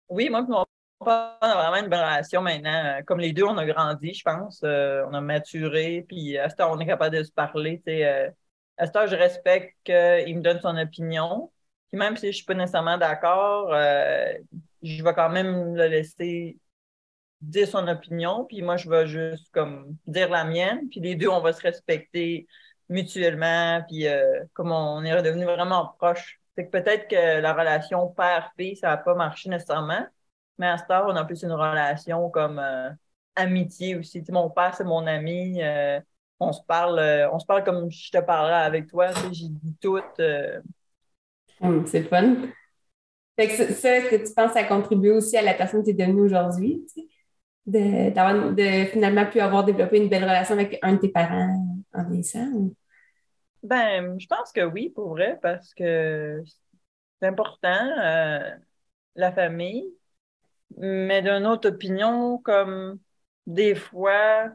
Oui, 0.09 0.29
moi, 0.29 0.43
mon 0.43 0.65
on 1.07 1.07
a 1.07 1.55
vraiment 1.55 1.85
une 1.85 1.91
bonne 1.91 2.01
relation 2.01 2.43
maintenant. 2.43 3.01
Comme 3.07 3.21
les 3.21 3.33
deux, 3.33 3.45
on 3.45 3.57
a 3.59 3.67
grandi, 3.67 4.15
je 4.15 4.23
pense. 4.23 4.61
Euh, 4.65 5.05
on 5.09 5.15
a 5.15 5.21
maturé, 5.21 6.05
puis 6.09 6.39
à 6.39 6.49
ce 6.49 6.57
temps, 6.57 6.73
on 6.73 6.79
est 6.79 6.87
capable 6.87 7.17
de 7.17 7.23
se 7.23 7.33
parler. 7.33 7.83
Euh, 7.89 8.31
à 8.77 8.87
ce 8.87 8.93
temps, 8.93 9.07
je 9.07 9.17
respecte 9.17 9.77
qu'il 9.85 10.37
me 10.37 10.41
donne 10.41 10.61
son 10.61 10.77
opinion. 10.77 11.51
Puis 11.91 11.99
même 11.99 12.17
si 12.17 12.23
je 12.23 12.29
ne 12.29 12.33
suis 12.33 12.45
pas 12.45 12.55
nécessairement 12.55 12.99
d'accord, 12.99 13.73
euh, 13.73 14.33
je 14.83 15.03
vais 15.03 15.15
quand 15.15 15.31
même 15.31 15.75
le 15.77 15.87
laisser 15.87 16.59
dire 17.41 17.69
son 17.69 17.87
opinion, 17.89 18.45
puis 18.47 18.63
moi, 18.63 18.77
je 18.77 18.89
vais 18.89 19.07
juste 19.07 19.51
comme 19.53 19.97
dire 20.07 20.31
la 20.31 20.45
mienne, 20.45 20.89
puis 20.89 21.01
les 21.01 21.15
deux, 21.15 21.29
on 21.29 21.41
va 21.41 21.53
se 21.53 21.63
respecter 21.63 22.47
mutuellement, 22.89 23.83
puis 23.89 24.07
comme 24.55 24.73
on 24.73 25.05
est 25.05 25.15
redevenu 25.15 25.45
vraiment 25.45 25.95
proches. 25.99 26.41
C'est 26.57 26.67
que 26.67 26.71
peut-être 26.71 27.09
que 27.09 27.41
la 27.41 27.53
relation 27.53 28.09
père-fille, 28.09 28.77
ça 28.77 28.89
n'a 28.89 28.97
pas 28.99 29.15
marché 29.15 29.49
nécessairement, 29.51 30.07
mais 30.59 30.67
à 30.69 30.79
ce 30.79 30.85
temps, 30.85 31.05
on 31.09 31.17
a 31.17 31.25
plus 31.25 31.43
une 31.43 31.53
relation 31.53 32.31
comme 32.31 32.59
euh, 32.59 32.91
amitié 33.37 33.97
aussi. 33.97 34.23
mon 34.31 34.51
père, 34.51 34.75
c'est 34.75 34.85
mon 34.85 35.07
ami. 35.07 35.63
Euh, 35.63 36.01
on 36.41 36.53
se 36.53 36.63
parle, 36.63 36.99
euh, 36.99 37.31
on 37.33 37.39
se 37.39 37.47
parle 37.47 37.65
comme 37.65 37.91
je 37.91 38.11
te 38.11 38.19
parlerais 38.19 38.63
avec 38.63 38.89
toi. 38.89 39.13
J'ai 39.33 39.49
dit 39.49 39.77
tout. 39.81 40.01
Hum, 41.61 41.87
c'est 41.87 42.03
fun. 42.03 42.37
Fait 43.37 43.49
que 43.49 43.73
ça, 43.73 43.97
est-ce 43.97 44.11
que 44.11 44.29
tu 44.29 44.35
penses 44.35 44.57
à 44.57 44.65
contribuer 44.65 45.11
aussi 45.11 45.37
à 45.37 45.43
la 45.43 45.55
personne 45.55 45.81
que 45.81 45.87
tu 45.87 45.91
es 45.91 45.95
devenue 45.95 46.23
aujourd'hui? 46.23 46.87
De, 47.67 48.11
de 48.55 48.85
finalement 48.91 49.27
pu 49.27 49.41
avoir 49.41 49.65
développé 49.65 49.99
une 49.99 50.09
belle 50.09 50.25
relation 50.25 50.55
avec 50.55 50.79
un 50.83 50.93
de 50.95 50.99
tes 50.99 51.09
parents 51.09 51.67
en 51.95 52.05
vieillissant? 52.05 52.47
Ben, 53.63 54.19
je 54.21 54.27
pense 54.27 54.53
que 54.53 54.65
oui, 54.65 54.91
pour 54.91 55.09
vrai, 55.11 55.39
parce 55.43 55.73
que 55.75 56.43
c'est 57.21 57.29
important, 57.29 57.79
la 59.17 59.33
famille. 59.33 59.85
Mais 60.77 61.23
d'une 61.23 61.47
autre 61.47 61.69
opinion, 61.71 62.39
comme 62.39 62.99
des 63.47 63.75
fois, 63.75 64.51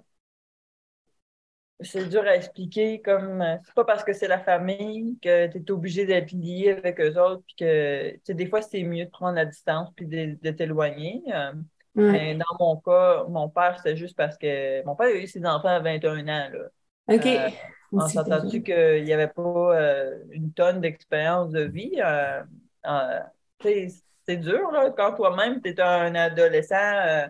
c'est 1.82 2.10
dur 2.10 2.24
à 2.24 2.36
expliquer 2.36 3.02
comme 3.02 3.44
c'est 3.64 3.74
pas 3.74 3.86
parce 3.86 4.04
que 4.04 4.12
c'est 4.14 4.28
la 4.28 4.40
famille 4.40 5.18
que 5.22 5.48
tu 5.48 5.58
es 5.58 5.72
obligé 5.72 6.06
d'être 6.06 6.32
lié 6.32 6.76
avec 6.78 7.00
eux 7.00 7.18
autres 7.20 7.44
puis 7.48 7.56
que 7.58 8.12
tu 8.12 8.22
sais 8.24 8.34
des 8.34 8.48
fois 8.48 8.62
c'est 8.62 8.84
mieux 8.84 9.06
de 9.06 9.10
prendre 9.10 9.36
la 9.36 9.46
distance 9.46 9.90
puis 9.96 10.06
de, 10.06 10.52
t'éloigner 10.52 11.24
euh, 11.34 11.54
mais 11.96 12.36
dans 12.36 12.58
mon 12.60 12.76
cas 12.78 13.24
mon 13.30 13.50
père 13.50 13.80
c'est 13.82 13.96
juste 13.96 14.18
parce 14.18 14.38
que 14.38 14.84
mon 14.86 14.96
père 14.96 15.08
a 15.08 15.14
eu 15.14 15.28
ses 15.28 15.46
enfants 15.46 15.70
à 15.70 15.80
21 15.80 16.22
ans 16.24 16.50
là. 16.52 17.16
OK. 17.16 17.26
Euh, 17.26 17.50
on 17.92 18.08
s'entend-tu 18.08 18.62
qu'il 18.62 19.04
n'y 19.04 19.14
avait 19.14 19.28
pas 19.28 19.42
euh, 19.42 20.20
une 20.32 20.52
tonne 20.52 20.82
d'expérience 20.82 21.50
de 21.52 21.62
vie 21.62 21.96
c'est 24.28 24.38
dur 24.38 24.72
là 24.72 24.92
quand 24.96 25.16
toi-même 25.16 25.62
tu 25.62 25.70
es 25.70 25.80
un 25.80 26.14
adolescent 26.14 27.30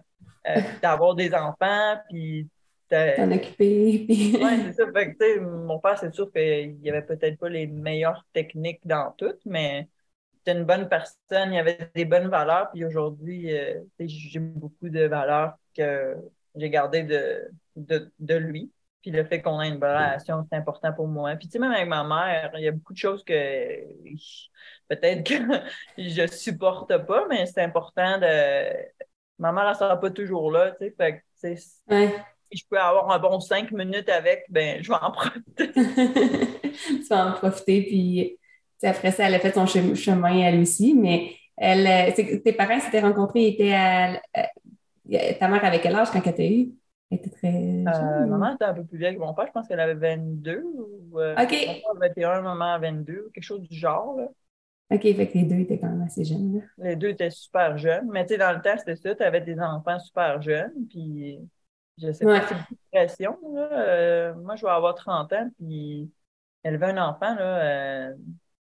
d'avoir 0.81 1.13
des 1.13 1.33
enfants 1.35 1.97
puis 2.09 2.49
t'en 2.89 3.31
occuper. 3.31 4.05
Puis... 4.07 4.37
oui, 4.41 4.61
c'est 4.65 4.73
ça. 4.73 4.91
Fait 4.91 5.13
que, 5.13 5.39
mon 5.39 5.79
père, 5.79 5.97
c'est 5.97 6.13
sûr 6.13 6.31
qu'il 6.31 6.77
n'y 6.79 6.89
avait 6.89 7.01
peut-être 7.01 7.37
pas 7.37 7.49
les 7.49 7.67
meilleures 7.67 8.25
techniques 8.33 8.85
dans 8.85 9.11
tout, 9.17 9.35
mais 9.45 9.87
c'était 10.37 10.57
une 10.57 10.65
bonne 10.65 10.89
personne, 10.89 11.51
il 11.51 11.55
y 11.55 11.59
avait 11.59 11.89
des 11.95 12.05
bonnes 12.05 12.29
valeurs. 12.29 12.69
Puis 12.71 12.85
aujourd'hui, 12.85 13.55
euh, 13.55 13.81
j'ai 13.99 14.39
beaucoup 14.39 14.89
de 14.89 15.05
valeurs 15.05 15.53
que 15.75 16.15
j'ai 16.55 16.69
gardées 16.69 17.03
de, 17.03 17.49
de, 17.75 18.11
de, 18.19 18.35
lui. 18.35 18.71
Puis 19.01 19.11
le 19.11 19.23
fait 19.23 19.41
qu'on 19.41 19.61
ait 19.61 19.69
une 19.69 19.79
bonne 19.79 19.91
relation, 19.91 20.45
c'est 20.49 20.57
important 20.57 20.91
pour 20.93 21.07
moi. 21.07 21.35
Puis 21.35 21.47
tu 21.47 21.53
sais, 21.53 21.59
même 21.59 21.71
avec 21.71 21.87
ma 21.87 22.03
mère, 22.03 22.51
il 22.55 22.63
y 22.63 22.67
a 22.67 22.71
beaucoup 22.71 22.93
de 22.93 22.97
choses 22.97 23.23
que 23.23 23.33
peut-être 24.87 25.23
que 25.25 25.33
je 25.97 26.27
supporte 26.27 26.97
pas, 27.05 27.27
mais 27.29 27.45
c'est 27.45 27.61
important 27.61 28.17
de. 28.17 28.73
Ma 29.37 29.53
mère, 29.53 29.69
elle 29.69 29.75
sera 29.75 29.97
pas 29.97 30.11
toujours 30.11 30.51
là, 30.51 30.71
tu 30.71 30.87
sais. 30.87 30.95
Fait 30.97 31.23
que, 31.41 31.93
ouais 31.93 32.13
si 32.51 32.57
je 32.57 32.65
peux 32.69 32.79
avoir 32.79 33.11
un 33.11 33.19
bon 33.19 33.39
cinq 33.39 33.71
minutes 33.71 34.09
avec, 34.09 34.45
ben, 34.49 34.81
je 34.81 34.89
vais 34.89 34.97
en 35.01 35.11
profiter. 35.11 35.71
tu 35.73 37.03
vas 37.09 37.27
en 37.27 37.33
profiter, 37.33 37.83
puis 37.83 38.37
après 38.83 39.11
ça, 39.11 39.27
elle 39.27 39.35
a 39.35 39.39
fait 39.39 39.53
son 39.53 39.65
chemin 39.65 40.37
elle 40.39 40.61
aussi, 40.61 40.93
mais 40.93 41.35
elle, 41.57 41.85
euh, 41.87 42.39
tes 42.43 42.53
parents 42.53 42.79
s'étaient 42.79 43.01
rencontrés, 43.01 43.47
étaient 43.47 43.73
à, 43.73 44.21
euh, 45.13 45.33
ta 45.39 45.47
mère 45.47 45.63
avait 45.63 45.81
quel 45.81 45.95
âge 45.95 46.11
quand 46.11 46.21
elle 46.25 46.35
t'a 46.35 46.45
eu? 46.45 46.71
Elle 47.11 47.17
était 47.17 47.29
très 47.29 47.51
jeune. 47.51 47.87
Euh, 47.87 48.25
maman 48.27 48.53
était 48.53 48.65
un 48.65 48.73
peu 48.73 48.83
plus 48.83 48.97
vieille 48.97 49.15
que 49.15 49.19
mon 49.19 49.33
père, 49.33 49.47
je 49.47 49.51
pense 49.51 49.67
qu'elle 49.67 49.79
avait 49.79 49.95
22 49.95 50.63
ou 50.63 51.19
euh, 51.19 51.33
OK. 51.33 51.51
Mon 51.51 51.99
père 51.99 52.09
21, 52.15 52.41
maman 52.41 52.79
22, 52.79 53.31
quelque 53.33 53.43
chose 53.43 53.61
du 53.61 53.75
genre. 53.75 54.15
Là. 54.17 54.27
OK, 54.91 55.01
fait 55.01 55.27
que 55.27 55.37
les 55.37 55.43
deux 55.43 55.59
étaient 55.59 55.79
quand 55.79 55.89
même 55.89 56.03
assez 56.03 56.23
jeunes. 56.23 56.63
Les 56.77 56.95
deux 56.95 57.09
étaient 57.09 57.29
super 57.29 57.77
jeunes, 57.77 58.09
mais 58.11 58.25
tu 58.25 58.33
sais, 58.33 58.37
dans 58.37 58.53
le 58.53 58.61
temps, 58.61 58.77
c'était 58.77 58.95
ça, 58.95 59.15
tu 59.15 59.23
avais 59.23 59.41
des 59.41 59.59
enfants 59.59 59.99
super 59.99 60.41
jeunes, 60.41 60.73
puis 60.89 61.39
je 62.01 62.11
sais 62.11 62.25
pas, 62.25 62.41
c'est 62.41 62.55
une 62.55 62.77
pression. 62.91 63.37
Là. 63.53 63.69
Euh, 63.71 64.33
moi, 64.35 64.55
je 64.55 64.65
vais 64.65 64.71
avoir 64.71 64.95
30 64.95 65.33
ans, 65.33 65.49
puis 65.57 66.11
élever 66.63 66.87
un 66.87 66.97
enfant, 67.09 67.35
là, 67.35 67.59
euh, 67.59 68.13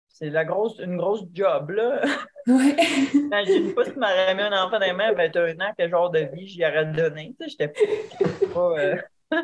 c'est 0.07 0.29
la 0.29 0.45
grosse, 0.45 0.79
une 0.79 0.97
grosse 0.97 1.23
job. 1.33 1.71
Là. 1.71 2.01
Ouais. 2.47 2.77
J'imagine 3.11 3.73
pas 3.73 3.83
si 3.83 3.91
tu 3.91 3.99
m'aurais 3.99 4.33
mis 4.33 4.41
un 4.41 4.63
enfant 4.63 4.79
dans 4.79 4.85
les 4.85 4.93
mains 4.93 5.09
à 5.09 5.13
21 5.13 5.59
ans, 5.59 5.73
quel 5.77 5.89
genre 5.89 6.09
de 6.09 6.19
vie 6.19 6.47
j'y 6.47 6.63
aurais 6.65 6.85
donné. 6.85 7.35
Tu 7.37 7.49
sais, 7.49 7.57
j'étais 7.59 8.47
pas. 8.53 8.79
Euh... 8.79 8.95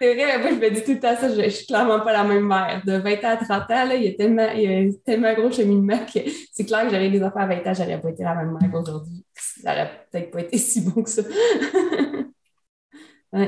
C'est 0.00 0.14
vrai, 0.14 0.38
moi, 0.38 0.50
je 0.50 0.54
me 0.54 0.70
dis 0.70 0.82
tout 0.82 0.92
le 0.92 1.00
temps 1.00 1.14
ça, 1.16 1.28
je, 1.28 1.42
je 1.42 1.48
suis 1.50 1.66
clairement 1.66 2.00
pas 2.00 2.14
la 2.14 2.24
même 2.24 2.46
mère. 2.46 2.80
De 2.86 2.96
20 2.96 3.12
ans 3.24 3.30
à 3.32 3.36
30 3.36 3.70
ans, 3.70 3.84
là, 3.84 3.94
il, 3.94 4.04
y 4.04 4.08
a 4.08 4.14
tellement, 4.14 4.48
il 4.54 4.62
y 4.62 4.88
a 4.88 4.92
tellement 5.04 5.34
gros 5.34 5.50
cheminement 5.50 5.98
que 5.98 6.20
c'est 6.50 6.64
clair 6.64 6.84
que 6.84 6.94
j'aurais 6.94 7.10
des 7.10 7.22
enfants 7.22 7.40
à 7.40 7.46
20 7.46 7.66
ans, 7.66 7.74
j'aurais 7.74 8.00
pas 8.00 8.08
été 8.08 8.22
la 8.22 8.34
même 8.36 8.56
mère 8.58 8.70
qu'aujourd'hui. 8.72 9.22
Ça 9.34 9.72
aurait 9.72 9.90
peut-être 10.10 10.30
pas 10.30 10.40
été 10.40 10.56
si 10.56 10.80
bon 10.80 11.02
que 11.02 11.10
ça. 11.10 11.22
Oui, 13.32 13.46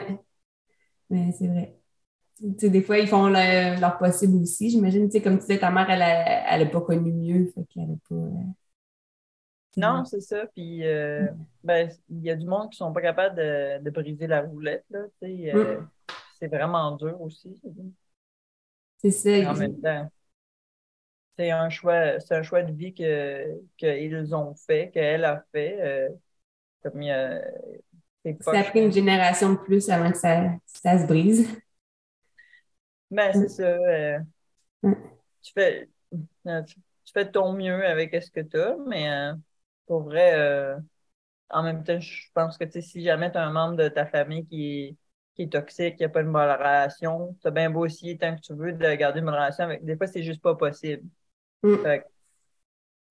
mais 1.11 1.33
c'est 1.33 1.47
vrai. 1.47 1.79
des 2.41 2.83
fois, 2.83 2.99
ils 2.99 3.09
font 3.09 3.29
leur 3.29 3.99
possible 3.99 4.43
aussi. 4.43 4.71
J'imagine, 4.71 5.09
comme 5.23 5.39
tu 5.39 5.47
disais, 5.47 5.59
ta 5.59 5.71
mère, 5.71 5.89
elle 5.91 6.63
n'a 6.63 6.71
pas 6.71 6.81
connu 6.81 7.13
mieux, 7.13 7.47
fait 7.55 7.65
qu'elle 7.69 7.97
pas. 8.09 8.15
Euh, 8.15 8.45
non, 9.77 10.05
c'est 10.05 10.21
ça. 10.21 10.47
Puis, 10.55 10.85
euh, 10.87 11.29
ben, 11.63 11.89
il 12.09 12.23
y 12.23 12.31
a 12.31 12.37
du 12.37 12.47
monde 12.47 12.71
qui 12.71 12.83
ne 12.83 12.87
sont 12.87 12.93
pas 12.93 13.03
capables 13.03 13.37
de, 13.37 13.91
briser 13.91 14.27
la 14.27 14.43
roulette. 14.43 14.85
Là, 14.91 15.05
euh, 15.23 15.81
mm. 15.81 15.89
C'est 16.39 16.49
vraiment 16.49 16.93
dur 16.93 17.21
aussi. 17.21 17.61
C'est 18.99 19.11
ça. 19.11 19.51
En 19.51 19.55
même 19.55 19.81
temps, 19.81 20.11
c'est 21.37 21.51
un 21.53 21.71
choix, 21.71 22.19
c'est 22.19 22.35
un 22.35 22.43
choix 22.43 22.63
de 22.63 22.73
vie 22.73 22.93
qu'ils 22.93 24.35
ont 24.35 24.55
fait, 24.55 24.91
qu'elle 24.93 25.25
a 25.25 25.45
fait. 25.53 26.11
comme 26.83 27.03
il 27.03 27.09
ça 28.41 28.59
a 28.59 28.65
pris 28.65 28.83
une 28.83 28.93
génération 28.93 29.53
de 29.53 29.59
plus 29.59 29.89
avant 29.91 30.11
que 30.11 30.19
ça, 30.19 30.53
ça 30.67 30.99
se 30.99 31.07
brise. 31.07 31.49
Ben, 33.11 33.33
c'est 33.33 33.49
ça. 33.49 33.63
Euh, 33.63 34.19
tu, 34.83 35.53
fais, 35.53 35.89
euh, 36.47 36.63
tu, 36.63 36.77
fais 37.13 37.31
ton 37.31 37.53
mieux 37.53 37.85
avec 37.87 38.15
ce 38.23 38.31
que 38.31 38.41
tu 38.41 38.59
as, 38.59 38.77
mais 38.87 39.11
euh, 39.11 39.35
pour 39.87 40.03
vrai, 40.03 40.77
en 41.51 41.63
même 41.63 41.85
temps, 41.85 42.01
je 42.01 42.27
pense 42.35 42.59
que 42.59 42.65
si 42.81 43.03
jamais 43.03 43.33
tu 43.33 43.39
as 43.39 43.47
un 43.47 43.53
membre 43.53 43.77
de 43.77 43.89
ta 43.89 44.07
famille 44.07 44.47
qui 44.47 44.83
est, 44.83 44.97
qui 45.35 45.43
est 45.43 45.53
toxique, 45.53 45.97
qui 45.97 46.03
n'a 46.03 46.09
pas 46.09 46.21
une 46.21 46.33
bonne 46.33 46.51
relation, 46.51 47.35
tu 47.41 47.47
as 47.49 47.51
bien 47.51 47.71
beau 47.71 47.85
aussi, 47.87 48.19
tant 48.19 48.37
que 48.37 48.41
tu 48.41 48.55
veux, 48.55 48.73
de 48.73 48.95
garder 48.95 49.21
une 49.21 49.29
relation 49.29 49.65
avec. 49.65 49.85
Des 49.85 49.97
fois, 49.97 50.07
c'est 50.07 50.23
juste 50.23 50.43
pas 50.43 50.55
possible. 50.55 51.09
Mm. 51.63 51.77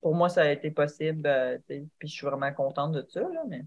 pour 0.01 0.15
moi, 0.15 0.29
ça 0.29 0.43
a 0.43 0.51
été 0.51 0.71
possible, 0.71 1.29
puis 1.67 2.07
je 2.07 2.07
suis 2.07 2.25
vraiment 2.25 2.53
contente 2.53 2.93
de 2.93 3.05
ça, 3.09 3.21
là, 3.21 3.43
mais. 3.47 3.63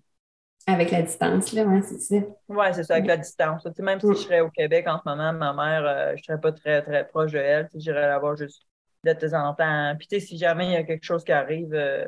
Avec 0.67 0.91
la 0.91 1.03
distance, 1.03 1.53
là, 1.53 1.65
ouais, 1.65 1.83
c'est 1.83 1.99
ça. 1.99 2.17
Oui, 2.49 2.67
c'est 2.73 2.85
ça, 2.85 2.95
avec 2.95 3.07
la 3.07 3.17
distance. 3.17 3.65
même 3.79 4.01
si 4.01 4.07
je 4.09 4.15
serais 4.15 4.41
au 4.41 4.51
Québec 4.51 4.87
en 4.87 4.99
ce 4.99 5.09
moment, 5.09 5.33
ma 5.33 5.53
mère, 5.53 5.85
euh, 5.85 6.11
je 6.11 6.21
ne 6.21 6.25
serais 6.25 6.41
pas 6.41 6.53
très, 6.53 6.83
très 6.83 7.09
proche 7.09 7.33
de 7.33 7.39
elle. 7.39 7.69
J'irais 7.75 8.07
la 8.07 8.19
voir 8.19 8.37
juste 8.37 8.67
de 9.05 9.13
temps 9.13 9.49
en 9.49 9.55
temps. 9.55 9.95
Puis, 9.99 10.07
tu 10.07 10.21
sais, 10.21 10.27
si 10.27 10.39
jamais 10.39 10.67
il 10.67 10.73
y 10.73 10.77
a 10.77 10.85
quelque 10.85 11.05
chose 11.05 11.25
qui 11.25 11.33
arrive, 11.33 11.73
euh, 11.73 12.05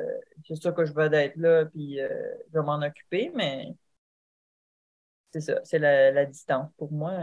c'est 0.47 0.55
sûr 0.55 0.73
que 0.73 0.85
je 0.85 0.93
vais 0.93 1.25
être 1.25 1.35
là, 1.37 1.65
puis 1.65 1.99
euh, 1.99 2.07
je 2.53 2.59
vais 2.59 2.63
m'en 2.63 2.81
occuper, 2.81 3.31
mais 3.35 3.73
c'est 5.31 5.41
ça, 5.41 5.59
c'est 5.63 5.79
la, 5.79 6.25
distance 6.25 6.69
pour 6.77 6.91
moi. 6.91 7.13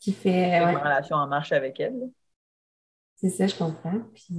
qui 0.00 0.12
fait. 0.12 0.60
ma 0.60 0.78
relation 0.80 1.16
en 1.16 1.28
marche 1.28 1.52
avec 1.52 1.78
elle. 1.78 2.10
C'est 3.14 3.30
ça, 3.30 3.46
je 3.46 3.54
comprends. 3.54 4.00
Puis, 4.12 4.34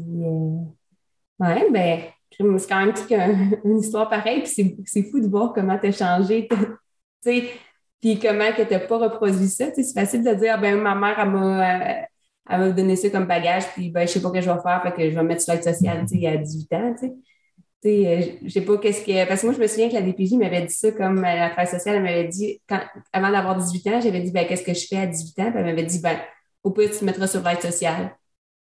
ouais, 1.40 1.72
ben 1.72 2.02
c'est 2.38 2.70
quand 2.70 2.86
même 2.86 3.60
une 3.64 3.80
histoire 3.80 4.10
pareille, 4.10 4.44
puis 4.44 4.78
c'est 4.86 5.04
fou 5.04 5.20
de 5.20 5.28
voir 5.28 5.54
comment 5.54 5.78
tu 5.78 5.88
as 5.88 5.92
changé, 5.92 6.48
puis 8.02 8.20
comment 8.20 8.52
que 8.52 8.62
tu 8.64 8.74
n'as 8.74 8.80
pas 8.80 8.98
reproduit 8.98 9.48
ça. 9.48 9.66
C'est 9.74 9.94
facile 9.94 10.24
de 10.24 10.34
dire, 10.34 10.54
ah, 10.56 10.58
ben, 10.58 10.80
ma 10.80 10.96
mère, 10.96 12.08
elle 12.50 12.60
m'a 12.60 12.70
donné 12.70 12.96
ça 12.96 13.10
comme 13.10 13.26
bagage, 13.26 13.68
puis 13.74 13.90
ben, 13.90 14.08
je 14.08 14.14
sais 14.14 14.22
pas 14.22 14.30
ce 14.30 14.34
que 14.34 14.42
je 14.42 14.50
vais 14.50 14.62
faire, 14.62 14.82
fait 14.84 14.92
que 14.92 15.10
je 15.10 15.16
vais 15.16 15.24
mettre 15.24 15.42
sur 15.42 15.54
l'aide 15.54 15.64
sociale 15.64 16.00
à 16.00 16.38
18 16.38 16.74
ans. 16.74 16.96
Euh, 17.86 18.22
je 18.44 18.50
sais 18.50 18.62
pas 18.62 18.78
qu'est-ce 18.78 19.06
que. 19.06 19.28
Parce 19.28 19.42
que 19.42 19.48
moi, 19.48 19.56
je 19.56 19.62
me 19.62 19.68
souviens 19.68 19.90
que 19.90 19.94
la 19.94 20.02
DPJ 20.02 20.34
m'avait 20.34 20.64
dit 20.64 20.74
ça 20.74 20.92
comme 20.92 21.20
euh, 21.20 21.22
la 21.22 21.50
travail 21.50 21.68
sociale, 21.68 21.98
elle 21.98 22.04
m'avait 22.04 22.28
dit, 22.28 22.62
quand, 22.68 22.80
avant 23.14 23.32
d'avoir 23.32 23.58
18 23.58 23.88
ans, 23.88 24.02
j'avais 24.02 24.22
dit, 24.22 24.32
ben, 24.32 24.48
qu'est-ce 24.48 24.64
que 24.64 24.74
je 24.74 24.88
fais 24.88 24.98
à 24.98 25.06
18 25.06 25.40
ans? 25.40 25.52
Puis 25.52 25.60
elle 25.60 25.66
m'avait 25.66 25.84
dit, 25.84 26.00
ben, 26.00 26.18
au 26.64 26.72
pire, 26.72 26.90
tu 26.90 27.00
te 27.00 27.06
mettras 27.06 27.28
sur 27.28 27.42
l'aide 27.44 27.62
sociale. 27.62 28.16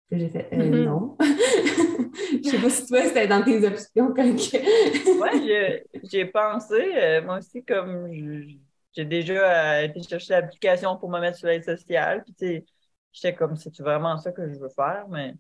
Puis 0.10 0.20
j'ai 0.20 0.30
fait, 0.30 0.50
euh, 0.54 0.58
mm-hmm. 0.58 0.84
non. 0.84 1.18
Je 2.44 2.50
sais 2.50 2.60
pas 2.60 2.70
si 2.70 2.88
toi, 2.88 3.04
c'était 3.04 3.28
dans 3.28 3.44
tes 3.44 3.66
options 3.66 4.14
quand 4.14 4.24
Oui, 4.26 5.52
j'ai 6.12 6.26
pensé. 6.26 6.92
Euh, 6.96 7.22
moi 7.24 7.40
aussi, 7.40 7.64
comme 7.64 8.08
j'ai 8.94 9.06
déjà 9.06 9.80
euh, 9.80 9.84
été 9.84 10.04
chercher 10.04 10.34
l'application 10.34 10.98
pour 10.98 11.10
me 11.10 11.20
mettre 11.20 11.38
sur 11.38 11.48
l'aide 11.48 11.64
sociale. 11.64 12.24
Puis, 12.24 12.34
tu 12.34 12.46
sais, 12.46 12.66
j'étais 13.12 13.36
comme, 13.36 13.56
c'est 13.56 13.78
vraiment 13.80 14.18
ça 14.18 14.32
que 14.32 14.48
je 14.48 14.58
veux 14.60 14.70
faire? 14.70 15.06
Mais 15.10 15.34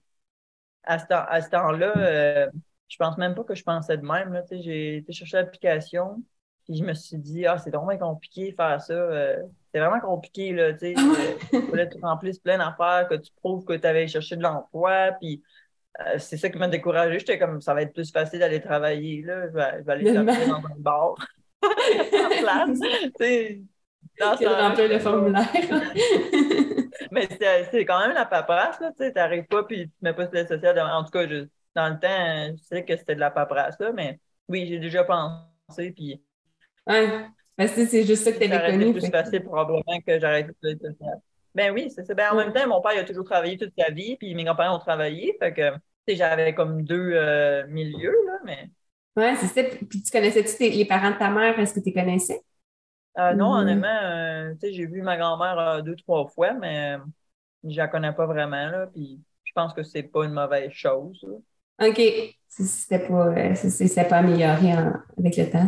à 0.83 0.99
ce, 0.99 1.05
temps, 1.05 1.23
à 1.27 1.41
ce 1.41 1.49
temps-là, 1.49 1.93
euh, 1.97 2.49
je 2.87 2.97
pense 2.97 3.17
même 3.17 3.35
pas 3.35 3.43
que 3.43 3.55
je 3.55 3.63
pensais 3.63 3.97
de 3.97 4.05
même. 4.05 4.41
Tu 4.49 4.57
sais, 4.57 4.61
j'ai 4.61 4.97
été 4.97 5.13
chercher 5.13 5.37
l'application. 5.37 6.23
Puis 6.65 6.77
je 6.77 6.83
me 6.83 6.93
suis 6.93 7.17
dit, 7.17 7.45
ah, 7.45 7.57
c'est 7.57 7.73
vraiment 7.73 7.97
compliqué 7.97 8.51
de 8.51 8.55
faire 8.55 8.81
ça. 8.81 8.93
C'est 9.75 9.81
vraiment 9.81 9.99
compliqué, 9.99 10.53
là, 10.53 10.71
tu 10.71 10.79
sais. 10.79 10.93
Il 11.51 11.61
fallait 11.69 11.89
que 11.89 11.95
tu 11.95 12.01
remplisses 12.01 12.39
plein 12.39 12.57
d'affaires, 12.57 13.09
que 13.09 13.15
tu 13.15 13.29
prouves 13.35 13.65
que 13.65 13.73
tu 13.73 13.85
avais 13.85 14.07
cherché 14.07 14.37
de 14.37 14.41
l'emploi. 14.41 15.11
Puis 15.19 15.43
euh, 15.99 16.17
c'est 16.17 16.37
ça 16.37 16.49
qui 16.49 16.57
m'a 16.57 16.69
découragée. 16.69 17.19
J'étais 17.19 17.37
comme, 17.37 17.59
ça 17.59 17.73
va 17.73 17.81
être 17.81 17.91
plus 17.91 18.09
facile 18.09 18.39
d'aller 18.39 18.61
travailler, 18.61 19.21
là. 19.23 19.49
Je 19.49 19.53
vais, 19.53 19.91
aller 19.91 20.13
travailler 20.13 20.47
dans 20.47 20.65
un 20.65 20.77
bar. 20.77 21.15
en 21.61 22.39
place. 22.39 22.79
Dans 24.17 24.35
de 24.37 24.61
remplir 24.61 24.87
le 24.87 24.99
formulaire. 24.99 25.45
Mais 27.11 27.27
c'est 27.69 27.83
quand 27.83 27.99
même 27.99 28.13
la 28.13 28.23
paperasse, 28.23 28.79
là. 28.79 28.93
Tu 28.97 29.11
n'arrives 29.11 29.47
pas 29.47 29.63
puis 29.63 29.89
tu 29.89 29.93
ne 30.03 30.09
mets 30.09 30.15
pas 30.15 30.29
sur 30.29 30.47
social. 30.47 30.79
En 30.79 31.03
tout 31.03 31.11
cas, 31.11 31.27
dans 31.75 31.89
le 31.89 31.99
temps, 31.99 32.55
je 32.57 32.63
sais 32.63 32.85
que 32.85 32.95
c'était 32.95 33.15
de 33.15 33.19
la 33.19 33.29
paperasse, 33.29 33.77
là. 33.81 33.91
Mais 33.91 34.21
oui, 34.47 34.67
j'ai 34.67 34.79
déjà 34.79 35.03
pensé. 35.03 35.91
Puis. 35.91 36.23
Mais 37.57 37.67
c'est 37.67 38.05
juste 38.05 38.23
ça 38.23 38.31
que 38.31 38.37
tu 38.37 38.51
avais 38.51 38.71
connu. 38.71 38.93
C'est 38.93 38.99
plus 38.99 39.11
facile 39.11 39.43
probablement 39.43 39.99
que 40.05 40.19
j'arrête 40.19 40.47
le 40.61 40.71
social. 40.73 41.21
Ben 41.53 41.71
oui, 41.73 41.89
c'est 41.89 42.03
ça. 42.03 42.13
Ben, 42.13 42.31
en 42.31 42.35
même 42.35 42.51
temps, 42.51 42.67
mon 42.67 42.81
père 42.81 42.93
il 42.93 42.99
a 42.99 43.03
toujours 43.05 43.23
travaillé 43.23 43.57
toute 43.57 43.71
sa 43.77 43.89
vie, 43.89 44.17
puis 44.17 44.35
mes 44.35 44.43
grands-parents 44.43 44.75
ont 44.75 44.79
travaillé. 44.79 45.37
Fait 45.39 45.53
que 45.53 45.71
j'avais 46.07 46.53
comme 46.53 46.83
deux 46.83 47.11
euh, 47.13 47.65
milieux, 47.67 48.15
là, 48.27 48.39
mais. 48.43 48.69
Oui, 49.15 49.37
c'est 49.39 49.47
ça. 49.47 49.69
Puis 49.89 50.03
tu 50.03 50.11
connaissais-tu 50.11 50.69
les 50.69 50.85
parents 50.85 51.11
de 51.11 51.17
ta 51.17 51.29
mère? 51.29 51.57
Est-ce 51.57 51.73
que 51.73 51.79
tu 51.79 51.85
les 51.85 51.93
connaissais? 51.93 52.41
Euh, 53.17 53.33
non, 53.33 53.53
honnêtement, 53.53 53.87
euh, 53.87 54.51
tu 54.55 54.67
sais, 54.67 54.73
j'ai 54.73 54.85
vu 54.85 55.01
ma 55.01 55.15
grand-mère 55.15 55.81
deux, 55.83 55.95
trois 55.95 56.27
fois, 56.27 56.51
mais 56.53 56.97
je 57.63 57.77
la 57.77 57.87
connais 57.87 58.11
pas 58.11 58.25
vraiment, 58.25 58.69
là, 58.69 58.87
puis 58.87 59.21
je 59.45 59.51
pense 59.53 59.73
que 59.73 59.83
c'est 59.83 60.03
pas 60.03 60.25
une 60.25 60.33
mauvaise 60.33 60.71
chose. 60.71 61.25
là. 61.79 61.87
OK. 61.87 62.01
C'était 62.49 63.07
pas, 63.07 63.33
pas 63.33 64.17
amélioré 64.17 64.73
en- 64.73 64.93
avec 65.17 65.37
le 65.37 65.49
temps. 65.49 65.67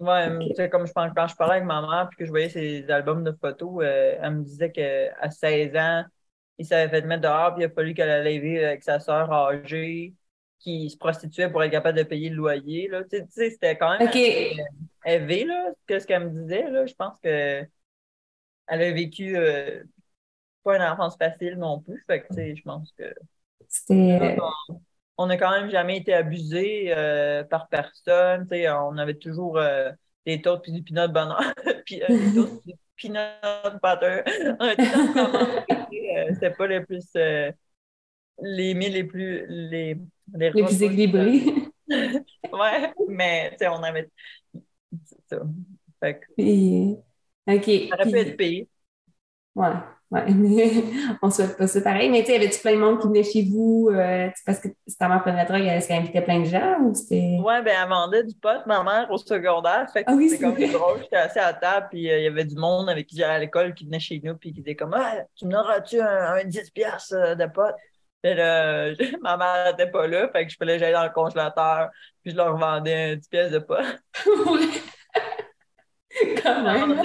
Ouais, 0.00 0.28
Ok. 0.28 0.48
tu 0.48 0.54
sais, 0.56 0.68
comme 0.68 0.86
je 0.86 0.92
pense, 0.92 1.12
quand 1.14 1.26
je 1.28 1.36
parlais 1.36 1.54
avec 1.56 1.66
ma 1.66 1.80
mère 1.80 2.08
puis 2.08 2.18
que 2.18 2.24
je 2.24 2.30
voyais 2.30 2.48
ses 2.48 2.90
albums 2.90 3.22
de 3.24 3.32
photos, 3.32 3.82
euh, 3.84 4.18
elle 4.20 4.34
me 4.36 4.42
disait 4.44 4.72
qu'à 4.72 5.30
16 5.30 5.76
ans, 5.76 6.04
il 6.58 6.66
s'avait 6.66 6.88
fait 6.90 7.06
mettre 7.06 7.22
dehors, 7.22 7.54
puis 7.54 7.62
il 7.62 7.66
a 7.66 7.70
fallu 7.70 7.94
qu'elle 7.94 8.10
allait 8.10 8.38
vivre 8.38 8.64
avec 8.66 8.82
sa 8.82 9.00
sœur 9.00 9.32
âgée 9.32 10.14
qui 10.58 10.90
se 10.90 10.96
prostituait 10.96 11.50
pour 11.50 11.62
être 11.62 11.70
capable 11.70 11.98
de 11.98 12.02
payer 12.04 12.28
le 12.30 12.36
loyer. 12.36 12.88
Là. 12.88 13.04
Tu 13.04 13.18
sais, 13.30 13.50
c'était 13.50 13.76
quand 13.76 13.90
même 13.92 14.06
OK. 14.06 14.08
assez, 14.08 14.56
euh, 14.58 14.64
élevé, 15.04 15.44
là, 15.44 15.70
ce 15.88 16.06
qu'elle 16.06 16.24
me 16.28 16.30
disait. 16.42 16.70
Là. 16.70 16.86
Je 16.86 16.94
pense 16.94 17.18
que 17.20 17.64
elle 18.66 18.82
a 18.82 18.92
vécu 18.92 19.36
euh, 19.36 19.82
pas 20.64 20.76
une 20.76 20.82
enfance 20.82 21.16
facile 21.16 21.56
non 21.56 21.80
plus. 21.80 22.02
Fait 22.06 22.22
que, 22.22 22.28
tu 22.28 22.34
sais, 22.34 22.56
je 22.56 22.62
pense 22.62 22.92
que 22.92 23.14
C'était. 23.68 24.36
On 25.16 25.26
n'a 25.26 25.36
quand 25.36 25.50
même 25.50 25.70
jamais 25.70 25.98
été 25.98 26.12
abusé 26.12 26.92
euh, 26.96 27.44
par 27.44 27.68
personne. 27.68 28.46
on 28.50 28.98
avait 28.98 29.14
toujours 29.14 29.58
euh, 29.58 29.90
des 30.26 30.42
toasts 30.42 30.62
puis 30.62 30.72
du 30.72 30.82
peanut 30.82 31.12
bonheur, 31.12 31.54
puis 31.86 32.02
euh, 32.02 32.06
des 32.08 32.34
toasts 32.34 32.62
du 32.66 32.74
peanut 33.00 33.80
butter. 33.82 34.22
Le 34.60 34.74
C'était 36.34 36.50
pas 36.50 36.66
les 36.66 36.80
plus 36.80 37.04
les 38.42 38.74
mets 38.74 38.88
les 38.88 39.04
plus 39.04 39.46
les, 39.48 39.94
les, 40.34 40.50
les 40.50 40.50
plus 40.50 40.82
équilibrés. 40.82 41.42
Ouais, 42.52 42.92
mais 43.08 43.56
on 43.62 43.82
avait 43.82 44.10
c'est 45.04 45.20
ça. 45.28 45.42
Fait 46.00 46.20
que 46.20 46.26
Puis, 46.36 46.96
OK. 47.46 47.88
ça 47.88 47.94
aurait 47.96 48.10
pu 48.10 48.18
être 48.18 48.36
pire. 48.36 48.66
Ouais, 49.54 49.70
ouais. 50.14 50.24
Mais 50.34 50.70
on 51.22 51.30
souhaite 51.30 51.56
pas 51.56 51.66
ça 51.66 51.80
pareil. 51.80 52.10
Mais 52.10 52.20
tu 52.20 52.26
sais, 52.26 52.36
avait-tu 52.36 52.60
plein 52.60 52.74
de 52.74 52.80
monde 52.80 53.00
qui 53.00 53.08
venait 53.08 53.22
chez 53.22 53.44
vous 53.44 53.90
euh, 53.92 54.28
parce 54.46 54.60
que 54.60 54.68
si 54.86 54.96
ta 54.96 55.08
mère 55.08 55.22
prenait 55.22 55.36
la 55.36 55.44
drogue, 55.44 55.62
est-ce 55.62 55.88
qu'elle 55.88 55.98
invitait 55.98 56.22
plein 56.22 56.40
de 56.40 56.44
gens 56.44 56.78
ou 56.80 56.94
c'était. 56.94 57.38
Ouais, 57.40 57.62
ben 57.62 57.74
elle 57.82 57.88
vendait 57.88 58.24
du 58.24 58.34
pot, 58.34 58.60
ma 58.66 58.82
mère, 58.82 59.10
au 59.10 59.18
secondaire. 59.18 59.88
Fait 59.92 60.04
que 60.04 60.10
Ah 60.10 60.14
oui, 60.14 60.30
c'est 60.30 60.38
comme 60.38 60.54
drôle. 60.54 61.00
J'étais 61.02 61.16
assis 61.16 61.38
à 61.38 61.46
la 61.46 61.54
table, 61.54 61.88
puis 61.90 62.10
euh, 62.10 62.18
il 62.18 62.24
y 62.24 62.26
avait 62.26 62.44
du 62.44 62.56
monde 62.56 62.88
avec 62.88 63.06
qui 63.06 63.16
j'allais 63.16 63.34
à 63.34 63.38
l'école 63.38 63.74
qui 63.74 63.84
venait 63.84 64.00
chez 64.00 64.20
nous, 64.22 64.36
puis 64.36 64.52
qui 64.52 64.60
disait 64.60 64.76
comme 64.76 64.94
Ah, 64.94 65.22
tu 65.36 65.46
me 65.46 65.52
donneras-tu 65.52 66.00
un, 66.00 66.34
un 66.34 66.44
10 66.44 66.70
piastres 66.70 67.14
euh, 67.14 67.34
de 67.34 67.46
pot? 67.46 67.74
Puis 68.22 68.34
là, 68.34 68.92
ma 69.20 69.36
mère 69.36 69.70
n'était 69.70 69.90
pas 69.90 70.06
là, 70.06 70.28
fait 70.28 70.46
que 70.46 70.52
je 70.52 70.56
que 70.56 70.78
j'aille 70.78 70.92
dans 70.92 71.04
le 71.04 71.10
congélateur, 71.10 71.90
puis 72.22 72.32
je 72.32 72.36
leur 72.36 72.56
vendais 72.56 73.12
un 73.12 73.16
10 73.16 73.28
piastres 73.28 73.52
de 73.52 73.58
pot. 73.58 73.74
Quand 76.42 76.62
même. 76.62 77.02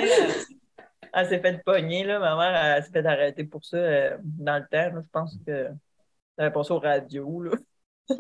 Elle, 1.14 1.28
s'est 1.28 1.40
fait 1.40 1.64
pogner, 1.64 2.04
là. 2.04 2.20
Ma 2.20 2.36
mère, 2.36 2.76
elle 2.78 2.84
s'est 2.84 2.92
fait 2.92 3.06
arrêter 3.06 3.44
pour 3.44 3.64
ça 3.66 3.78
euh, 3.78 4.18
dans 4.22 4.58
le 4.58 4.64
temps. 4.64 4.96
là. 4.96 5.02
Je 5.04 5.10
pense 5.12 5.38
que 5.46 5.52
elle 6.38 6.46
avait 6.46 6.54
passé 6.54 6.72
aux 6.72 6.80
radios, 6.80 7.42
là. 7.42 7.52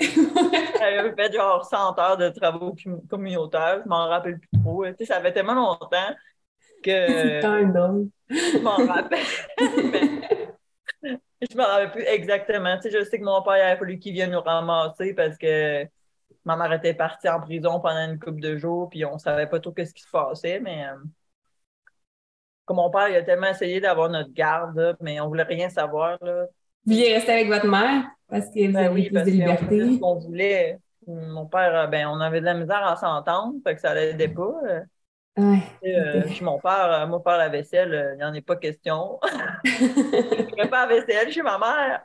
Elle 0.81 0.99
avait 0.99 1.15
fait 1.15 1.33
genre 1.33 1.65
100 1.65 1.97
heures 1.97 2.17
de 2.17 2.29
travaux 2.29 2.75
com- 2.83 3.01
communautaires. 3.09 3.81
Je 3.83 3.89
m'en 3.89 4.07
rappelle 4.07 4.37
plus 4.39 4.61
trop. 4.61 4.85
Tu 4.85 4.93
sais, 4.99 5.05
ça 5.05 5.19
fait 5.19 5.33
tellement 5.33 5.55
longtemps 5.55 6.15
que 6.83 7.41
même 7.61 7.73
drôle. 7.73 8.07
je 8.29 8.59
m'en 8.59 8.75
rappelle. 8.75 9.25
Mais 11.01 11.47
je 11.49 11.57
m'en 11.57 11.63
rappelle 11.63 11.91
plus 11.91 12.03
exactement. 12.03 12.75
Tu 12.75 12.83
sais, 12.83 12.99
je 12.99 13.03
sais 13.03 13.19
que 13.19 13.23
mon 13.23 13.41
père, 13.41 13.57
il 13.57 13.61
a 13.61 13.77
fallu 13.77 13.97
qu'il 13.97 14.13
vienne 14.13 14.31
nous 14.31 14.41
ramasser 14.41 15.13
parce 15.13 15.37
que 15.37 15.85
ma 16.45 16.55
mère 16.55 16.73
était 16.73 16.93
partie 16.93 17.29
en 17.29 17.39
prison 17.39 17.79
pendant 17.79 18.11
une 18.11 18.19
couple 18.19 18.41
de 18.41 18.57
jours, 18.57 18.89
puis 18.89 19.05
on 19.05 19.17
savait 19.17 19.47
pas 19.47 19.59
trop 19.59 19.73
ce 19.77 19.93
qui 19.93 20.01
se 20.03 20.09
passait, 20.09 20.59
mais 20.59 20.85
euh, 20.85 20.95
comme 22.69 22.77
mon 22.77 22.91
père, 22.91 23.09
il 23.09 23.15
a 23.15 23.23
tellement 23.23 23.47
essayé 23.47 23.81
d'avoir 23.81 24.09
notre 24.09 24.31
garde, 24.31 24.95
mais 25.01 25.19
on 25.19 25.27
voulait 25.27 25.43
rien 25.43 25.69
savoir, 25.69 26.17
là. 26.21 26.45
Vous 26.85 26.93
vouliez 26.93 27.13
rester 27.15 27.31
avec 27.33 27.47
votre 27.47 27.67
mère 27.67 28.03
parce 28.29 28.45
que 28.47 28.67
vous 28.67 28.73
Ben 28.73 28.77
avez 28.77 28.89
oui, 28.93 29.05
plus 29.05 29.13
parce 29.13 29.25
de 29.25 29.31
liberté. 29.31 29.79
ce 29.95 29.99
qu'on 29.99 30.15
voulait. 30.19 30.77
Mon 31.07 31.47
père, 31.47 31.75
euh, 31.75 31.87
ben, 31.87 32.07
on 32.07 32.19
avait 32.21 32.41
de 32.41 32.45
la 32.45 32.53
misère 32.53 32.85
à 32.85 32.95
s'entendre, 32.95 33.55
fait 33.65 33.73
que 33.75 33.81
ça 33.81 33.95
l'aidait 33.95 34.27
pas. 34.27 34.53
euh. 34.67 34.81
Ouais. 35.37 35.63
Et, 35.81 35.95
euh, 35.97 36.21
puis 36.25 36.43
mon 36.43 36.59
père, 36.59 37.07
moi, 37.07 37.21
faire 37.23 37.37
la 37.37 37.49
vaisselle, 37.49 38.11
il 38.13 38.17
n'y 38.17 38.23
en 38.23 38.33
est 38.33 38.41
pas 38.41 38.55
question. 38.57 39.19
Je 39.65 40.55
fais 40.61 40.69
pas 40.69 40.87
la 40.87 40.95
vaisselle 40.95 41.31
chez 41.31 41.41
ma 41.41 41.57
mère. 41.57 42.03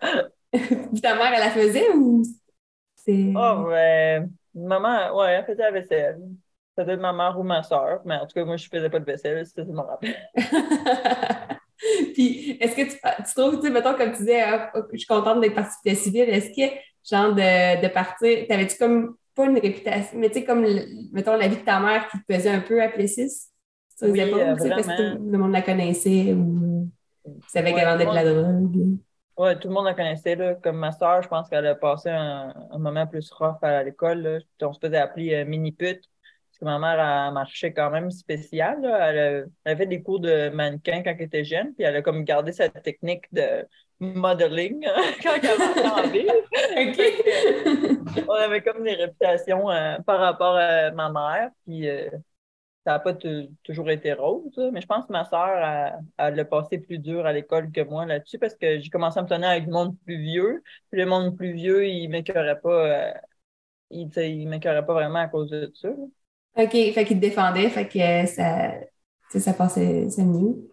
Puis 0.52 1.00
ta 1.02 1.14
mère, 1.16 1.32
elle 1.34 1.40
la 1.40 1.50
faisait 1.50 1.90
ou 1.94 2.22
c'est. 2.96 3.32
Oh, 3.36 3.64
ouais. 3.68 4.22
Maman, 4.54 5.16
ouais, 5.18 5.32
elle 5.32 5.44
faisait 5.44 5.62
la 5.62 5.70
vaisselle. 5.72 6.18
Peut-être 6.76 7.00
ma 7.00 7.12
mère 7.12 7.38
ou 7.38 7.44
ma 7.44 7.62
soeur, 7.62 8.00
mais 8.04 8.16
en 8.16 8.26
tout 8.26 8.34
cas, 8.34 8.44
moi, 8.44 8.56
je 8.56 8.68
faisais 8.68 8.90
pas 8.90 8.98
de 8.98 9.04
vaisselle, 9.04 9.46
c'est 9.46 9.64
ça, 9.64 9.72
me 9.72 9.80
rappelle. 9.80 10.16
Puis, 12.14 12.56
est-ce 12.60 12.74
que 12.76 12.82
tu, 12.82 12.96
tu 13.26 13.34
trouves, 13.34 13.56
tu 13.60 13.66
sais, 13.66 13.70
mettons, 13.70 13.94
comme 13.94 14.12
tu 14.12 14.18
disais, 14.18 14.42
ah, 14.42 14.72
je 14.92 14.98
suis 14.98 15.06
contente 15.06 15.40
d'être 15.40 15.54
partie 15.54 15.76
de 15.88 15.94
civile, 15.94 16.28
est-ce 16.28 16.48
que, 16.50 16.74
genre, 17.08 17.34
de, 17.34 17.82
de 17.82 17.88
partir, 17.88 18.46
t'avais-tu 18.48 18.76
comme, 18.78 19.16
pas 19.34 19.46
une 19.46 19.58
réputation, 19.58 20.18
mais 20.18 20.28
tu 20.28 20.40
sais, 20.40 20.44
comme, 20.44 20.66
mettons, 21.12 21.36
la 21.36 21.48
vie 21.48 21.56
de 21.56 21.64
ta 21.64 21.78
mère 21.80 22.08
qui 22.08 22.18
te 22.18 22.24
pesait 22.26 22.50
un 22.50 22.60
peu 22.60 22.82
à 22.82 22.88
Plessis? 22.88 23.50
Les 24.00 24.10
Oui, 24.10 24.20
euh, 24.20 24.58
sais, 24.58 24.70
parce 24.70 24.86
que 24.88 25.16
tout 25.16 25.30
le 25.30 25.38
monde 25.38 25.52
la 25.52 25.62
connaissait 25.62 26.32
ou 26.32 26.90
tu 27.24 27.48
savais 27.48 27.72
Ouais, 27.72 27.80
qu'elle 27.80 27.88
vendait 27.88 28.06
de 28.06 28.14
la 28.14 28.24
drogue. 28.24 28.98
Ouais, 29.36 29.58
tout 29.58 29.68
le 29.68 29.74
monde 29.74 29.86
la 29.86 29.94
connaissait, 29.94 30.36
là. 30.36 30.54
Comme 30.56 30.76
ma 30.76 30.92
soeur, 30.92 31.22
je 31.22 31.28
pense 31.28 31.48
qu'elle 31.48 31.66
a 31.66 31.74
passé 31.74 32.08
un, 32.10 32.54
un 32.70 32.78
moment 32.78 33.06
plus 33.06 33.30
rough 33.32 33.58
à 33.62 33.82
l'école. 33.82 34.42
On 34.62 34.72
se 34.72 34.78
faisait 34.78 34.96
appeler 34.98 35.34
euh, 35.34 35.44
mini-pute. 35.44 36.08
Parce 36.54 36.60
que 36.60 36.64
ma 36.66 36.78
mère, 36.78 37.00
elle 37.28 37.32
marchait 37.34 37.72
quand 37.72 37.90
même 37.90 38.10
spécial, 38.12 38.80
là. 38.80 39.10
Elle, 39.10 39.18
a- 39.18 39.22
elle 39.30 39.48
avait 39.64 39.76
fait 39.76 39.86
des 39.86 40.02
cours 40.02 40.20
de 40.20 40.50
mannequin 40.50 41.02
quand 41.02 41.10
elle 41.18 41.22
était 41.22 41.44
jeune, 41.44 41.74
puis 41.74 41.84
elle 41.84 41.96
a 41.96 42.02
comme 42.02 42.22
gardé 42.24 42.52
sa 42.52 42.68
technique 42.68 43.24
de 43.32 43.66
modeling 44.00 44.84
quand 45.22 45.34
elle 45.42 45.58
rentrait 45.58 45.88
en 45.88 46.08
ville. 46.08 46.30
OK. 46.76 48.24
On 48.28 48.32
avait 48.34 48.62
comme 48.62 48.84
des 48.84 48.94
réputations 48.94 49.68
euh, 49.70 49.98
par 50.06 50.20
rapport 50.20 50.56
à 50.56 50.90
ma 50.92 51.10
mère, 51.10 51.50
puis 51.66 51.88
euh, 51.88 52.08
ça 52.84 52.92
n'a 52.92 52.98
pas 53.00 53.14
tou- 53.14 53.48
toujours 53.64 53.90
été 53.90 54.12
rose, 54.12 54.52
là. 54.56 54.70
mais 54.72 54.80
je 54.80 54.86
pense 54.86 55.06
que 55.06 55.12
ma 55.12 55.24
soeur, 55.24 55.48
elle, 55.58 55.98
elle 56.18 56.40
a 56.40 56.44
passé 56.44 56.78
plus 56.78 56.98
dur 56.98 57.26
à 57.26 57.32
l'école 57.32 57.72
que 57.72 57.80
moi 57.82 58.06
là-dessus 58.06 58.38
parce 58.38 58.54
que 58.56 58.78
j'ai 58.80 58.90
commencé 58.90 59.18
à 59.18 59.22
me 59.22 59.28
tenir 59.28 59.48
avec 59.48 59.66
du 59.66 59.70
monde 59.72 59.96
plus 60.04 60.18
vieux, 60.18 60.62
puis 60.90 61.00
le 61.00 61.06
monde 61.06 61.36
plus 61.36 61.52
vieux, 61.52 61.86
il 61.88 62.08
m'écœurait 62.08 62.60
pas, 62.60 63.10
euh, 63.10 63.12
il, 63.90 64.48
m'écœurait 64.48 64.86
pas 64.86 64.94
vraiment 64.94 65.20
à 65.20 65.28
cause 65.28 65.50
de 65.50 65.70
ça. 65.74 65.88
là. 65.88 65.94
OK, 66.56 66.70
fait 66.70 67.04
qu'il 67.04 67.16
te 67.16 67.20
défendait, 67.22 67.68
fait 67.68 67.88
que 67.88 68.26
ça, 68.26 68.70
tu 68.80 68.86
sais, 69.30 69.40
ça 69.40 69.54
passait, 69.54 70.08
c'est 70.10 70.24
mieux. 70.24 70.70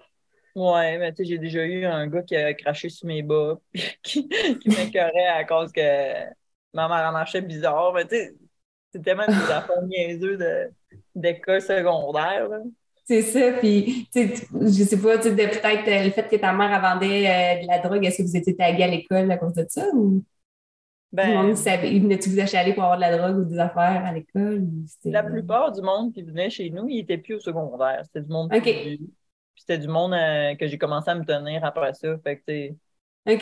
Ouais, 0.54 0.98
mais 0.98 1.14
tu 1.14 1.24
sais, 1.24 1.30
j'ai 1.30 1.38
déjà 1.38 1.64
eu 1.66 1.86
un 1.86 2.08
gars 2.08 2.24
qui 2.24 2.36
a 2.36 2.54
craché 2.54 2.90
sur 2.90 3.08
mes 3.08 3.24
bas, 3.24 3.58
qui, 4.04 4.28
qui 4.60 4.70
m'écœurait 4.70 5.28
à 5.28 5.46
cause 5.46 5.72
que 5.72 5.82
ma 6.74 6.88
mère 6.90 7.08
en 7.10 7.14
marchait 7.14 7.42
bizarre, 7.42 7.94
mais 7.94 8.04
tu 8.08 8.16
sais, 8.18 8.36
c'est 8.92 9.02
tellement 9.02 9.30
des 9.30 9.50
affaires 9.50 9.82
niaiseux 9.84 10.38
de, 10.38 10.72
d'école 11.16 11.62
secondaire, 11.62 12.50
là. 12.50 12.60
C'est 13.06 13.24
ça, 13.24 13.52
puis, 13.60 14.08
tu 14.14 14.28
sais, 14.28 14.48
je 14.54 14.84
sais 14.84 15.02
pas, 15.02 15.18
tu 15.18 15.24
sais, 15.24 15.32
de 15.32 15.36
peut-être 15.48 15.88
euh, 15.88 16.04
le 16.06 16.12
fait 16.12 16.30
que 16.30 16.36
ta 16.38 16.54
mère 16.54 16.80
vendait 16.82 17.58
euh, 17.60 17.62
de 17.64 17.68
la 17.68 17.80
drogue, 17.80 18.06
est-ce 18.06 18.20
que 18.20 18.24
vous 18.24 18.38
étiez 18.38 18.56
tagués 18.56 18.84
à 18.84 18.88
l'école 18.88 19.30
à 19.32 19.38
cause 19.38 19.54
de 19.54 19.66
ça 19.68 19.86
ou? 19.94 20.24
Tout 21.20 21.28
le 21.28 21.34
monde 21.34 21.48
Ben, 21.48 21.56
savait, 21.56 21.94
il 21.94 22.02
venait-tu 22.02 22.30
vous 22.30 22.40
achaler 22.40 22.74
pour 22.74 22.84
avoir 22.84 22.98
de 22.98 23.02
la 23.02 23.18
drogue 23.18 23.46
ou 23.46 23.46
des 23.46 23.60
affaires 23.60 24.06
à 24.06 24.14
l'école? 24.14 24.68
La 25.06 25.24
plupart 25.24 25.72
du 25.72 25.82
monde 25.82 26.14
qui 26.14 26.24
venait 26.24 26.50
chez 26.50 26.70
nous, 26.70 26.88
il 26.88 27.00
était 27.00 27.18
plus 27.18 27.36
au 27.36 27.40
secondaire. 27.40 28.02
C'était 28.06 28.22
du 28.22 28.32
monde 28.32 28.54
OK. 28.54 28.64
plus 28.64 28.72
vieux. 28.72 28.98
Puis 28.98 29.66
c'était 29.68 29.78
du 29.78 29.88
monde 29.88 30.14
euh, 30.14 30.56
que 30.56 30.68
j'ai 30.68 30.78
commencé 30.78 31.10
à 31.10 31.16
me 31.16 31.26
tenir 31.26 31.66
après 31.66 31.94
ça. 31.94 32.18
Fait 32.20 32.38
que, 32.40 32.70
OK. 33.28 33.40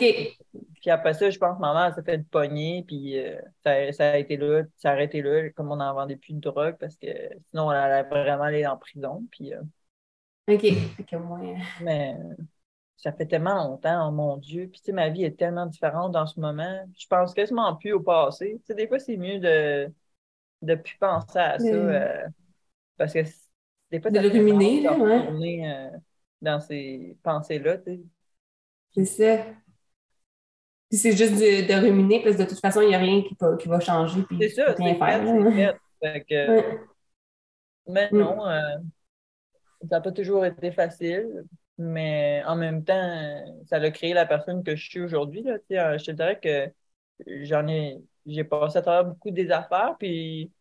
puis 0.80 0.90
après 0.90 1.14
ça, 1.14 1.30
je 1.30 1.38
pense 1.38 1.56
que 1.56 1.60
ma 1.60 1.72
mère 1.72 1.94
s'est 1.94 2.02
fait 2.02 2.22
pogner, 2.28 2.84
puis 2.86 3.18
euh, 3.18 3.40
ça, 3.64 3.92
ça 3.92 4.10
a 4.10 4.16
été 4.18 4.36
là, 4.36 4.64
ça 4.76 4.90
a 4.90 4.92
arrêté 4.92 5.22
là, 5.22 5.48
comme 5.50 5.70
on 5.70 5.76
n'en 5.76 5.94
vendait 5.94 6.16
plus 6.16 6.34
de 6.34 6.40
drogue, 6.40 6.76
parce 6.78 6.96
que 6.96 7.06
sinon, 7.50 7.70
elle 7.72 7.78
allait 7.78 8.08
vraiment 8.08 8.44
aller 8.44 8.66
en 8.66 8.76
prison. 8.76 9.24
Puis, 9.30 9.54
euh, 9.54 9.62
OK. 10.48 10.64
Euh, 10.64 11.56
mais 11.80 12.16
euh, 12.18 12.34
ça 13.02 13.12
fait 13.12 13.26
tellement 13.26 13.54
longtemps, 13.54 14.08
oh 14.08 14.12
mon 14.12 14.36
Dieu. 14.36 14.68
Puis, 14.68 14.80
tu 14.80 14.86
sais, 14.86 14.92
ma 14.92 15.08
vie 15.08 15.24
est 15.24 15.38
tellement 15.38 15.66
différente 15.66 16.12
dans 16.12 16.26
ce 16.26 16.38
moment. 16.40 16.86
Je 16.98 17.06
pense 17.06 17.34
quasiment 17.34 17.74
plus 17.76 17.92
au 17.92 18.00
passé. 18.00 18.56
Tu 18.60 18.66
sais, 18.66 18.74
des 18.74 18.88
fois, 18.88 18.98
c'est 18.98 19.16
mieux 19.16 19.38
de 19.40 19.92
ne 20.62 20.74
plus 20.76 20.98
penser 20.98 21.38
à 21.38 21.58
ça, 21.58 21.74
euh, 21.76 22.28
parce 22.96 23.14
que 23.14 23.20
des 23.90 24.00
fois, 24.00 24.10
De 24.10 24.20
ruminer, 24.20 24.82
là, 24.82 24.98
ouais. 24.98 25.66
euh, 25.66 25.98
dans 26.42 26.60
ces 26.60 27.16
pensées-là, 27.22 27.78
tu 27.78 27.84
sais. 27.96 28.00
c'est 28.92 29.04
ça. 29.04 29.44
Puis 30.88 30.98
c'est 30.98 31.16
juste 31.16 31.34
de, 31.34 31.68
de 31.68 31.80
ruminer, 31.80 32.20
parce 32.22 32.36
que 32.36 32.42
de 32.42 32.48
toute 32.48 32.60
façon, 32.60 32.80
il 32.80 32.88
n'y 32.88 32.94
a 32.94 32.98
rien 32.98 33.22
qui, 33.22 33.36
va- 33.40 33.56
qui 33.56 33.68
va 33.68 33.78
changer, 33.78 34.22
C'est 34.40 34.48
ça, 34.48 34.74
c'est 34.76 34.94
faire. 34.96 35.22
fait. 35.54 35.76
Fait 36.02 36.24
que, 36.24 36.50
Ouais. 36.50 36.80
mais 37.86 38.10
Mm. 38.12 38.18
non, 38.18 38.46
euh, 38.46 38.78
ça 39.82 39.96
n'a 39.96 40.00
pas 40.00 40.12
toujours 40.12 40.44
été 40.44 40.72
facile, 40.72 41.44
mais 41.80 42.42
en 42.46 42.56
même 42.56 42.84
temps, 42.84 43.44
ça 43.66 43.76
a 43.76 43.90
créé 43.90 44.12
la 44.12 44.26
personne 44.26 44.62
que 44.62 44.76
je 44.76 44.88
suis 44.88 45.00
aujourd'hui. 45.00 45.44
Euh, 45.48 45.98
Je 45.98 46.04
te 46.04 46.10
dirais 46.12 46.38
que 46.38 46.70
j'en 47.44 47.66
ai, 47.68 47.98
j'ai 48.26 48.44
passé 48.44 48.78
à 48.78 48.82
travers 48.82 49.04
beaucoup 49.06 49.30
des 49.30 49.50
affaires, 49.50 49.96
puis 49.98 50.52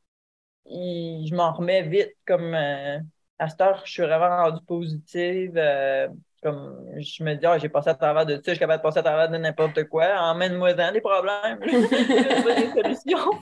je 0.65 1.35
m'en 1.35 1.53
remets 1.53 1.83
vite, 1.83 2.15
comme, 2.25 2.53
euh, 2.53 2.99
à 3.37 3.49
cette 3.49 3.61
heure, 3.61 3.81
je 3.85 3.91
suis 3.91 4.03
vraiment 4.03 4.43
rendue 4.43 4.63
positive. 4.65 5.53
Euh, 5.57 6.07
comme 6.41 6.85
je 6.97 7.23
me 7.23 7.35
dis, 7.35 7.45
oh, 7.47 7.57
j'ai 7.59 7.69
passé 7.69 7.89
à 7.89 7.95
travers 7.95 8.25
de 8.25 8.35
ça, 8.35 8.41
je 8.45 8.51
suis 8.51 8.59
capable 8.59 8.81
de 8.81 8.83
passer 8.83 8.99
à 8.99 9.03
travers 9.03 9.29
de 9.29 9.37
n'importe 9.37 9.83
quoi. 9.85 10.05
Emmène-moi 10.21 10.73
dans 10.73 10.93
des 10.93 11.01
problèmes. 11.01 11.59
des 11.59 12.71
solutions. 12.71 13.39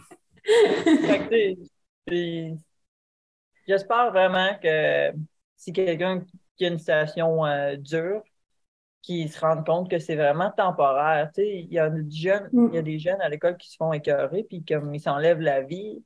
J'espère 3.68 4.12
vraiment 4.12 4.58
que 4.62 5.12
si 5.58 5.74
quelqu'un 5.74 6.24
qui 6.58 6.66
a 6.66 6.70
une 6.70 6.80
situation 6.80 7.46
euh, 7.46 7.76
dure, 7.78 8.24
qui 9.02 9.28
se 9.30 9.40
rende 9.40 9.66
compte 9.66 9.90
que 9.90 10.00
c'est 10.00 10.16
vraiment 10.16 10.52
temporaire. 10.52 11.32
il 11.38 11.72
y 11.72 11.80
a 11.80 11.90
des 11.90 12.10
jeunes, 12.12 12.50
il 12.54 12.76
y 12.76 12.78
a 12.78 12.82
des 12.82 13.00
jeunes 13.00 13.22
à 13.22 13.30
l'école 13.30 13.58
qui 13.58 13.70
se 13.72 13.78
font 13.78 13.94
écœurer, 13.94 14.44
puis 14.44 14.64
comme 14.66 14.94
ils 14.94 15.00
s'enlèvent 15.02 15.40
la 15.42 15.62
vie, 15.62 16.04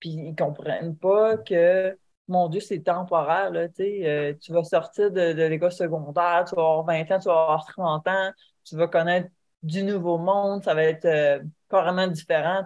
puis 0.00 0.10
ils 0.10 0.36
comprennent 0.36 0.96
pas 0.96 1.36
que 1.38 1.96
mon 2.28 2.48
Dieu, 2.48 2.60
c'est 2.60 2.80
temporaire. 2.80 3.50
Là, 3.50 3.68
euh, 3.80 4.34
tu 4.40 4.52
vas 4.52 4.64
sortir 4.64 5.10
de, 5.10 5.32
de 5.32 5.42
l'école 5.44 5.72
secondaire, 5.72 6.44
tu 6.48 6.54
vas 6.54 6.62
avoir 6.62 6.84
20 6.84 7.10
ans, 7.10 7.18
tu 7.18 7.28
vas 7.28 7.42
avoir 7.42 7.66
30 7.66 8.08
ans, 8.08 8.32
tu 8.64 8.76
vas 8.76 8.88
connaître 8.88 9.28
du 9.62 9.82
nouveau 9.82 10.18
monde, 10.18 10.62
ça 10.64 10.74
va 10.74 10.84
être 10.84 11.04
euh, 11.04 11.42
carrément 11.68 12.06
différent. 12.06 12.64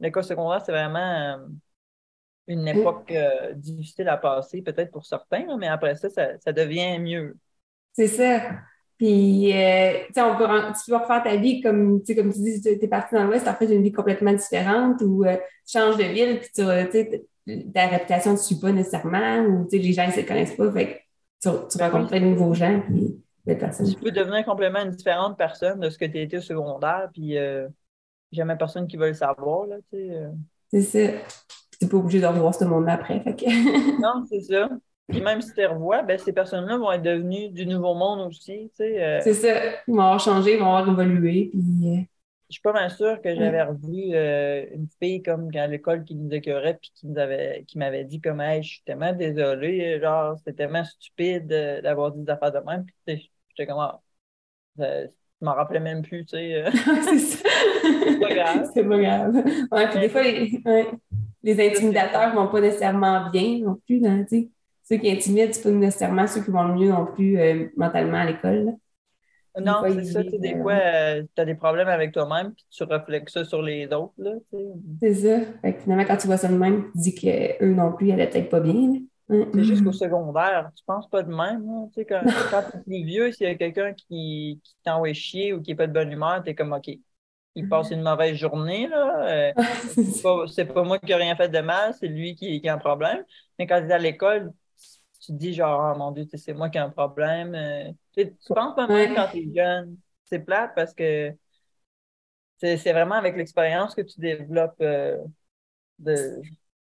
L'école 0.00 0.24
secondaire, 0.24 0.62
c'est 0.64 0.72
vraiment 0.72 0.98
euh, 0.98 1.46
une 2.48 2.66
époque 2.66 3.12
difficile 3.54 4.08
à 4.08 4.16
passer, 4.16 4.62
peut-être 4.62 4.90
pour 4.90 5.06
certains, 5.06 5.56
mais 5.58 5.68
après 5.68 5.94
ça, 5.94 6.08
ça, 6.10 6.52
devient 6.52 6.98
mieux. 6.98 7.36
C'est 7.92 8.08
ça. 8.08 8.40
Puis, 8.96 9.52
on 10.16 10.36
peut, 10.36 10.46
tu 10.46 10.90
peux 10.90 10.96
refaire 10.96 11.22
ta 11.22 11.36
vie 11.36 11.60
comme, 11.60 12.02
comme 12.02 12.32
tu 12.32 12.40
dis, 12.40 12.60
tu 12.60 12.68
es 12.68 12.88
parti 12.88 13.14
dans 13.14 13.24
l'Ouest, 13.24 13.44
tu 13.44 13.50
as 13.50 13.54
fait 13.54 13.72
une 13.72 13.82
vie 13.82 13.92
complètement 13.92 14.32
différente 14.32 15.00
ou 15.02 15.24
tu 15.24 15.78
changes 15.78 15.96
de 15.96 16.04
ville, 16.04 16.40
puis 16.40 16.50
tu 16.54 17.72
ta 17.72 17.86
réputation 17.86 18.32
ne 18.32 18.36
suit 18.36 18.58
pas 18.58 18.72
nécessairement 18.72 19.40
ou 19.44 19.66
les 19.70 19.92
gens 19.92 20.06
ne 20.06 20.12
se 20.12 20.20
connaissent 20.20 20.56
pas. 20.56 20.70
Fait 20.72 21.02
tu, 21.40 21.48
tu 21.70 21.78
rencontres 21.78 22.12
de 22.12 22.18
nouveaux 22.18 22.54
gens 22.54 22.80
puis. 22.86 23.16
Tu 23.48 23.94
peux 23.94 24.10
devenir 24.10 24.44
complètement 24.44 24.84
une 24.84 24.90
différente 24.90 25.38
personne 25.38 25.80
de 25.80 25.88
ce 25.88 25.96
que 25.96 26.04
tu 26.04 26.18
étais 26.18 26.36
au 26.36 26.42
secondaire, 26.42 27.08
puis 27.14 27.38
euh, 27.38 27.66
jamais 28.30 28.56
personne 28.56 28.86
qui 28.86 28.98
va 28.98 29.06
le 29.06 29.14
savoir. 29.14 29.66
Là, 29.66 29.76
euh. 29.94 30.30
C'est 30.70 30.82
ça. 30.82 31.12
N'es 31.80 31.88
pas 31.88 31.96
obligé 31.96 32.20
de 32.20 32.26
revoir 32.26 32.54
ce 32.54 32.64
monde 32.64 32.88
après. 32.88 33.22
non, 34.00 34.24
c'est 34.28 34.40
ça. 34.40 34.68
Puis 35.08 35.20
même 35.22 35.40
si 35.40 35.52
tu 35.52 35.60
les 35.60 35.66
revois, 35.66 36.02
ben, 36.02 36.18
ces 36.18 36.32
personnes-là 36.32 36.76
vont 36.76 36.92
être 36.92 37.02
devenues 37.02 37.48
du 37.48 37.66
nouveau 37.66 37.94
monde 37.94 38.20
aussi. 38.28 38.70
Euh. 38.80 39.20
C'est 39.22 39.34
ça. 39.34 39.80
Ils 39.86 39.94
vont 39.94 40.02
avoir 40.02 40.20
changé, 40.20 40.54
ils 40.54 40.60
vont 40.60 40.74
avoir 40.74 41.00
évolué. 41.00 41.50
Puis, 41.52 42.08
je 42.48 42.54
suis 42.54 42.62
pas 42.62 42.72
mal 42.72 42.90
sûre 42.90 43.20
que 43.20 43.34
j'avais 43.34 43.62
revu 43.62 44.14
euh, 44.14 44.64
une 44.72 44.88
fille 45.00 45.22
comme 45.22 45.50
à 45.54 45.66
l'école 45.66 46.04
qui 46.04 46.14
nous 46.14 46.30
écœurait 46.30 46.78
puis 46.80 46.90
qui 46.94 47.06
nous 47.06 47.18
avait 47.18 47.64
qui 47.66 47.76
m'avait 47.76 48.04
dit 48.04 48.20
comme 48.20 48.40
hey, 48.40 48.62
je 48.62 48.68
suis 48.68 48.82
tellement 48.84 49.12
désolée, 49.12 50.00
genre 50.00 50.36
c'était 50.38 50.54
tellement 50.54 50.84
stupide 50.84 51.52
euh, 51.52 51.82
d'avoir 51.82 52.12
dit 52.12 52.22
des 52.22 52.30
affaires 52.30 52.52
de 52.52 52.60
même. 52.60 52.86
Puis 53.06 53.30
j'étais 53.50 53.66
comme 53.66 53.80
ah, 53.80 54.00
je 55.40 55.44
m'en 55.46 55.54
rappelais 55.54 55.80
même 55.80 56.02
plus, 56.02 56.24
tu 56.24 56.36
sais. 56.36 56.54
Euh. 56.54 56.70
c'est 57.02 57.18
ça. 57.18 57.48
c'est 57.82 58.20
pas 58.20 58.34
grave. 58.34 58.70
C'est 58.74 58.84
pas 58.84 58.98
grave. 58.98 59.34
Ouais, 59.70 59.88
puis 59.88 60.00
des 60.00 60.08
fois, 60.08 60.22
les, 60.22 60.62
les 61.42 61.66
intimidateurs 61.66 62.34
vont 62.34 62.48
pas 62.48 62.60
nécessairement 62.60 63.30
bien 63.30 63.60
non 63.60 63.78
plus, 63.86 64.04
hein. 64.06 64.24
Ceux 64.84 64.96
qui 64.96 65.10
intimident, 65.10 65.52
c'est 65.52 65.62
pas 65.62 65.70
nécessairement 65.70 66.26
ceux 66.26 66.42
qui 66.42 66.50
vont 66.50 66.64
le 66.64 66.74
mieux 66.74 66.88
non 66.88 67.06
plus 67.06 67.38
mentalement 67.76 68.18
à 68.18 68.24
l'école. 68.24 68.74
Non, 69.60 69.82
c'est 69.86 70.04
ça. 70.04 70.22
Des 70.22 70.56
fois, 70.60 70.74
euh, 70.74 71.22
tu 71.34 71.40
as 71.40 71.44
des 71.44 71.54
problèmes 71.54 71.88
avec 71.88 72.12
toi-même, 72.12 72.52
puis 72.52 72.64
tu 72.70 72.84
reflètes 72.84 73.28
ça 73.28 73.44
sur 73.44 73.62
les 73.62 73.86
autres. 73.92 74.14
C'est 75.02 75.14
ça. 75.14 75.72
finalement, 75.80 76.04
quand 76.04 76.16
tu 76.16 76.26
vois 76.26 76.36
ça 76.36 76.48
de 76.48 76.56
même, 76.56 76.90
tu 76.92 76.98
dis 76.98 77.14
qu'eux 77.14 77.74
non 77.74 77.92
plus, 77.92 78.06
ils 78.06 78.10
n'allaient 78.10 78.30
peut-être 78.30 78.50
pas 78.50 78.60
bien. 78.60 79.00
C'est 79.28 79.64
juste 79.64 79.84
qu'au 79.84 79.92
secondaire, 79.92 80.70
tu 80.74 80.82
penses 80.86 81.08
pas 81.10 81.22
de 81.22 81.34
même. 81.34 81.88
Quand, 82.08 82.22
quand 82.50 82.62
tu 82.70 82.76
es 82.78 82.80
plus 82.82 83.04
vieux, 83.04 83.32
s'il 83.32 83.46
y 83.46 83.50
a 83.50 83.54
quelqu'un 83.56 83.92
qui, 83.92 84.60
qui 84.62 84.76
t'envoie 84.84 85.12
chier 85.12 85.52
ou 85.52 85.60
qui 85.60 85.70
n'est 85.70 85.76
pas 85.76 85.86
de 85.86 85.92
bonne 85.92 86.10
humeur, 86.10 86.42
tu 86.42 86.50
es 86.50 86.54
comme 86.54 86.72
OK. 86.72 86.88
Il 87.54 87.68
passe 87.68 87.90
une 87.90 88.02
mauvaise 88.02 88.36
journée, 88.36 88.86
là. 88.88 89.26
Euh, 89.26 89.52
c'est 90.48 90.64
pas, 90.66 90.82
moi 90.82 90.98
qui 90.98 91.06
n'ai 91.06 91.14
rien 91.14 91.36
fait 91.36 91.48
de 91.48 91.58
mal, 91.60 91.94
c'est 91.98 92.06
lui 92.06 92.34
qui, 92.34 92.60
qui 92.60 92.68
a 92.68 92.74
un 92.74 92.78
problème. 92.78 93.24
Mais 93.58 93.66
quand 93.66 93.80
tu 93.80 93.88
es 93.88 93.92
à 93.92 93.98
l'école, 93.98 94.52
tu 95.20 95.32
te 95.32 95.32
dis 95.32 95.54
genre, 95.54 95.92
oh 95.94 95.98
mon 95.98 96.12
Dieu, 96.12 96.26
c'est 96.34 96.54
moi 96.54 96.68
qui 96.68 96.78
ai 96.78 96.80
un 96.80 96.90
problème. 96.90 97.54
Euh, 97.54 97.90
tu, 98.16 98.36
penses 98.54 98.74
pas 98.76 98.86
même 98.86 99.14
quand 99.14 99.28
tu 99.32 99.38
es 99.38 99.54
jeune. 99.54 99.96
C'est 100.24 100.40
plate 100.40 100.72
parce 100.76 100.94
que 100.94 101.34
c'est 102.58 102.92
vraiment 102.92 103.14
avec 103.14 103.36
l'expérience 103.36 103.94
que 103.94 104.02
tu 104.02 104.20
développes 104.20 104.80
euh, 104.80 105.16
de, 105.98 106.40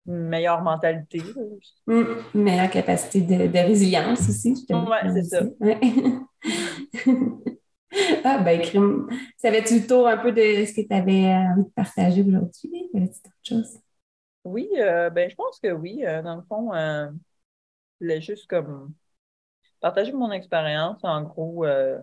une 0.07 0.28
meilleure 0.28 0.62
mentalité. 0.62 1.22
Mmh, 1.86 2.03
une 2.34 2.42
meilleure 2.42 2.70
capacité 2.70 3.20
de, 3.20 3.59
résilience 3.59 4.28
aussi. 4.28 4.66
Oui, 4.70 4.96
c'est 5.14 5.22
ça. 5.24 5.42
ah, 8.24 8.38
ben, 8.38 8.61
crime. 8.61 9.09
Savais-tu 9.36 9.80
le 9.80 9.86
tour 9.86 10.09
un 10.09 10.18
peu 10.18 10.32
de 10.32 10.64
ce 10.64 10.74
que 10.74 10.86
tu 10.86 10.95
avais 10.95 11.34
envie 11.34 11.64
de 11.64 11.70
partager 11.74 12.22
aujourd'hui? 12.22 12.90
autre 12.95 13.12
chose? 13.47 13.78
Oui, 14.45 14.68
euh, 14.76 15.11
ben, 15.11 15.30
je 15.30 15.34
pense 15.34 15.61
que 15.61 15.70
oui. 15.72 16.03
dans 16.03 16.36
le 16.36 16.43
fond, 16.43 16.72
voulais 18.01 18.20
juste 18.20 18.47
comme 18.49 18.93
partager 19.80 20.12
mon 20.12 20.30
expérience. 20.32 20.99
En 21.03 21.22
gros, 21.22 21.64
euh, 21.64 21.99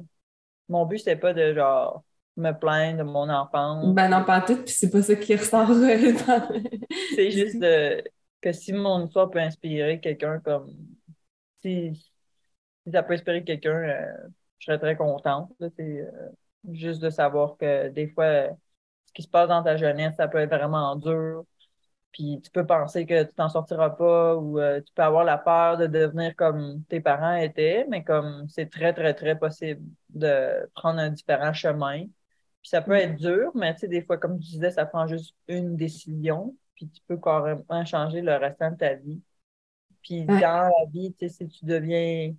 mon 0.68 0.86
but, 0.86 1.00
c'est 1.00 1.16
pas 1.16 1.34
de 1.34 1.54
genre 1.54 2.04
me 2.38 2.52
plaindre 2.52 3.00
de 3.00 3.04
mon 3.04 3.30
enfance. 3.30 3.94
Ben 3.94 4.10
non, 4.10 4.24
pas 4.24 4.42
tout, 4.42 4.58
puis 4.58 4.74
c'est 4.74 4.90
pas 4.90 5.02
ça 5.02 5.16
qui 5.16 5.36
ressort. 5.36 5.70
Euh, 5.72 6.14
c'est 7.16 7.32
juste 7.32 7.60
que 8.42 8.52
si 8.54 8.74
mon 8.74 9.06
histoire 9.06 9.30
peut 9.30 9.40
inspirer 9.40 10.00
quelqu'un 10.00 10.40
comme 10.40 10.74
si, 11.62 12.14
ça 12.92 13.04
peut 13.04 13.14
inspirer 13.14 13.44
quelqu'un, 13.44 13.76
euh, 13.76 14.28
je 14.60 14.66
serais 14.66 14.80
très 14.80 14.96
contente. 14.96 15.52
C'est 15.78 16.08
juste 16.72 17.02
de 17.02 17.10
savoir 17.10 17.58
que 17.58 17.90
des 17.90 18.08
fois, 18.10 18.50
ce 19.06 19.14
qui 19.14 19.24
se 19.24 19.28
passe 19.30 19.50
dans 19.50 19.64
ta 19.64 19.78
jeunesse, 19.78 20.16
ça 20.18 20.28
peut 20.28 20.40
être 20.40 20.50
vraiment 20.56 20.96
dur. 20.96 21.46
Puis 22.12 22.42
tu 22.44 22.50
peux 22.52 22.66
penser 22.66 23.06
que 23.06 23.24
tu 23.24 23.34
t'en 23.34 23.50
sortiras 23.50 23.92
pas 23.92 24.36
ou 24.36 24.60
euh, 24.60 24.82
tu 24.82 24.92
peux 24.94 25.04
avoir 25.04 25.24
la 25.24 25.38
peur 25.38 25.78
de 25.78 25.88
devenir 25.88 26.36
comme 26.36 26.84
tes 26.86 27.02
parents 27.02 27.36
étaient, 27.36 27.86
mais 27.88 28.04
comme 28.04 28.48
c'est 28.50 28.70
très, 28.70 28.94
très, 28.94 29.14
très 29.14 29.38
possible 29.38 29.82
de 30.10 30.70
prendre 30.74 31.00
un 31.00 31.10
différent 31.12 31.54
chemin. 31.54 32.06
Puis 32.62 32.70
ça 32.70 32.82
peut 32.82 32.96
être 32.96 33.16
dur, 33.16 33.52
mais 33.56 33.74
tu 33.74 33.82
sais, 33.82 33.88
des 33.88 34.02
fois, 34.02 34.18
comme 34.18 34.40
tu 34.40 34.48
disais, 34.50 34.72
ça 34.72 34.86
prend 34.86 35.08
juste 35.08 35.36
une 35.48 35.76
décision, 35.78 36.56
puis 36.76 36.90
tu 36.90 37.02
peux 37.08 37.18
carrément 37.18 37.86
changer 37.86 38.22
le 38.22 38.36
restant 38.36 38.72
de 38.72 38.78
ta 38.78 38.96
vie. 38.96 39.22
Puis 40.04 40.26
dans 40.26 40.70
la 40.70 40.86
vie, 40.92 41.14
tu 41.14 41.30
sais, 41.30 41.30
si 41.30 41.48
tu 41.48 41.66
deviens 41.66 42.34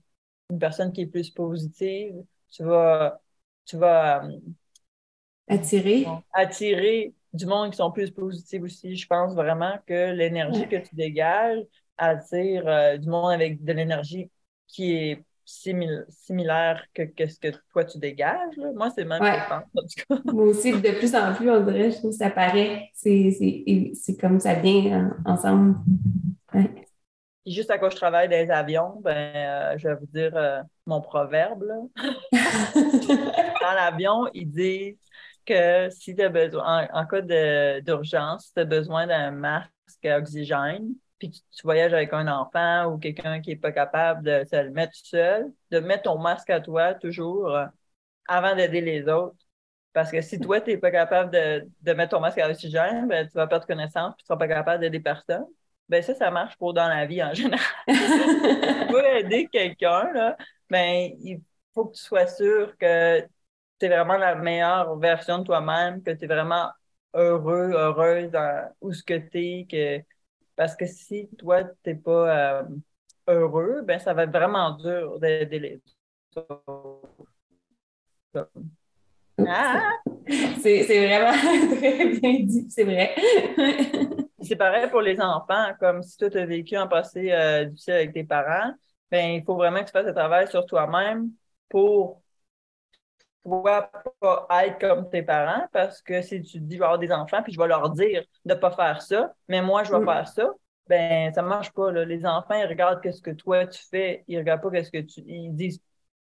une 0.51 0.59
personne 0.59 0.93
qui 0.93 1.03
est 1.03 1.07
plus 1.07 1.31
positive, 1.31 2.15
tu 2.51 2.65
vas, 2.65 3.21
tu 3.65 3.77
vas 3.77 4.25
euh, 4.25 4.39
attirer. 5.49 6.07
attirer 6.33 7.15
du 7.33 7.47
monde 7.47 7.71
qui 7.71 7.77
sont 7.77 7.91
plus 7.93 8.11
positifs 8.11 8.63
aussi. 8.63 8.97
Je 8.97 9.07
pense 9.07 9.35
vraiment 9.35 9.79
que 9.87 10.13
l'énergie 10.13 10.69
que 10.69 10.77
tu 10.77 10.95
dégages 10.95 11.63
attire 11.97 12.67
euh, 12.67 12.97
du 12.97 13.09
monde 13.09 13.33
avec 13.33 13.63
de 13.63 13.73
l'énergie 13.73 14.31
qui 14.67 14.93
est 14.93 15.25
similaire 15.45 16.85
que, 16.95 17.03
ce 17.27 17.39
que 17.39 17.49
toi 17.73 17.85
tu 17.85 17.99
dégages. 17.99 18.57
Moi, 18.75 18.91
c'est 18.95 19.05
même 19.05 19.23
ouais. 19.23 19.39
Moi 20.25 20.45
aussi, 20.45 20.73
de 20.73 20.99
plus 20.99 21.15
en 21.15 21.35
plus, 21.35 21.51
on 21.51 21.65
dirait, 21.65 21.91
je 21.91 21.97
trouve 21.99 22.11
que 22.11 22.17
ça 22.17 22.31
paraît, 22.31 22.91
c'est 22.95 24.17
comme 24.21 24.39
ça 24.39 24.55
vient 24.55 25.17
ensemble. 25.25 25.77
Juste 27.47 27.71
à 27.71 27.79
quoi 27.79 27.89
je 27.89 27.97
travaille 27.97 28.29
dans 28.29 28.37
les 28.37 28.51
avions, 28.51 29.01
ben, 29.01 29.35
euh, 29.35 29.79
je 29.79 29.89
vais 29.89 29.95
vous 29.95 30.07
dire 30.07 30.37
euh, 30.37 30.61
mon 30.87 31.01
proverbe. 31.01 31.65
dans 32.33 33.73
l'avion, 33.75 34.29
il 34.35 34.51
dit 34.51 34.99
que 35.47 35.89
si 35.91 36.15
tu 36.15 36.23
as 36.23 36.29
besoin, 36.29 36.87
en, 36.93 37.07
cas 37.07 37.23
d'urgence, 37.81 38.47
si 38.47 38.55
tu 38.55 38.61
as 38.61 38.65
besoin 38.67 39.07
d'un 39.07 39.31
masque 39.31 39.71
à 40.05 40.19
oxygène, 40.19 40.95
puis 41.19 41.31
tu, 41.31 41.41
tu, 41.51 41.63
voyages 41.65 41.95
avec 41.95 42.13
un 42.13 42.29
enfant 42.29 42.87
ou 42.87 42.99
quelqu'un 42.99 43.41
qui 43.41 43.51
n'est 43.51 43.57
pas 43.57 43.73
capable 43.73 44.23
de 44.23 44.45
se 44.45 44.57
le 44.63 44.71
mettre 44.71 44.95
seul, 44.95 45.51
de 45.71 45.81
mettre 45.81 46.05
ton 46.05 46.19
masque 46.19 46.51
à 46.51 46.61
toi 46.61 46.95
toujours 46.95 47.49
euh, 47.55 47.67
avant 48.29 48.55
d'aider 48.55 48.83
les 48.83 49.09
autres. 49.09 49.37
Parce 49.93 50.11
que 50.13 50.21
si 50.21 50.39
toi, 50.39 50.61
tu 50.61 50.71
n'es 50.71 50.79
pas 50.79 50.91
capable 50.91 51.33
de, 51.33 51.67
de, 51.83 51.93
mettre 51.95 52.11
ton 52.17 52.21
masque 52.21 52.39
à 52.39 52.49
oxygène, 52.49 53.09
ben, 53.09 53.27
tu 53.27 53.35
vas 53.35 53.47
perdre 53.47 53.67
connaissance 53.67 54.15
puis 54.17 54.25
tu 54.25 54.33
ne 54.33 54.37
seras 54.37 54.39
pas 54.39 54.49
capable 54.49 54.81
d'aider 54.81 55.01
personne. 55.01 55.47
Ben, 55.91 56.05
ça, 56.05 56.15
ça 56.15 56.31
marche 56.31 56.57
pour 56.57 56.73
dans 56.73 56.87
la 56.87 57.05
vie 57.05 57.21
en 57.21 57.35
général. 57.35 57.59
tu 57.89 58.93
veux 58.93 59.07
aider 59.17 59.49
quelqu'un, 59.53 60.37
ben, 60.71 61.11
il 61.21 61.43
faut 61.75 61.87
que 61.87 61.97
tu 61.97 62.03
sois 62.03 62.29
sûr 62.29 62.77
que 62.79 63.21
tu 63.21 63.87
es 63.87 63.89
vraiment 63.89 64.17
la 64.17 64.37
meilleure 64.37 64.97
version 64.99 65.41
de 65.41 65.45
toi-même, 65.45 66.01
que 66.01 66.13
tu 66.13 66.25
es 66.25 66.29
vraiment 66.29 66.71
heureux, 67.13 67.73
heureuse 67.73 68.31
où 68.81 68.93
ce 68.93 69.03
que 69.03 69.19
tu 69.19 69.39
es. 69.39 69.67
Que... 69.69 70.05
Parce 70.55 70.77
que 70.77 70.87
si 70.87 71.29
toi, 71.37 71.65
tu 71.65 71.71
n'es 71.87 71.97
pas 71.97 72.61
euh, 72.61 72.63
heureux, 73.27 73.83
ben 73.83 73.99
ça 73.99 74.15
va 74.15 74.23
être 74.23 74.31
vraiment 74.31 74.71
dur 74.77 75.19
d'aider 75.19 75.59
les 75.59 75.83
autres. 76.37 77.09
Ah! 79.45 79.91
C'est 80.61 80.85
vraiment 80.85 81.77
très 81.77 82.07
bien 82.07 82.41
dit, 82.45 82.71
c'est 82.71 82.85
vrai. 82.85 83.13
C'est 84.43 84.57
pareil 84.57 84.89
pour 84.89 85.01
les 85.01 85.21
enfants, 85.21 85.73
comme 85.79 86.03
si 86.03 86.17
toi, 86.17 86.31
tu 86.31 86.39
as 86.39 86.47
vécu 86.47 86.77
un 86.77 86.87
passé 86.87 87.31
euh, 87.31 87.65
difficile 87.67 87.95
avec 87.95 88.13
tes 88.15 88.25
parents, 88.25 88.73
ben, 89.11 89.35
il 89.35 89.45
faut 89.45 89.57
vraiment 89.57 89.81
que 89.81 89.87
tu 89.87 89.91
fasses 89.91 90.07
le 90.07 90.15
travail 90.15 90.49
sur 90.49 90.65
toi-même 90.67 91.31
pour 91.69 92.23
toi 93.43 93.91
pas 94.21 94.47
être 94.65 94.79
comme 94.79 95.09
tes 95.09 95.23
parents 95.23 95.67
parce 95.73 96.03
que 96.03 96.21
si 96.23 96.43
tu 96.43 96.61
dis 96.61 96.75
je 96.75 96.79
vais 96.79 96.85
avoir 96.85 96.99
des 96.99 97.11
enfants 97.11 97.43
puis 97.43 97.53
je 97.53 97.59
vais 97.59 97.67
leur 97.67 97.91
dire 97.91 98.23
de 98.45 98.55
pas 98.55 98.71
faire 98.71 99.03
ça, 99.03 99.33
mais 99.49 99.63
moi 99.63 99.83
je 99.85 99.93
vais 99.93 100.01
mm. 100.01 100.05
faire 100.05 100.29
ça, 100.29 100.51
ben 100.87 101.33
ça 101.33 101.43
marche 101.43 101.73
pas. 101.73 101.91
Là. 101.91 102.05
Les 102.05 102.27
enfants, 102.27 102.55
ils 102.55 102.67
regardent 102.67 103.01
ce 103.11 103.23
que 103.23 103.31
toi 103.31 103.67
tu 103.67 103.83
fais, 103.91 104.25
ils 104.29 104.39
regardent 104.39 104.63
pas 104.63 104.85
ce 104.85 104.91
que 104.91 105.01
tu. 105.01 105.21
Ils 105.27 105.55
disent 105.55 105.81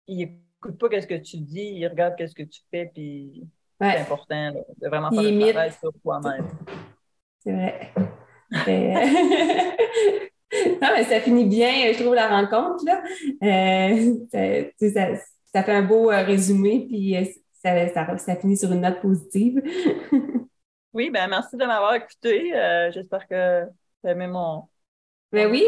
ils 0.07 0.23
écoutent 0.23 0.79
pas 0.79 1.01
ce 1.01 1.07
que 1.07 1.15
tu 1.15 1.39
dis, 1.39 1.75
ils 1.77 1.87
regardent 1.87 2.15
ce 2.19 2.35
que 2.35 2.43
tu 2.43 2.61
fais, 2.71 2.91
puis 2.93 3.47
c'est 3.81 3.99
important 3.99 4.53
de 4.53 4.89
vraiment 4.89 5.11
faire 5.11 5.23
le 5.23 5.53
travail 5.53 5.73
sur 5.73 5.93
toi-même. 6.03 6.47
C'est 7.47 7.53
vrai. 7.53 7.93
non, 10.83 10.89
mais 10.95 11.05
ça 11.05 11.21
finit 11.21 11.45
bien, 11.45 11.93
je 11.93 12.03
trouve, 12.03 12.15
la 12.15 12.29
rencontre. 12.29 12.85
Là. 12.85 13.05
Euh, 13.45 14.17
ça, 14.81 15.15
ça, 15.53 15.63
fait 15.63 15.73
un 15.73 15.83
beau 15.83 16.11
euh, 16.11 16.25
résumé, 16.25 16.87
puis 16.89 17.17
euh, 17.17 17.25
ça, 17.63 17.89
ça, 17.89 18.19
ça, 18.19 18.35
finit 18.37 18.57
sur 18.57 18.73
une 18.73 18.81
note 18.81 19.01
positive. 19.01 19.63
oui, 20.93 21.11
ben 21.11 21.29
merci 21.29 21.57
de 21.57 21.65
m'avoir 21.65 21.95
écouté. 21.95 22.51
J'espère 22.93 23.29
que 23.29 23.65
tu 24.03 24.09
as 24.09 24.11
aimé 24.11 24.27
mon. 24.27 24.65
Ben 25.31 25.49
oui, 25.49 25.65